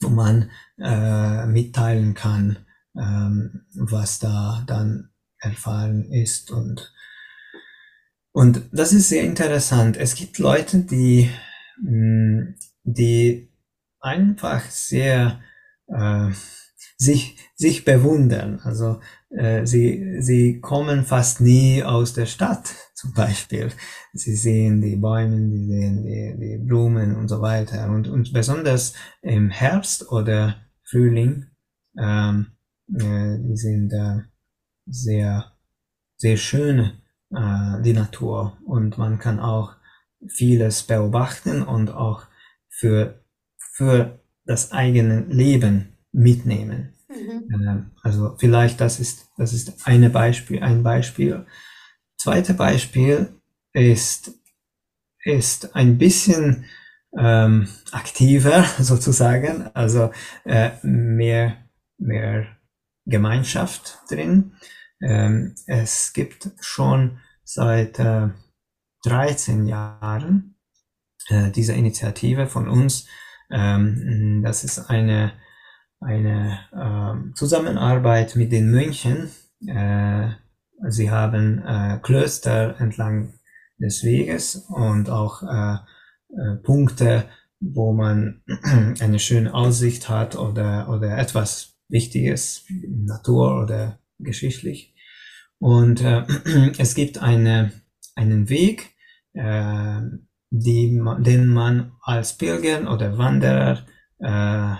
wo 0.00 0.08
man 0.08 0.50
äh, 0.78 1.46
mitteilen 1.46 2.14
kann, 2.14 2.58
ähm, 2.96 3.66
was 3.74 4.18
da 4.18 4.62
dann 4.66 5.10
erfahren 5.38 6.04
ist 6.10 6.50
und 6.50 6.92
und 8.32 8.62
das 8.72 8.92
ist 8.92 9.08
sehr 9.08 9.24
interessant. 9.24 9.96
Es 9.96 10.14
gibt 10.14 10.38
Leute, 10.38 10.80
die, 10.80 11.30
mm, 11.82 12.54
die 12.84 13.52
einfach 14.00 14.62
sehr 14.70 15.40
äh, 15.88 16.30
sich, 16.96 17.38
sich 17.56 17.84
bewundern. 17.84 18.60
Also 18.62 19.00
sie, 19.30 20.16
sie 20.20 20.60
kommen 20.60 21.04
fast 21.04 21.40
nie 21.40 21.84
aus 21.84 22.14
der 22.14 22.26
Stadt 22.26 22.74
zum 22.94 23.12
Beispiel. 23.14 23.70
Sie 24.12 24.34
sehen 24.34 24.80
die 24.80 24.96
Bäume, 24.96 25.36
sie 25.48 25.66
sehen 25.66 26.02
die, 26.02 26.36
die 26.38 26.58
Blumen 26.58 27.14
und 27.14 27.28
so 27.28 27.40
weiter. 27.40 27.88
Und, 27.90 28.08
und 28.08 28.32
besonders 28.32 28.94
im 29.22 29.50
Herbst 29.50 30.10
oder 30.10 30.56
Frühling, 30.82 31.46
ähm, 31.96 32.46
äh, 32.88 33.38
die 33.38 33.56
sind 33.56 33.92
äh, 33.92 34.22
sehr, 34.86 35.52
sehr 36.16 36.36
schön, 36.36 36.92
äh, 37.30 37.82
die 37.82 37.92
Natur. 37.92 38.58
Und 38.64 38.98
man 38.98 39.18
kann 39.18 39.38
auch 39.38 39.74
vieles 40.26 40.82
beobachten 40.82 41.62
und 41.62 41.90
auch 41.90 42.24
für, 42.68 43.24
für 43.58 44.20
das 44.44 44.72
eigene 44.72 45.20
Leben 45.28 45.96
mitnehmen. 46.12 46.94
Mhm. 47.10 47.48
Ähm, 47.52 47.90
also 48.02 48.36
vielleicht 48.38 48.80
das 48.80 49.00
ist, 49.00 49.28
das 49.36 49.52
ist 49.52 49.86
eine 49.86 50.10
Beispiel, 50.10 50.62
ein 50.62 50.82
Beispiel. 50.82 51.46
Zweite 52.16 52.54
Beispiel 52.54 53.34
ist, 53.72 54.32
ist 55.24 55.74
ein 55.74 55.98
bisschen 55.98 56.66
ähm, 57.18 57.68
aktiver 57.90 58.64
sozusagen, 58.78 59.68
also 59.74 60.12
äh, 60.44 60.70
mehr, 60.82 61.56
mehr 61.98 62.46
Gemeinschaft 63.06 63.98
drin. 64.08 64.52
Ähm, 65.02 65.54
es 65.66 66.12
gibt 66.12 66.50
schon 66.60 67.18
seit 67.42 67.98
äh, 67.98 68.28
13 69.04 69.66
Jahren 69.66 70.56
äh, 71.28 71.50
diese 71.50 71.72
Initiative 71.72 72.46
von 72.46 72.68
uns. 72.68 73.08
Ähm, 73.50 74.42
das 74.44 74.62
ist 74.62 74.78
eine 74.90 75.32
eine 76.00 76.58
äh, 76.72 77.34
Zusammenarbeit 77.34 78.36
mit 78.36 78.52
den 78.52 78.70
Mönchen. 78.70 79.30
Äh, 79.66 80.30
sie 80.88 81.10
haben 81.10 81.62
äh, 81.62 81.98
Klöster 82.02 82.80
entlang 82.80 83.34
des 83.78 84.02
Weges 84.02 84.56
und 84.68 85.10
auch 85.10 85.42
äh, 85.42 85.74
äh, 86.34 86.56
Punkte, 86.62 87.24
wo 87.60 87.92
man 87.92 88.42
eine 89.00 89.18
schöne 89.18 89.52
Aussicht 89.52 90.08
hat 90.08 90.36
oder, 90.36 90.88
oder 90.88 91.18
etwas 91.18 91.76
Wichtiges, 91.88 92.64
Natur 92.88 93.62
oder 93.62 93.98
geschichtlich. 94.18 94.94
Und 95.58 96.02
äh, 96.02 96.24
es 96.78 96.94
gibt 96.94 97.18
eine, 97.18 97.72
einen 98.14 98.48
Weg, 98.48 98.94
äh, 99.34 100.00
die, 100.50 101.00
den 101.18 101.46
man 101.46 101.92
als 102.02 102.36
Pilger 102.36 102.90
oder 102.92 103.18
Wanderer 103.18 103.86
äh, 104.18 104.74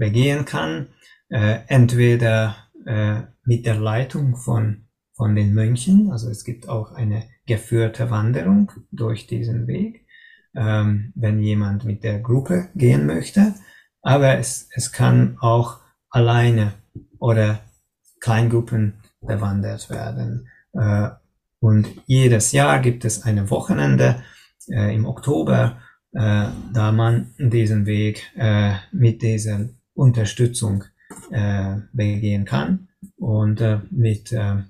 begehen 0.00 0.44
kann, 0.46 0.88
äh, 1.28 1.58
entweder 1.68 2.56
äh, 2.86 3.20
mit 3.44 3.66
der 3.66 3.76
Leitung 3.76 4.34
von, 4.34 4.88
von 5.14 5.36
den 5.36 5.54
Mönchen, 5.54 6.10
also 6.10 6.28
es 6.28 6.44
gibt 6.44 6.68
auch 6.68 6.92
eine 6.92 7.28
geführte 7.46 8.10
Wanderung 8.10 8.72
durch 8.90 9.26
diesen 9.26 9.66
Weg, 9.68 10.06
ähm, 10.56 11.12
wenn 11.14 11.38
jemand 11.38 11.84
mit 11.84 12.02
der 12.02 12.18
Gruppe 12.18 12.70
gehen 12.74 13.06
möchte, 13.06 13.54
aber 14.02 14.38
es, 14.38 14.68
es 14.74 14.90
kann 14.90 15.36
auch 15.40 15.78
alleine 16.08 16.72
oder 17.18 17.60
Kleingruppen 18.20 18.94
bewandert 19.20 19.90
werden. 19.90 20.48
Äh, 20.72 21.10
und 21.60 21.88
jedes 22.06 22.52
Jahr 22.52 22.80
gibt 22.80 23.04
es 23.04 23.22
eine 23.22 23.50
Wochenende 23.50 24.22
äh, 24.68 24.94
im 24.94 25.04
Oktober, 25.04 25.82
äh, 26.12 26.46
da 26.72 26.92
man 26.92 27.34
diesen 27.38 27.84
Weg 27.84 28.32
äh, 28.36 28.72
mit 28.92 29.20
diesen 29.22 29.79
Unterstützung 30.00 30.84
äh, 31.30 31.76
begehen 31.92 32.46
kann. 32.46 32.88
Und 33.16 33.60
äh, 33.60 33.80
mit 33.90 34.32
äh, 34.32 34.62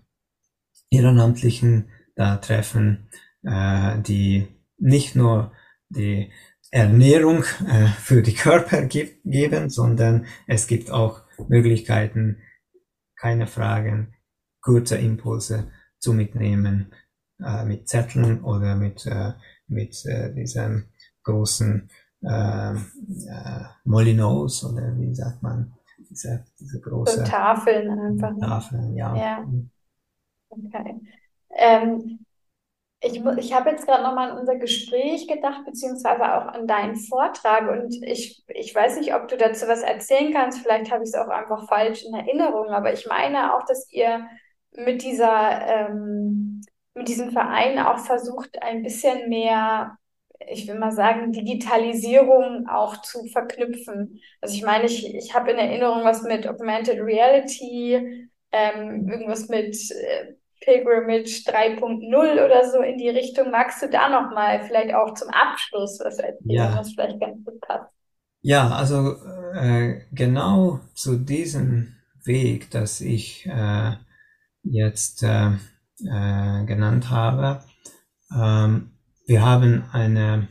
Ehrenamtlichen 0.90 1.88
da 2.16 2.36
treffen, 2.36 3.08
äh, 3.44 4.00
die 4.00 4.48
nicht 4.76 5.14
nur 5.14 5.52
die 5.88 6.32
Ernährung 6.72 7.44
äh, 7.66 7.86
für 7.86 8.22
die 8.22 8.34
Körper 8.34 8.82
gibt, 8.82 9.22
geben, 9.24 9.70
sondern 9.70 10.26
es 10.48 10.66
gibt 10.66 10.90
auch 10.90 11.22
Möglichkeiten, 11.48 12.38
keine 13.16 13.46
Fragen, 13.46 14.14
kurze 14.60 14.96
Impulse 14.96 15.70
zu 15.98 16.12
mitnehmen, 16.12 16.92
äh, 17.42 17.64
mit 17.64 17.88
Zetteln 17.88 18.42
oder 18.42 18.74
mit, 18.74 19.06
äh, 19.06 19.32
mit 19.68 20.04
äh, 20.06 20.34
diesem 20.34 20.86
großen 21.22 21.88
äh, 22.22 22.72
äh, 22.72 23.64
Molinos 23.84 24.64
oder 24.64 24.96
wie 24.96 25.14
sagt 25.14 25.42
man, 25.42 25.72
diese, 26.10 26.44
diese 26.58 26.80
große 26.80 27.18
so 27.18 27.24
Tafeln 27.24 27.98
einfach. 27.98 28.32
Ne? 28.32 28.40
Tafeln, 28.40 28.96
ja. 28.96 29.14
ja. 29.14 29.44
Okay. 30.50 31.00
Ähm, 31.50 32.20
ich, 33.02 33.24
ich 33.38 33.54
habe 33.54 33.70
jetzt 33.70 33.86
gerade 33.86 34.02
nochmal 34.02 34.30
an 34.30 34.38
unser 34.38 34.56
Gespräch 34.56 35.26
gedacht, 35.26 35.64
beziehungsweise 35.64 36.22
auch 36.22 36.46
an 36.48 36.66
deinen 36.66 36.96
Vortrag. 36.96 37.70
Und 37.70 37.94
ich, 38.02 38.44
ich 38.48 38.74
weiß 38.74 38.98
nicht, 38.98 39.14
ob 39.14 39.28
du 39.28 39.38
dazu 39.38 39.66
was 39.68 39.82
erzählen 39.82 40.32
kannst. 40.32 40.58
Vielleicht 40.58 40.90
habe 40.92 41.02
ich 41.02 41.08
es 41.10 41.14
auch 41.14 41.28
einfach 41.28 41.66
falsch 41.66 42.04
in 42.04 42.14
Erinnerung. 42.14 42.68
Aber 42.68 42.92
ich 42.92 43.06
meine 43.06 43.54
auch, 43.54 43.64
dass 43.64 43.90
ihr 43.90 44.26
mit 44.72 45.02
dieser, 45.02 45.66
ähm, 45.66 46.60
mit 46.94 47.08
diesem 47.08 47.30
Verein 47.30 47.78
auch 47.78 47.98
versucht, 47.98 48.62
ein 48.62 48.82
bisschen 48.82 49.30
mehr, 49.30 49.96
ich 50.48 50.66
will 50.66 50.78
mal 50.78 50.92
sagen, 50.92 51.32
Digitalisierung 51.32 52.68
auch 52.68 53.02
zu 53.02 53.24
verknüpfen. 53.26 54.20
Also 54.40 54.54
ich 54.54 54.62
meine, 54.62 54.86
ich, 54.86 55.14
ich 55.14 55.34
habe 55.34 55.50
in 55.50 55.58
Erinnerung 55.58 56.04
was 56.04 56.22
mit 56.22 56.46
Augmented 56.46 57.00
Reality, 57.00 58.28
ähm, 58.52 59.08
irgendwas 59.08 59.48
mit 59.48 59.76
äh, 59.90 60.34
Pilgrimage 60.60 61.42
3.0 61.46 62.44
oder 62.44 62.70
so 62.70 62.80
in 62.80 62.98
die 62.98 63.08
Richtung. 63.08 63.50
Magst 63.50 63.82
du 63.82 63.88
da 63.88 64.08
nochmal 64.08 64.62
vielleicht 64.62 64.94
auch 64.94 65.14
zum 65.14 65.28
Abschluss 65.28 66.00
was 66.02 66.18
erzählen, 66.18 66.38
ja. 66.44 66.76
was 66.76 66.92
vielleicht 66.92 67.20
ganz 67.20 67.44
gut 67.44 67.60
passt? 67.60 67.90
Ja, 68.42 68.70
also 68.70 69.16
äh, 69.54 70.00
genau 70.12 70.80
zu 70.94 71.16
diesem 71.16 71.96
Weg, 72.24 72.70
das 72.70 73.00
ich 73.00 73.46
äh, 73.46 73.92
jetzt 74.62 75.22
äh, 75.22 75.52
äh 76.04 76.64
genannt 76.64 77.10
habe, 77.10 77.62
ähm, 78.34 78.89
wir 79.30 79.46
haben 79.46 79.84
eine, 79.92 80.48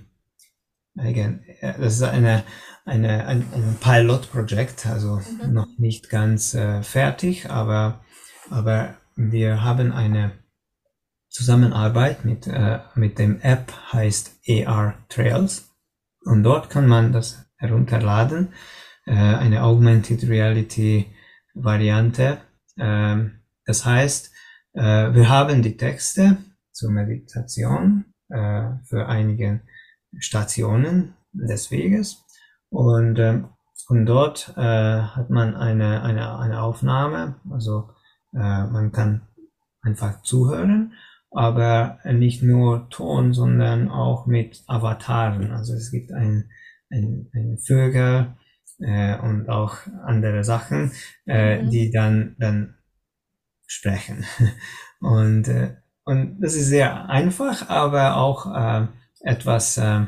das 0.95 1.95
ist 1.95 2.03
eine, 2.03 2.45
eine, 2.85 3.27
ein, 3.27 3.45
ein 3.53 3.77
Pilotprojekt, 3.81 4.85
also 4.85 5.17
mhm. 5.17 5.53
noch 5.53 5.67
nicht 5.77 6.09
ganz 6.09 6.53
äh, 6.53 6.81
fertig, 6.81 7.49
aber, 7.49 8.05
aber 8.49 8.95
wir 9.17 9.63
haben 9.63 9.91
eine 9.91 10.31
Zusammenarbeit 11.27 12.23
mit, 12.23 12.47
äh, 12.47 12.79
mit 12.95 13.19
dem 13.19 13.41
App 13.41 13.73
heißt 13.91 14.39
AR 14.47 14.97
Trails 15.09 15.75
und 16.23 16.43
dort 16.43 16.69
kann 16.69 16.87
man 16.87 17.11
das 17.11 17.51
herunterladen, 17.57 18.53
äh, 19.05 19.11
eine 19.11 19.63
Augmented 19.63 20.23
Reality 20.29 21.13
Variante. 21.53 22.37
Ähm, 22.77 23.41
das 23.65 23.83
heißt, 23.83 24.31
äh, 24.71 25.13
wir 25.13 25.27
haben 25.27 25.63
die 25.63 25.75
Texte 25.75 26.37
zur 26.71 26.91
Meditation 26.91 28.05
äh, 28.29 28.71
für 28.83 29.07
einige 29.07 29.61
Stationen 30.17 31.15
des 31.33 31.71
Weges 31.71 32.25
und, 32.69 33.17
äh, 33.19 33.43
und 33.87 34.05
dort 34.05 34.53
äh, 34.57 34.61
hat 34.61 35.29
man 35.29 35.55
eine, 35.55 36.03
eine, 36.03 36.37
eine 36.37 36.61
Aufnahme, 36.61 37.35
also 37.49 37.89
äh, 38.33 38.37
man 38.37 38.91
kann 38.91 39.21
einfach 39.81 40.21
zuhören, 40.21 40.93
aber 41.31 41.99
nicht 42.05 42.43
nur 42.43 42.89
Ton, 42.89 43.33
sondern 43.33 43.89
auch 43.89 44.25
mit 44.25 44.63
Avataren. 44.67 45.51
Also 45.51 45.73
es 45.73 45.91
gibt 45.91 46.11
ein, 46.11 46.49
ein, 46.89 47.29
ein 47.33 47.57
Vögel 47.59 48.35
äh, 48.79 49.17
und 49.19 49.49
auch 49.49 49.77
andere 50.05 50.43
Sachen, 50.43 50.91
äh, 51.27 51.61
mhm. 51.61 51.69
die 51.69 51.91
dann, 51.91 52.35
dann 52.39 52.75
sprechen. 53.67 54.25
Und, 54.99 55.47
und 56.09 56.39
das 56.41 56.55
ist 56.55 56.67
sehr 56.67 57.09
einfach, 57.09 57.69
aber 57.69 58.17
auch 58.17 58.45
äh, 58.53 58.87
etwas, 59.21 59.77
äh, 59.77 60.05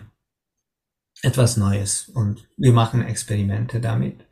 etwas 1.22 1.58
Neues. 1.58 2.10
Und 2.10 2.48
wir 2.58 2.74
machen 2.74 3.04
Experimente 3.04 3.80
damit. 3.80 4.26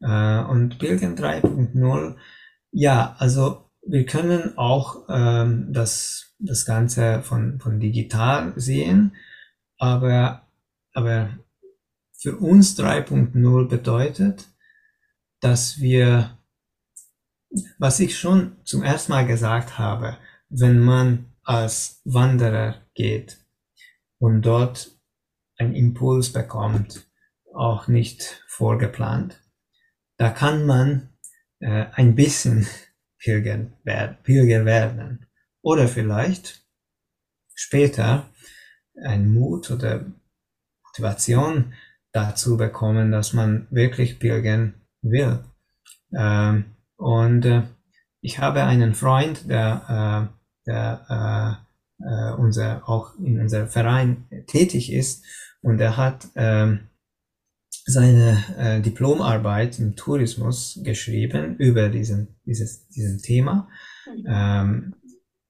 Äh, 0.00 0.40
und 0.44 0.78
Pilgrim 0.78 1.14
3.0 1.14 2.16
ja, 2.76 3.14
also 3.20 3.70
wir 3.86 4.04
können 4.04 4.58
auch 4.58 5.04
ähm, 5.08 5.72
das, 5.72 6.34
das 6.40 6.66
Ganze 6.66 7.22
von, 7.22 7.60
von 7.60 7.78
digital 7.78 8.52
sehen, 8.56 9.14
aber, 9.78 10.48
aber 10.92 11.38
für 12.18 12.36
uns 12.36 12.76
3.0 12.76 13.68
bedeutet, 13.68 14.48
dass 15.40 15.80
wir, 15.80 16.36
was 17.78 18.00
ich 18.00 18.18
schon 18.18 18.56
zum 18.64 18.82
ersten 18.82 19.12
Mal 19.12 19.26
gesagt 19.26 19.78
habe, 19.78 20.16
wenn 20.56 20.78
man 20.80 21.32
als 21.42 22.00
Wanderer 22.04 22.76
geht 22.94 23.44
und 24.18 24.42
dort 24.42 24.90
einen 25.58 25.74
Impuls 25.74 26.32
bekommt, 26.32 27.06
auch 27.52 27.88
nicht 27.88 28.44
vorgeplant, 28.46 29.40
da 30.16 30.30
kann 30.30 30.66
man 30.66 31.10
äh, 31.60 31.86
ein 31.92 32.14
bisschen 32.14 32.66
Pilger, 33.18 33.70
Pilger 34.22 34.64
werden. 34.64 35.26
Oder 35.62 35.88
vielleicht 35.88 36.62
später 37.54 38.28
ein 39.02 39.32
Mut 39.32 39.70
oder 39.70 40.04
Motivation 40.84 41.74
dazu 42.12 42.56
bekommen, 42.56 43.10
dass 43.10 43.32
man 43.32 43.66
wirklich 43.70 44.20
pilgern 44.20 44.74
will. 45.02 45.44
Ähm, 46.16 46.76
und 46.96 47.44
äh, 47.44 47.62
ich 48.20 48.38
habe 48.38 48.64
einen 48.64 48.94
Freund, 48.94 49.48
der, 49.50 50.30
äh, 50.30 50.43
der 50.66 51.60
äh, 52.00 52.04
äh 52.04 52.34
unser, 52.34 52.88
auch 52.88 53.14
in 53.18 53.40
unserem 53.40 53.68
Verein 53.68 54.26
tätig 54.46 54.92
ist 54.92 55.24
und 55.62 55.80
er 55.80 55.96
hat 55.96 56.28
ähm, 56.34 56.88
seine 57.86 58.42
äh, 58.56 58.80
Diplomarbeit 58.80 59.78
im 59.78 59.94
Tourismus 59.94 60.80
geschrieben 60.82 61.56
über 61.56 61.88
diesen, 61.88 62.36
dieses, 62.44 62.88
diesen 62.88 63.18
Thema. 63.18 63.68
Ähm, 64.26 64.94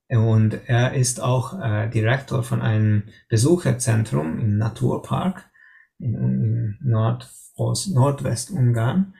und 0.08 0.54
er 0.66 0.94
ist 0.94 1.20
auch 1.20 1.60
äh, 1.60 1.88
Direktor 1.88 2.42
von 2.42 2.60
einem 2.60 3.04
Besucherzentrum 3.28 4.38
im 4.38 4.58
Naturpark 4.58 5.50
in, 5.98 6.14
in 6.14 6.78
Nordost, 6.82 7.94
Nordwestungarn, 7.94 9.14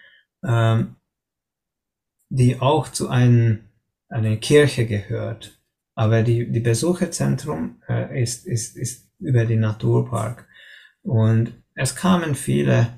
ähm, 0.45 0.97
die 2.29 2.61
auch 2.61 2.89
zu 2.89 3.09
einem, 3.09 3.61
einer 4.09 4.37
Kirche 4.37 4.87
gehört. 4.87 5.59
Aber 5.95 6.23
die, 6.23 6.51
die 6.51 6.61
Besucherzentrum 6.61 7.83
äh, 7.89 8.23
ist, 8.23 8.47
ist, 8.47 8.77
ist 8.77 9.11
über 9.21 9.45
den 9.45 9.61
Naturpark. 9.61 10.47
Und 11.03 11.53
es 11.75 11.95
kamen 11.95 12.35
viele 12.35 12.89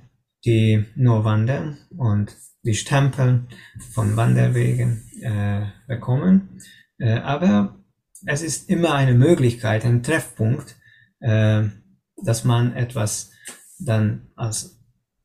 die 0.46 0.86
nur 0.94 1.24
wandern 1.24 1.78
und 1.96 2.34
die 2.62 2.74
Stempel 2.74 3.46
von 3.92 4.16
Wanderwegen 4.16 5.02
äh, 5.20 5.66
bekommen. 5.88 6.62
Äh, 6.98 7.18
aber 7.18 7.76
es 8.24 8.42
ist 8.42 8.70
immer 8.70 8.94
eine 8.94 9.14
Möglichkeit, 9.14 9.84
ein 9.84 10.02
Treffpunkt, 10.02 10.76
äh, 11.20 11.64
dass 12.22 12.44
man 12.44 12.74
etwas 12.74 13.32
dann 13.78 14.28
als 14.36 14.80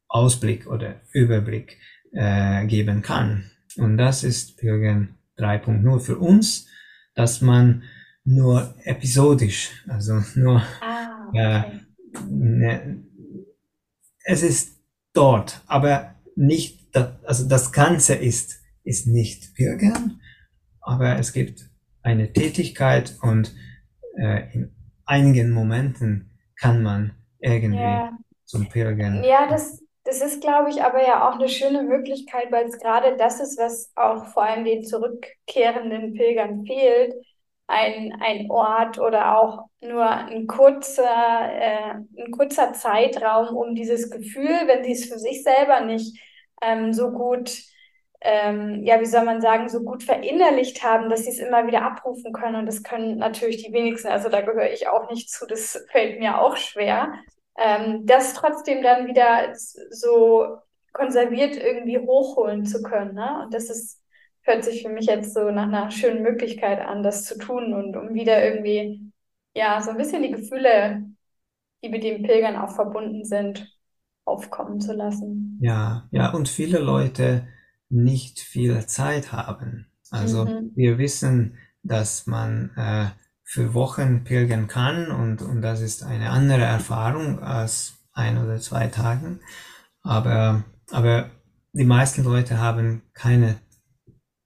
Ausblick 0.07 0.67
oder 0.67 1.01
Überblick 1.13 1.77
äh, 2.11 2.65
geben 2.65 3.01
kann. 3.01 3.51
Und 3.77 3.97
das 3.97 4.23
ist 4.23 4.57
Pilgern 4.57 5.15
3.0 5.37 5.99
für 5.99 6.17
uns, 6.17 6.67
dass 7.21 7.39
man 7.39 7.83
nur 8.23 8.73
episodisch, 8.83 9.85
also 9.87 10.23
nur 10.33 10.63
ah, 10.81 11.27
okay. 11.27 11.37
äh, 11.37 12.23
ne, 12.27 13.03
es 14.23 14.41
ist 14.41 14.81
dort, 15.13 15.61
aber 15.67 16.15
nicht, 16.35 16.95
also 17.23 17.47
das 17.47 17.71
Ganze 17.71 18.15
ist, 18.15 18.59
ist 18.83 19.05
nicht 19.05 19.53
Pilgern, 19.53 20.19
aber 20.79 21.19
es 21.19 21.31
gibt 21.31 21.69
eine 22.01 22.33
Tätigkeit 22.33 23.15
und 23.21 23.53
äh, 24.17 24.51
in 24.53 24.71
einigen 25.05 25.51
Momenten 25.51 26.31
kann 26.59 26.81
man 26.81 27.11
irgendwie 27.39 27.81
ja. 27.81 28.17
zum 28.45 28.67
Pilgern. 28.67 29.23
Ja, 29.23 29.47
das, 29.47 29.83
das 30.03 30.21
ist, 30.21 30.41
glaube 30.41 30.69
ich, 30.69 30.83
aber 30.83 31.05
ja 31.05 31.29
auch 31.29 31.35
eine 31.35 31.49
schöne 31.49 31.83
Möglichkeit, 31.83 32.51
weil 32.51 32.65
es 32.67 32.79
gerade 32.79 33.17
das 33.17 33.39
ist, 33.39 33.57
was 33.59 33.91
auch 33.95 34.27
vor 34.27 34.43
allem 34.43 34.65
den 34.65 34.83
zurückkehrenden 34.83 36.13
Pilgern 36.13 36.65
fehlt, 36.65 37.13
ein, 37.67 38.13
ein 38.21 38.49
Ort 38.51 38.99
oder 38.99 39.39
auch 39.39 39.67
nur 39.81 40.05
ein 40.09 40.47
kurzer, 40.47 41.03
äh, 41.05 41.93
ein 42.17 42.31
kurzer 42.31 42.73
Zeitraum, 42.73 43.55
um 43.55 43.75
dieses 43.75 44.09
Gefühl, 44.09 44.67
wenn 44.67 44.83
sie 44.83 44.91
es 44.93 45.05
für 45.05 45.19
sich 45.19 45.43
selber 45.43 45.81
nicht 45.81 46.19
ähm, 46.61 46.93
so 46.93 47.11
gut 47.11 47.51
ähm, 48.21 48.83
ja, 48.83 48.99
wie 49.01 49.05
soll 49.05 49.25
man 49.25 49.41
sagen, 49.41 49.67
so 49.67 49.81
gut 49.81 50.03
verinnerlicht 50.03 50.83
haben, 50.83 51.09
dass 51.09 51.23
sie 51.23 51.31
es 51.31 51.39
immer 51.39 51.65
wieder 51.65 51.81
abrufen 51.81 52.33
können. 52.33 52.55
Und 52.55 52.67
das 52.67 52.83
können 52.83 53.17
natürlich 53.17 53.63
die 53.63 53.73
wenigsten, 53.73 54.09
also 54.09 54.29
da 54.29 54.41
gehöre 54.41 54.71
ich 54.71 54.87
auch 54.87 55.09
nicht 55.09 55.29
zu, 55.29 55.47
das 55.47 55.83
fällt 55.91 56.19
mir 56.19 56.39
auch 56.39 56.55
schwer. 56.55 57.13
Ähm, 57.63 58.05
das 58.05 58.33
trotzdem 58.33 58.81
dann 58.81 59.07
wieder 59.07 59.53
so 59.91 60.57
konserviert 60.93 61.55
irgendwie 61.55 61.99
hochholen 61.99 62.65
zu 62.65 62.81
können. 62.81 63.13
Ne? 63.13 63.43
Und 63.43 63.53
das 63.53 63.69
ist, 63.69 64.01
hört 64.41 64.63
sich 64.63 64.81
für 64.81 64.89
mich 64.89 65.05
jetzt 65.05 65.33
so 65.33 65.51
nach 65.51 65.67
einer 65.67 65.91
schönen 65.91 66.23
Möglichkeit 66.23 66.79
an, 66.79 67.03
das 67.03 67.25
zu 67.25 67.37
tun 67.37 67.73
und 67.73 67.95
um 67.95 68.13
wieder 68.13 68.43
irgendwie, 68.43 69.11
ja, 69.55 69.81
so 69.81 69.91
ein 69.91 69.97
bisschen 69.97 70.23
die 70.23 70.31
Gefühle, 70.31 71.03
die 71.83 71.89
mit 71.89 72.03
dem 72.03 72.23
Pilgern 72.23 72.55
auch 72.55 72.73
verbunden 72.73 73.25
sind, 73.25 73.67
aufkommen 74.25 74.79
zu 74.79 74.93
lassen. 74.93 75.59
Ja, 75.61 76.07
ja, 76.11 76.31
und 76.31 76.49
viele 76.49 76.79
Leute 76.79 77.47
nicht 77.89 78.39
viel 78.39 78.85
Zeit 78.85 79.31
haben. 79.31 79.87
Also 80.09 80.45
mhm. 80.45 80.71
wir 80.75 80.97
wissen, 80.97 81.57
dass 81.83 82.27
man 82.27 82.71
äh, 82.75 83.07
für 83.51 83.73
Wochen 83.73 84.23
pilgern 84.23 84.69
kann 84.69 85.11
und, 85.11 85.41
und 85.41 85.61
das 85.61 85.81
ist 85.81 86.03
eine 86.03 86.29
andere 86.29 86.61
Erfahrung 86.61 87.39
als 87.39 87.95
ein 88.13 88.37
oder 88.37 88.61
zwei 88.61 88.87
Tagen. 88.87 89.41
Aber, 90.03 90.63
aber 90.89 91.29
die 91.73 91.83
meisten 91.83 92.23
Leute 92.23 92.59
haben 92.59 93.01
keine 93.13 93.57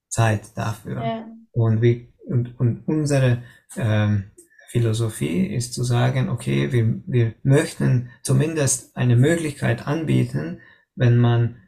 Zeit 0.08 0.56
dafür. 0.56 1.04
Ja. 1.04 1.24
Und, 1.52 1.82
wir, 1.82 2.08
und, 2.26 2.58
und 2.58 2.82
unsere 2.88 3.44
ähm, 3.76 4.32
Philosophie 4.70 5.54
ist 5.54 5.72
zu 5.72 5.84
sagen, 5.84 6.28
okay, 6.28 6.72
wir, 6.72 7.00
wir 7.06 7.34
möchten 7.44 8.10
zumindest 8.24 8.96
eine 8.96 9.14
Möglichkeit 9.14 9.86
anbieten, 9.86 10.58
wenn 10.96 11.16
man 11.16 11.58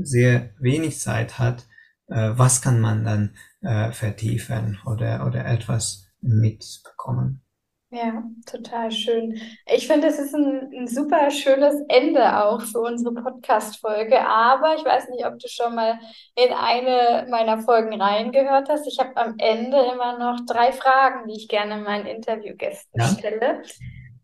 sehr 0.00 0.54
wenig 0.58 1.00
Zeit 1.00 1.38
hat, 1.38 1.66
äh, 2.06 2.30
was 2.32 2.62
kann 2.62 2.80
man 2.80 3.04
dann 3.04 3.34
äh, 3.60 3.92
vertiefen 3.92 4.78
oder, 4.86 5.26
oder 5.26 5.44
etwas 5.44 6.07
mitbekommen. 6.20 7.42
Ja, 7.90 8.22
total 8.44 8.92
schön. 8.92 9.40
Ich 9.66 9.86
finde, 9.86 10.08
es 10.08 10.18
ist 10.18 10.34
ein, 10.34 10.70
ein, 10.74 10.86
super 10.86 11.30
schönes 11.30 11.74
Ende 11.88 12.44
auch 12.44 12.60
für 12.60 12.80
unsere 12.80 13.14
Podcast-Folge. 13.14 14.20
Aber 14.28 14.74
ich 14.76 14.84
weiß 14.84 15.08
nicht, 15.08 15.24
ob 15.24 15.38
du 15.38 15.48
schon 15.48 15.74
mal 15.74 15.98
in 16.34 16.52
eine 16.52 17.26
meiner 17.30 17.60
Folgen 17.60 17.98
reingehört 17.98 18.68
hast. 18.68 18.86
Ich 18.86 18.98
habe 18.98 19.16
am 19.16 19.36
Ende 19.38 19.78
immer 19.90 20.18
noch 20.18 20.44
drei 20.44 20.72
Fragen, 20.72 21.28
die 21.28 21.36
ich 21.36 21.48
gerne 21.48 21.78
meinen 21.78 22.04
Interviewgästen 22.04 23.00
ja. 23.00 23.06
stelle. 23.06 23.62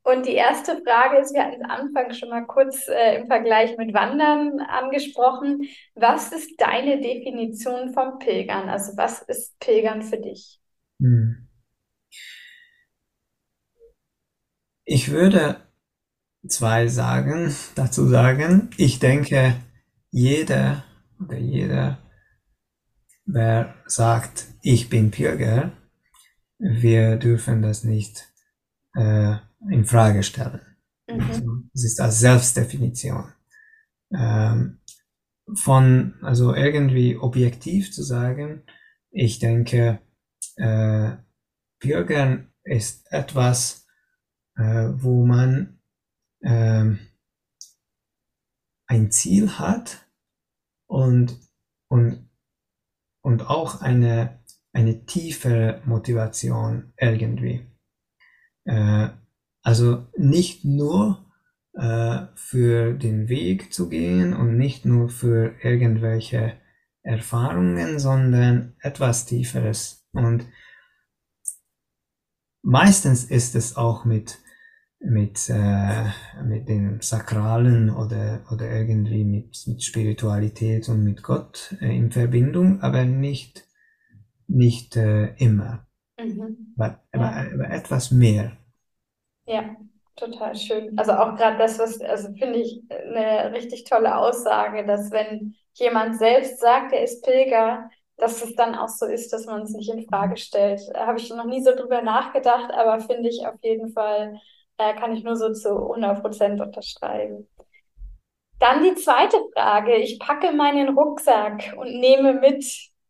Und 0.03 0.27
die 0.27 0.35
erste 0.35 0.83
Frage 0.83 1.17
ist, 1.17 1.33
wir 1.33 1.45
hatten 1.45 1.63
es 1.63 1.71
Anfang 1.71 2.13
schon 2.13 2.29
mal 2.29 2.45
kurz 2.45 2.87
äh, 2.89 3.17
im 3.17 3.27
Vergleich 3.29 3.79
mit 3.79 3.95
Wandern 3.95 4.61
angesprochen. 4.61 5.63
Was 5.95 6.33
ist 6.33 6.61
deine 6.61 7.01
Definition 7.01 7.95
vom 7.95 8.19
Pilgern? 8.19 8.69
Also 8.69 8.95
was 8.99 9.23
ist 9.23 9.59
Pilgern 9.59 10.03
für 10.03 10.19
dich? 10.19 10.61
Hm. 11.01 11.44
Ich 14.85 15.11
würde 15.11 15.57
zwei 16.47 16.89
sagen, 16.89 17.55
dazu 17.75 18.07
sagen. 18.09 18.71
Ich 18.77 18.99
denke, 18.99 19.57
jeder 20.11 20.85
oder 21.21 21.39
jeder, 21.39 21.99
wer 23.25 23.75
sagt, 23.87 24.47
ich 24.63 24.91
bin 24.91 25.11
Pilger, 25.11 25.73
wir 26.59 27.17
dürfen 27.17 27.63
das 27.63 27.85
nicht 27.85 28.29
äh, 28.95 29.37
in 29.71 29.85
Frage 29.85 30.23
stellen. 30.23 30.61
Mhm. 31.09 31.21
Also, 31.21 31.47
das 31.73 31.85
ist 31.85 32.01
als 32.01 32.21
Selbstdefinition. 32.21 33.33
Ähm, 34.15 34.81
von, 35.55 36.15
also 36.23 36.55
irgendwie 36.55 37.17
objektiv 37.17 37.93
zu 37.93 38.03
sagen, 38.03 38.63
ich 39.11 39.39
denke, 39.39 40.01
äh, 40.57 41.13
Bürgern 41.81 42.53
ist 42.65 43.07
etwas, 43.13 43.84
äh, 44.57 44.91
wo 44.95 45.25
man 45.27 45.79
äh, 46.41 46.95
ein 48.87 49.11
Ziel 49.11 49.59
hat 49.59 50.07
und, 50.87 51.39
und, 51.89 52.29
und 53.23 53.49
auch 53.49 53.81
eine, 53.81 54.41
eine 54.73 55.07
tiefe 55.07 55.83
Motivation 55.85 56.93
irgendwie. 56.99 57.67
Äh, 58.65 59.09
also 59.63 60.07
nicht 60.17 60.65
nur 60.65 61.25
äh, 61.73 62.27
für 62.35 62.93
den 62.93 63.29
Weg 63.29 63.73
zu 63.73 63.89
gehen 63.89 64.35
und 64.35 64.57
nicht 64.57 64.85
nur 64.85 65.09
für 65.09 65.55
irgendwelche 65.63 66.57
Erfahrungen, 67.03 67.99
sondern 67.99 68.77
etwas 68.81 69.27
Tieferes. 69.27 70.07
Und 70.13 70.47
meistens 72.63 73.25
ist 73.25 73.55
es 73.55 73.77
auch 73.77 74.05
mit 74.05 74.39
mit, 75.05 75.49
äh, 75.51 76.05
mit 76.45 76.69
dem 76.69 77.01
Sakralen 77.01 77.91
oder, 77.91 78.43
oder 78.53 78.71
irgendwie 78.71 79.25
mit, 79.25 79.57
mit 79.67 79.83
Spiritualität 79.83 80.89
und 80.89 81.05
mit 81.05 81.23
Gott 81.23 81.77
äh, 81.81 81.97
in 81.97 82.11
Verbindung, 82.11 82.81
aber 82.83 83.05
nicht, 83.05 83.67
nicht 84.49 84.97
äh, 84.97 85.35
immer. 85.37 85.87
Mhm. 86.19 86.75
Aber, 86.77 87.01
aber, 87.13 87.37
aber 87.53 87.71
etwas 87.71 88.11
mehr. 88.11 88.57
Ja, 89.47 89.77
total 90.17 90.55
schön. 90.57 90.99
Also 90.99 91.13
auch 91.13 91.37
gerade 91.37 91.59
das, 91.59 91.79
was, 91.79 92.01
also 92.01 92.29
finde 92.35 92.61
ich 92.61 92.83
eine 92.91 93.53
richtig 93.53 93.85
tolle 93.85 94.17
Aussage, 94.17 94.87
dass 94.87 95.11
wenn 95.11 95.55
jemand 95.75 96.17
selbst 96.19 96.61
sagt, 96.61 96.93
er 96.93 97.03
ist 97.03 97.25
Pilger, 97.25 97.91
dass 98.17 98.43
es 98.43 98.55
dann 98.55 98.75
auch 98.75 98.89
so 98.89 99.07
ist, 99.07 99.33
dass 99.33 99.47
man 99.47 99.63
es 99.63 99.73
nicht 99.73 99.91
in 99.93 100.07
Frage 100.09 100.37
stellt. 100.37 100.81
Da 100.95 101.07
habe 101.07 101.19
ich 101.19 101.31
noch 101.31 101.45
nie 101.47 101.63
so 101.63 101.75
drüber 101.75 102.01
nachgedacht, 102.03 102.71
aber 102.73 103.01
finde 103.01 103.29
ich 103.29 103.47
auf 103.47 103.57
jeden 103.63 103.93
Fall, 103.93 104.41
äh, 104.79 104.95
kann 104.95 105.15
ich 105.15 105.25
nur 105.25 105.37
so 105.37 105.53
zu 105.53 105.71
100 105.71 106.23
Prozent 106.23 106.61
unterschreiben. 106.61 107.49
Dann 108.59 108.83
die 108.83 108.95
zweite 108.95 109.37
Frage. 109.53 109.97
Ich 109.97 110.19
packe 110.19 110.53
meinen 110.53 110.97
Rucksack 110.97 111.75
und 111.77 112.01
nehme 112.01 112.35
mit 112.35 112.65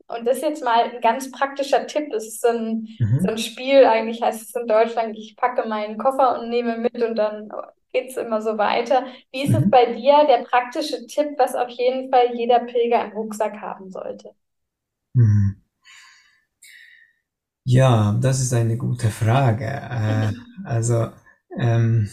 und 0.07 0.27
das 0.27 0.39
ist 0.39 0.43
jetzt 0.43 0.65
mal 0.65 0.85
ein 0.85 1.01
ganz 1.01 1.31
praktischer 1.31 1.87
Tipp. 1.87 2.11
Das 2.11 2.27
ist 2.27 2.43
so 2.43 2.49
ein, 2.49 2.89
mhm. 2.99 3.21
so 3.21 3.29
ein 3.29 3.39
Spiel, 3.39 3.85
eigentlich 3.87 4.23
heißt 4.23 4.43
es 4.43 4.55
in 4.55 4.67
Deutschland, 4.67 5.17
ich 5.17 5.37
packe 5.37 5.67
meinen 5.67 5.99
Koffer 5.99 6.41
und 6.41 6.51
nehme 6.51 6.77
mit 6.77 7.03
und 7.03 7.17
dann 7.17 7.51
geht 7.93 8.11
es 8.11 8.17
immer 8.17 8.43
so 8.43 8.59
weiter. 8.59 9.07
Wie 9.33 9.43
ist 9.43 9.51
mhm. 9.51 9.57
es 9.57 9.71
bei 9.71 9.95
dir, 9.95 10.27
der 10.29 10.45
praktische 10.45 11.07
Tipp, 11.07 11.29
was 11.39 11.55
auf 11.55 11.71
jeden 11.71 12.11
Fall 12.11 12.35
jeder 12.35 12.61
Pilger 12.61 13.05
im 13.05 13.13
Rucksack 13.13 13.61
haben 13.61 13.91
sollte? 13.91 14.31
Mhm. 15.15 15.63
Ja, 17.67 18.19
das 18.21 18.41
ist 18.41 18.53
eine 18.53 18.77
gute 18.77 19.09
Frage. 19.09 19.65
Äh, 19.65 20.33
also, 20.65 21.09
ähm, 21.59 22.11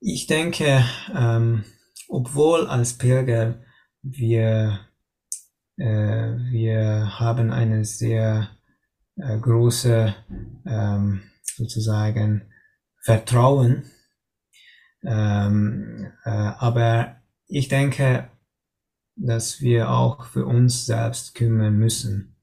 ich 0.00 0.26
denke, 0.26 0.84
ähm, 1.14 1.64
obwohl 2.08 2.66
als 2.66 2.94
Pilger 2.94 3.62
wir 4.02 4.80
äh, 5.78 6.36
wir 6.50 7.20
haben 7.20 7.50
eine 7.50 7.84
sehr 7.84 8.50
äh, 9.16 9.38
große 9.38 10.14
ähm, 10.66 11.22
sozusagen 11.42 12.52
Vertrauen. 13.02 13.90
Ähm, 15.04 16.12
äh, 16.24 16.30
aber 16.30 17.22
ich 17.46 17.68
denke, 17.68 18.30
dass 19.14 19.60
wir 19.60 19.90
auch 19.90 20.26
für 20.26 20.46
uns 20.46 20.86
selbst 20.86 21.34
kümmern 21.34 21.76
müssen. 21.76 22.36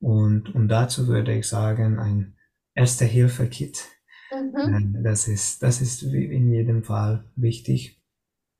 Und, 0.00 0.54
und 0.54 0.68
dazu 0.68 1.08
würde 1.08 1.34
ich 1.34 1.46
sagen, 1.46 1.98
ein 1.98 2.36
Erste-Hilfe-Kit. 2.74 3.84
Mhm. 4.30 5.02
Das 5.02 5.28
ist, 5.28 5.62
das 5.62 5.80
ist 5.80 6.02
in 6.02 6.52
jedem 6.52 6.84
Fall 6.84 7.24
wichtig. 7.36 8.02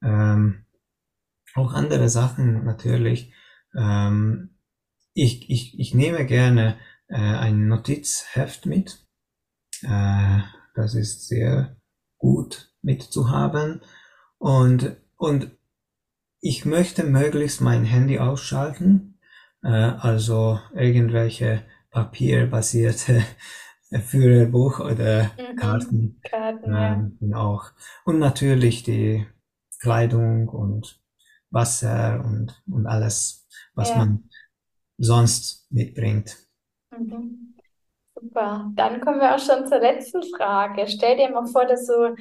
Ähm, 0.02 0.64
auch 1.54 1.72
andere 1.72 2.08
Sachen 2.08 2.64
natürlich. 2.64 3.32
Ähm, 3.76 4.56
ich, 5.14 5.50
ich, 5.50 5.78
ich 5.78 5.94
nehme 5.94 6.24
gerne 6.26 6.78
äh, 7.08 7.16
ein 7.16 7.68
Notizheft 7.68 8.66
mit. 8.66 9.06
Äh, 9.82 10.40
das 10.74 10.94
ist 10.94 11.28
sehr 11.28 11.76
gut 12.18 12.72
mitzuhaben. 12.82 13.82
Und, 14.38 14.96
und 15.16 15.50
ich 16.40 16.64
möchte 16.64 17.04
möglichst 17.04 17.60
mein 17.60 17.84
Handy 17.84 18.18
ausschalten. 18.18 19.18
Äh, 19.62 19.68
also 19.68 20.60
irgendwelche 20.74 21.64
papierbasierte 21.90 23.24
Führerbuch 23.90 24.80
oder 24.80 25.24
mhm. 25.24 25.56
Karten. 25.56 26.20
Karten 26.22 26.74
ähm, 26.74 27.18
ja. 27.20 27.36
auch. 27.38 27.70
Und 28.04 28.18
natürlich 28.18 28.82
die 28.82 29.26
Kleidung 29.80 30.48
und 30.48 31.00
Wasser 31.50 32.22
und, 32.24 32.62
und 32.70 32.86
alles 32.86 33.46
was 33.74 33.90
ja. 33.90 33.96
man 33.96 34.28
sonst 34.98 35.70
mitbringt. 35.70 36.36
Mhm. 36.96 37.54
Super. 38.14 38.70
Dann 38.74 39.00
kommen 39.00 39.20
wir 39.20 39.34
auch 39.34 39.38
schon 39.38 39.66
zur 39.66 39.78
letzten 39.78 40.22
Frage. 40.36 40.86
Stell 40.88 41.16
dir 41.16 41.30
mal 41.30 41.46
vor, 41.46 41.64
dass 41.64 41.86
so 41.86 42.16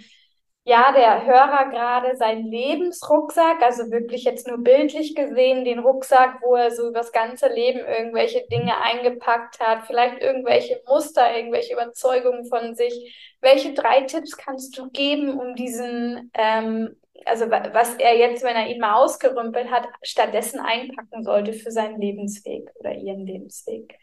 ja, 0.67 0.91
der 0.91 1.25
Hörer 1.25 1.69
gerade 1.69 2.17
seinen 2.17 2.51
Lebensrucksack, 2.51 3.61
also 3.61 3.89
wirklich 3.89 4.25
jetzt 4.25 4.47
nur 4.47 4.57
bildlich 4.57 5.15
gesehen, 5.15 5.63
den 5.63 5.79
Rucksack, 5.79 6.41
wo 6.41 6.55
er 6.55 6.71
so 6.71 6.89
übers 6.89 7.13
ganze 7.13 7.47
Leben 7.47 7.79
irgendwelche 7.79 8.45
Dinge 8.51 8.73
eingepackt 8.81 9.61
hat, 9.61 9.87
vielleicht 9.87 10.21
irgendwelche 10.21 10.81
Muster, 10.85 11.33
irgendwelche 11.33 11.71
Überzeugungen 11.71 12.43
von 12.47 12.75
sich. 12.75 13.37
Welche 13.39 13.73
drei 13.73 14.01
Tipps 14.01 14.35
kannst 14.35 14.77
du 14.77 14.89
geben, 14.89 15.39
um 15.39 15.55
diesen, 15.55 16.31
ähm, 16.33 16.97
also 17.23 17.49
was 17.49 17.95
er 17.95 18.17
jetzt, 18.17 18.43
wenn 18.43 18.57
er 18.57 18.67
ihn 18.67 18.81
mal 18.81 18.95
ausgerümpelt 18.95 19.71
hat, 19.71 19.87
stattdessen 20.03 20.59
einpacken 20.59 21.23
sollte 21.23 21.53
für 21.53 21.71
seinen 21.71 22.01
Lebensweg 22.01 22.69
oder 22.75 22.93
ihren 22.93 23.25
Lebensweg? 23.25 23.97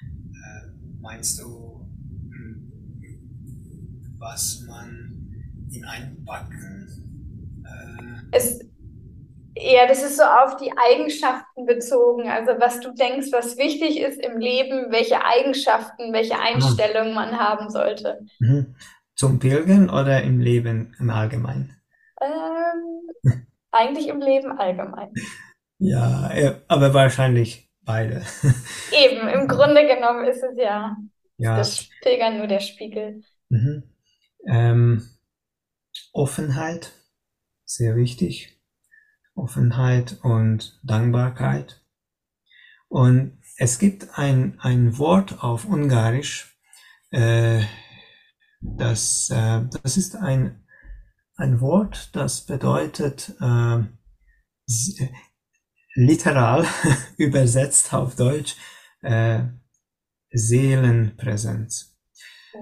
Äh, 0.00 0.70
meinst 1.02 1.38
du, 1.38 1.86
hm, 2.32 2.72
was 4.18 4.64
man 4.66 5.07
hineinpacken? 5.70 6.86
Äh, 7.64 8.36
es, 8.36 8.60
ja, 9.56 9.86
das 9.86 10.02
ist 10.02 10.16
so 10.16 10.22
auf 10.22 10.56
die 10.56 10.72
Eigenschaften 10.76 11.66
bezogen. 11.66 12.28
Also 12.28 12.52
was 12.60 12.80
du 12.80 12.92
denkst, 12.92 13.28
was 13.32 13.56
wichtig 13.56 14.00
ist 14.00 14.20
im 14.24 14.38
Leben, 14.38 14.90
welche 14.90 15.24
Eigenschaften, 15.24 16.12
welche 16.12 16.34
ah. 16.34 16.42
Einstellungen 16.42 17.14
man 17.14 17.38
haben 17.38 17.70
sollte. 17.70 18.20
Mhm. 18.38 18.76
Zum 19.14 19.40
Pilgern 19.40 19.90
oder 19.90 20.22
im 20.22 20.38
Leben 20.38 20.94
im 21.00 21.10
Allgemeinen? 21.10 21.76
Ähm, 22.20 23.46
eigentlich 23.72 24.08
im 24.08 24.20
Leben 24.20 24.58
allgemein. 24.58 25.12
Ja, 25.78 26.30
aber 26.68 26.94
wahrscheinlich 26.94 27.68
beide. 27.82 28.22
Eben, 28.92 29.28
im 29.28 29.48
Grunde 29.48 29.86
genommen 29.86 30.24
ist 30.24 30.42
es 30.42 30.56
ja, 30.56 30.96
ja. 31.36 31.56
das 31.56 31.88
Pilgern 32.02 32.38
nur 32.38 32.46
der 32.46 32.60
Spiegel. 32.60 33.22
Mhm. 33.48 33.82
Ähm, 34.46 35.02
Offenheit, 36.18 36.94
sehr 37.64 37.94
wichtig. 37.94 38.60
Offenheit 39.36 40.18
und 40.24 40.80
Dankbarkeit. 40.82 41.80
Und 42.88 43.40
es 43.56 43.78
gibt 43.78 44.18
ein, 44.18 44.58
ein 44.58 44.98
Wort 44.98 45.44
auf 45.44 45.64
Ungarisch, 45.64 46.58
äh, 47.12 47.62
das, 48.60 49.30
äh, 49.30 49.62
das 49.80 49.96
ist 49.96 50.16
ein, 50.16 50.66
ein 51.36 51.60
Wort, 51.60 52.10
das 52.16 52.44
bedeutet 52.46 53.36
äh, 53.40 53.84
literal 55.94 56.66
übersetzt 57.16 57.94
auf 57.94 58.16
Deutsch 58.16 58.56
äh, 59.02 59.44
Seelenpräsenz. 60.32 61.96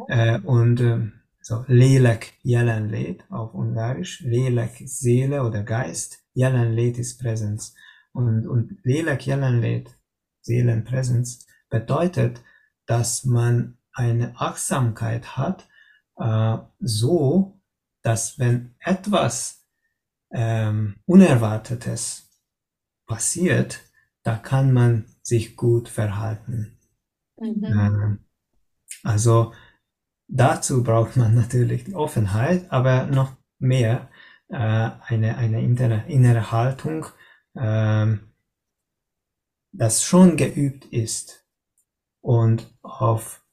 Äh, 0.09 0.41
und 0.41 0.81
äh, 0.81 1.11
so, 1.47 1.65
Lélek 1.69 2.33
jelenlét 2.43 3.25
auf 3.31 3.55
Ungarisch. 3.55 4.21
Lélek 4.25 4.85
Seele 4.85 5.45
oder 5.45 5.63
Geist. 5.63 6.25
Jelenlét 6.33 6.99
ist 6.99 7.21
Präsenz. 7.21 7.73
Und, 8.13 8.49
und 8.49 8.81
Lélek 8.85 9.21
jelenlét, 9.21 9.97
Seelenpräsenz, 10.41 11.47
bedeutet, 11.69 12.43
dass 12.87 13.25
man 13.25 13.79
eine 13.93 14.33
Achtsamkeit 14.35 15.37
hat, 15.37 15.69
äh, 16.17 16.59
so, 16.81 17.61
dass 18.03 18.41
wenn 18.41 18.75
etwas 18.81 19.65
ähm, 20.33 20.97
Unerwartetes 21.05 22.29
passiert, 23.07 23.85
da 24.25 24.37
kann 24.37 24.73
man 24.73 25.05
sich 25.23 25.55
gut 25.55 25.89
verhalten. 25.89 26.77
Mhm. 27.37 27.65
Ähm, 27.65 28.19
also 29.05 29.53
Dazu 30.29 30.83
braucht 30.83 31.17
man 31.17 31.35
natürlich 31.35 31.85
die 31.85 31.95
Offenheit, 31.95 32.71
aber 32.71 33.07
noch 33.07 33.33
mehr 33.59 34.09
äh, 34.49 34.57
eine, 34.57 35.37
eine 35.37 35.63
innere, 35.63 36.05
innere 36.09 36.51
Haltung, 36.51 37.07
äh, 37.55 38.17
das 39.73 40.03
schon 40.03 40.37
geübt 40.37 40.87
ist 40.87 41.47
und 42.21 42.75
auf, 42.83 43.45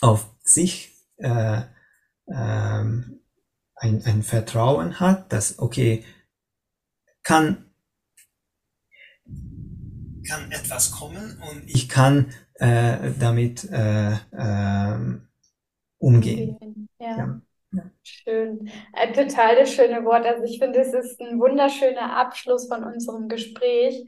auf 0.00 0.28
sich 0.42 0.92
äh, 1.16 1.62
ähm, 2.28 3.20
ein, 3.76 4.04
ein 4.04 4.22
Vertrauen 4.22 5.00
hat, 5.00 5.32
dass, 5.32 5.58
okay, 5.58 6.04
kann, 7.22 7.70
kann 10.28 10.50
etwas 10.52 10.92
kommen 10.92 11.40
und 11.50 11.68
ich 11.68 11.88
kann 11.88 12.32
äh, 12.54 13.12
damit 13.18 13.64
äh, 13.70 14.12
äh, 14.12 15.20
umgehen. 16.02 16.88
Ja. 16.98 17.16
ja. 17.16 17.40
ja. 17.72 17.82
Schön. 18.02 18.70
Ein 18.92 19.14
total 19.14 19.56
das 19.56 19.72
schöne 19.72 20.04
Wort. 20.04 20.26
Also 20.26 20.44
ich 20.44 20.58
finde, 20.58 20.80
es 20.80 20.92
ist 20.92 21.20
ein 21.20 21.38
wunderschöner 21.38 22.16
Abschluss 22.16 22.68
von 22.68 22.84
unserem 22.84 23.28
Gespräch. 23.28 24.04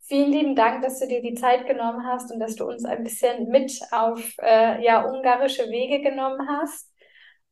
Vielen 0.00 0.32
lieben 0.32 0.56
Dank, 0.56 0.82
dass 0.82 0.98
du 0.98 1.06
dir 1.06 1.22
die 1.22 1.34
Zeit 1.34 1.66
genommen 1.66 2.04
hast 2.06 2.32
und 2.32 2.40
dass 2.40 2.56
du 2.56 2.66
uns 2.66 2.84
ein 2.84 3.04
bisschen 3.04 3.48
mit 3.48 3.72
auf 3.90 4.34
äh, 4.42 4.82
ja, 4.84 5.04
ungarische 5.04 5.68
Wege 5.70 6.02
genommen 6.02 6.46
hast. 6.48 6.90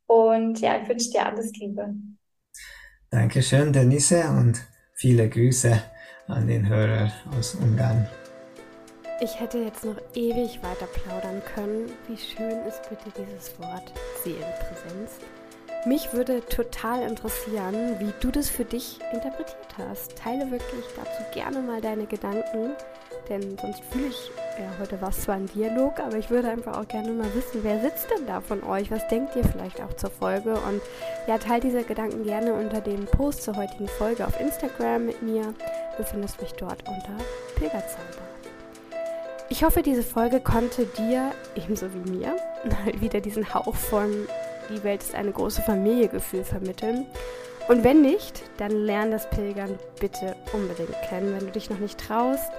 Und 0.07 0.61
ja, 0.61 0.81
ich 0.81 0.89
wünsche 0.89 1.11
dir 1.11 1.27
alles 1.27 1.53
Liebe. 1.53 1.95
Dankeschön, 3.11 3.73
Denise, 3.73 4.29
und 4.29 4.61
viele 4.95 5.29
Grüße 5.29 5.81
an 6.27 6.47
den 6.47 6.69
Hörer 6.69 7.11
aus 7.37 7.55
Ungarn. 7.55 8.09
Ich 9.23 9.39
hätte 9.39 9.59
jetzt 9.59 9.85
noch 9.85 9.97
ewig 10.15 10.63
weiter 10.63 10.87
plaudern 10.87 11.43
können. 11.55 11.93
Wie 12.09 12.17
schön 12.17 12.65
ist 12.67 12.89
bitte 12.89 13.11
dieses 13.19 13.59
Wort 13.59 13.93
Seelenpräsenz? 14.25 15.19
Mich 15.85 16.15
würde 16.15 16.43
total 16.47 17.03
interessieren, 17.03 17.97
wie 17.99 18.15
du 18.21 18.31
das 18.31 18.49
für 18.49 18.65
dich 18.65 18.99
interpretiert 19.13 19.77
hast. 19.77 20.17
Teile 20.17 20.51
wirklich 20.51 20.85
dazu 20.97 21.23
gerne 21.35 21.61
mal 21.61 21.83
deine 21.83 22.07
Gedanken, 22.07 22.71
denn 23.29 23.59
sonst 23.59 23.83
fühle 23.91 24.07
ich, 24.07 24.31
ja, 24.59 24.71
heute 24.81 24.99
war 25.03 25.11
es 25.11 25.21
zwar 25.21 25.35
ein 25.35 25.51
Dialog, 25.55 26.01
aber 26.01 26.17
ich 26.17 26.31
würde 26.31 26.49
einfach 26.49 26.79
auch 26.79 26.89
gerne 26.89 27.11
mal 27.11 27.35
wissen, 27.35 27.63
wer 27.63 27.79
sitzt 27.81 28.11
denn 28.11 28.27
da 28.27 28.41
von 28.41 28.63
euch? 28.63 28.91
Was 28.91 29.07
denkt 29.09 29.37
ihr 29.37 29.45
vielleicht 29.45 29.83
auch 29.83 29.93
zur 29.95 30.11
Folge? 30.11 30.55
Und 30.55 30.81
ja, 31.27 31.37
teile 31.37 31.61
diese 31.61 31.85
Gedanken 31.85 32.25
gerne 32.25 32.55
unter 32.55 32.81
dem 32.81 33.05
Post 33.05 33.43
zur 33.43 33.57
heutigen 33.57 33.89
Folge 33.89 34.27
auf 34.27 34.41
Instagram 34.41 35.05
mit 35.05 35.21
mir. 35.21 35.55
Du 35.99 36.05
findest 36.05 36.41
mich 36.41 36.53
dort 36.55 36.89
unter 36.89 37.23
Pilgerzauber. 37.57 38.30
Ich 39.53 39.65
hoffe, 39.65 39.83
diese 39.83 40.05
Folge 40.05 40.39
konnte 40.39 40.87
dir, 40.87 41.33
ebenso 41.57 41.93
wie 41.93 42.11
mir, 42.11 42.37
wieder 43.01 43.21
diesen 43.21 43.53
Hauch 43.53 43.75
von 43.75 44.29
Die 44.71 44.85
Welt 44.85 45.03
ist 45.03 45.15
eine 45.17 45.33
große 45.33 45.61
Familie 45.63 46.09
Gefühl 46.09 46.45
vermitteln. 46.45 47.07
Und 47.67 47.83
wenn 47.83 48.01
nicht, 48.01 48.43
dann 48.59 48.71
lern 48.71 49.11
das 49.11 49.29
Pilgern 49.29 49.77
bitte 49.99 50.37
unbedingt 50.53 50.95
kennen. 51.09 51.35
Wenn 51.35 51.47
du 51.47 51.53
dich 51.53 51.69
noch 51.69 51.81
nicht 51.81 51.99
traust, 51.99 52.51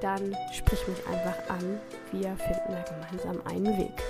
dann 0.00 0.36
sprich 0.52 0.86
mich 0.86 0.98
einfach 1.08 1.36
an. 1.48 1.80
Wir 2.12 2.36
finden 2.36 2.72
da 2.72 2.84
gemeinsam 2.84 3.42
einen 3.44 3.76
Weg. 3.76 4.02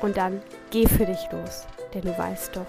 Und 0.00 0.16
dann 0.16 0.40
geh 0.70 0.86
für 0.86 1.04
dich 1.04 1.28
los, 1.32 1.66
denn 1.92 2.02
du 2.02 2.16
weißt 2.16 2.54
doch, 2.54 2.66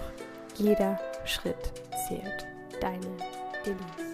jeder 0.56 0.98
Schritt 1.24 1.72
zählt. 2.08 2.46
Deine 2.80 3.06
Denise. 3.64 4.07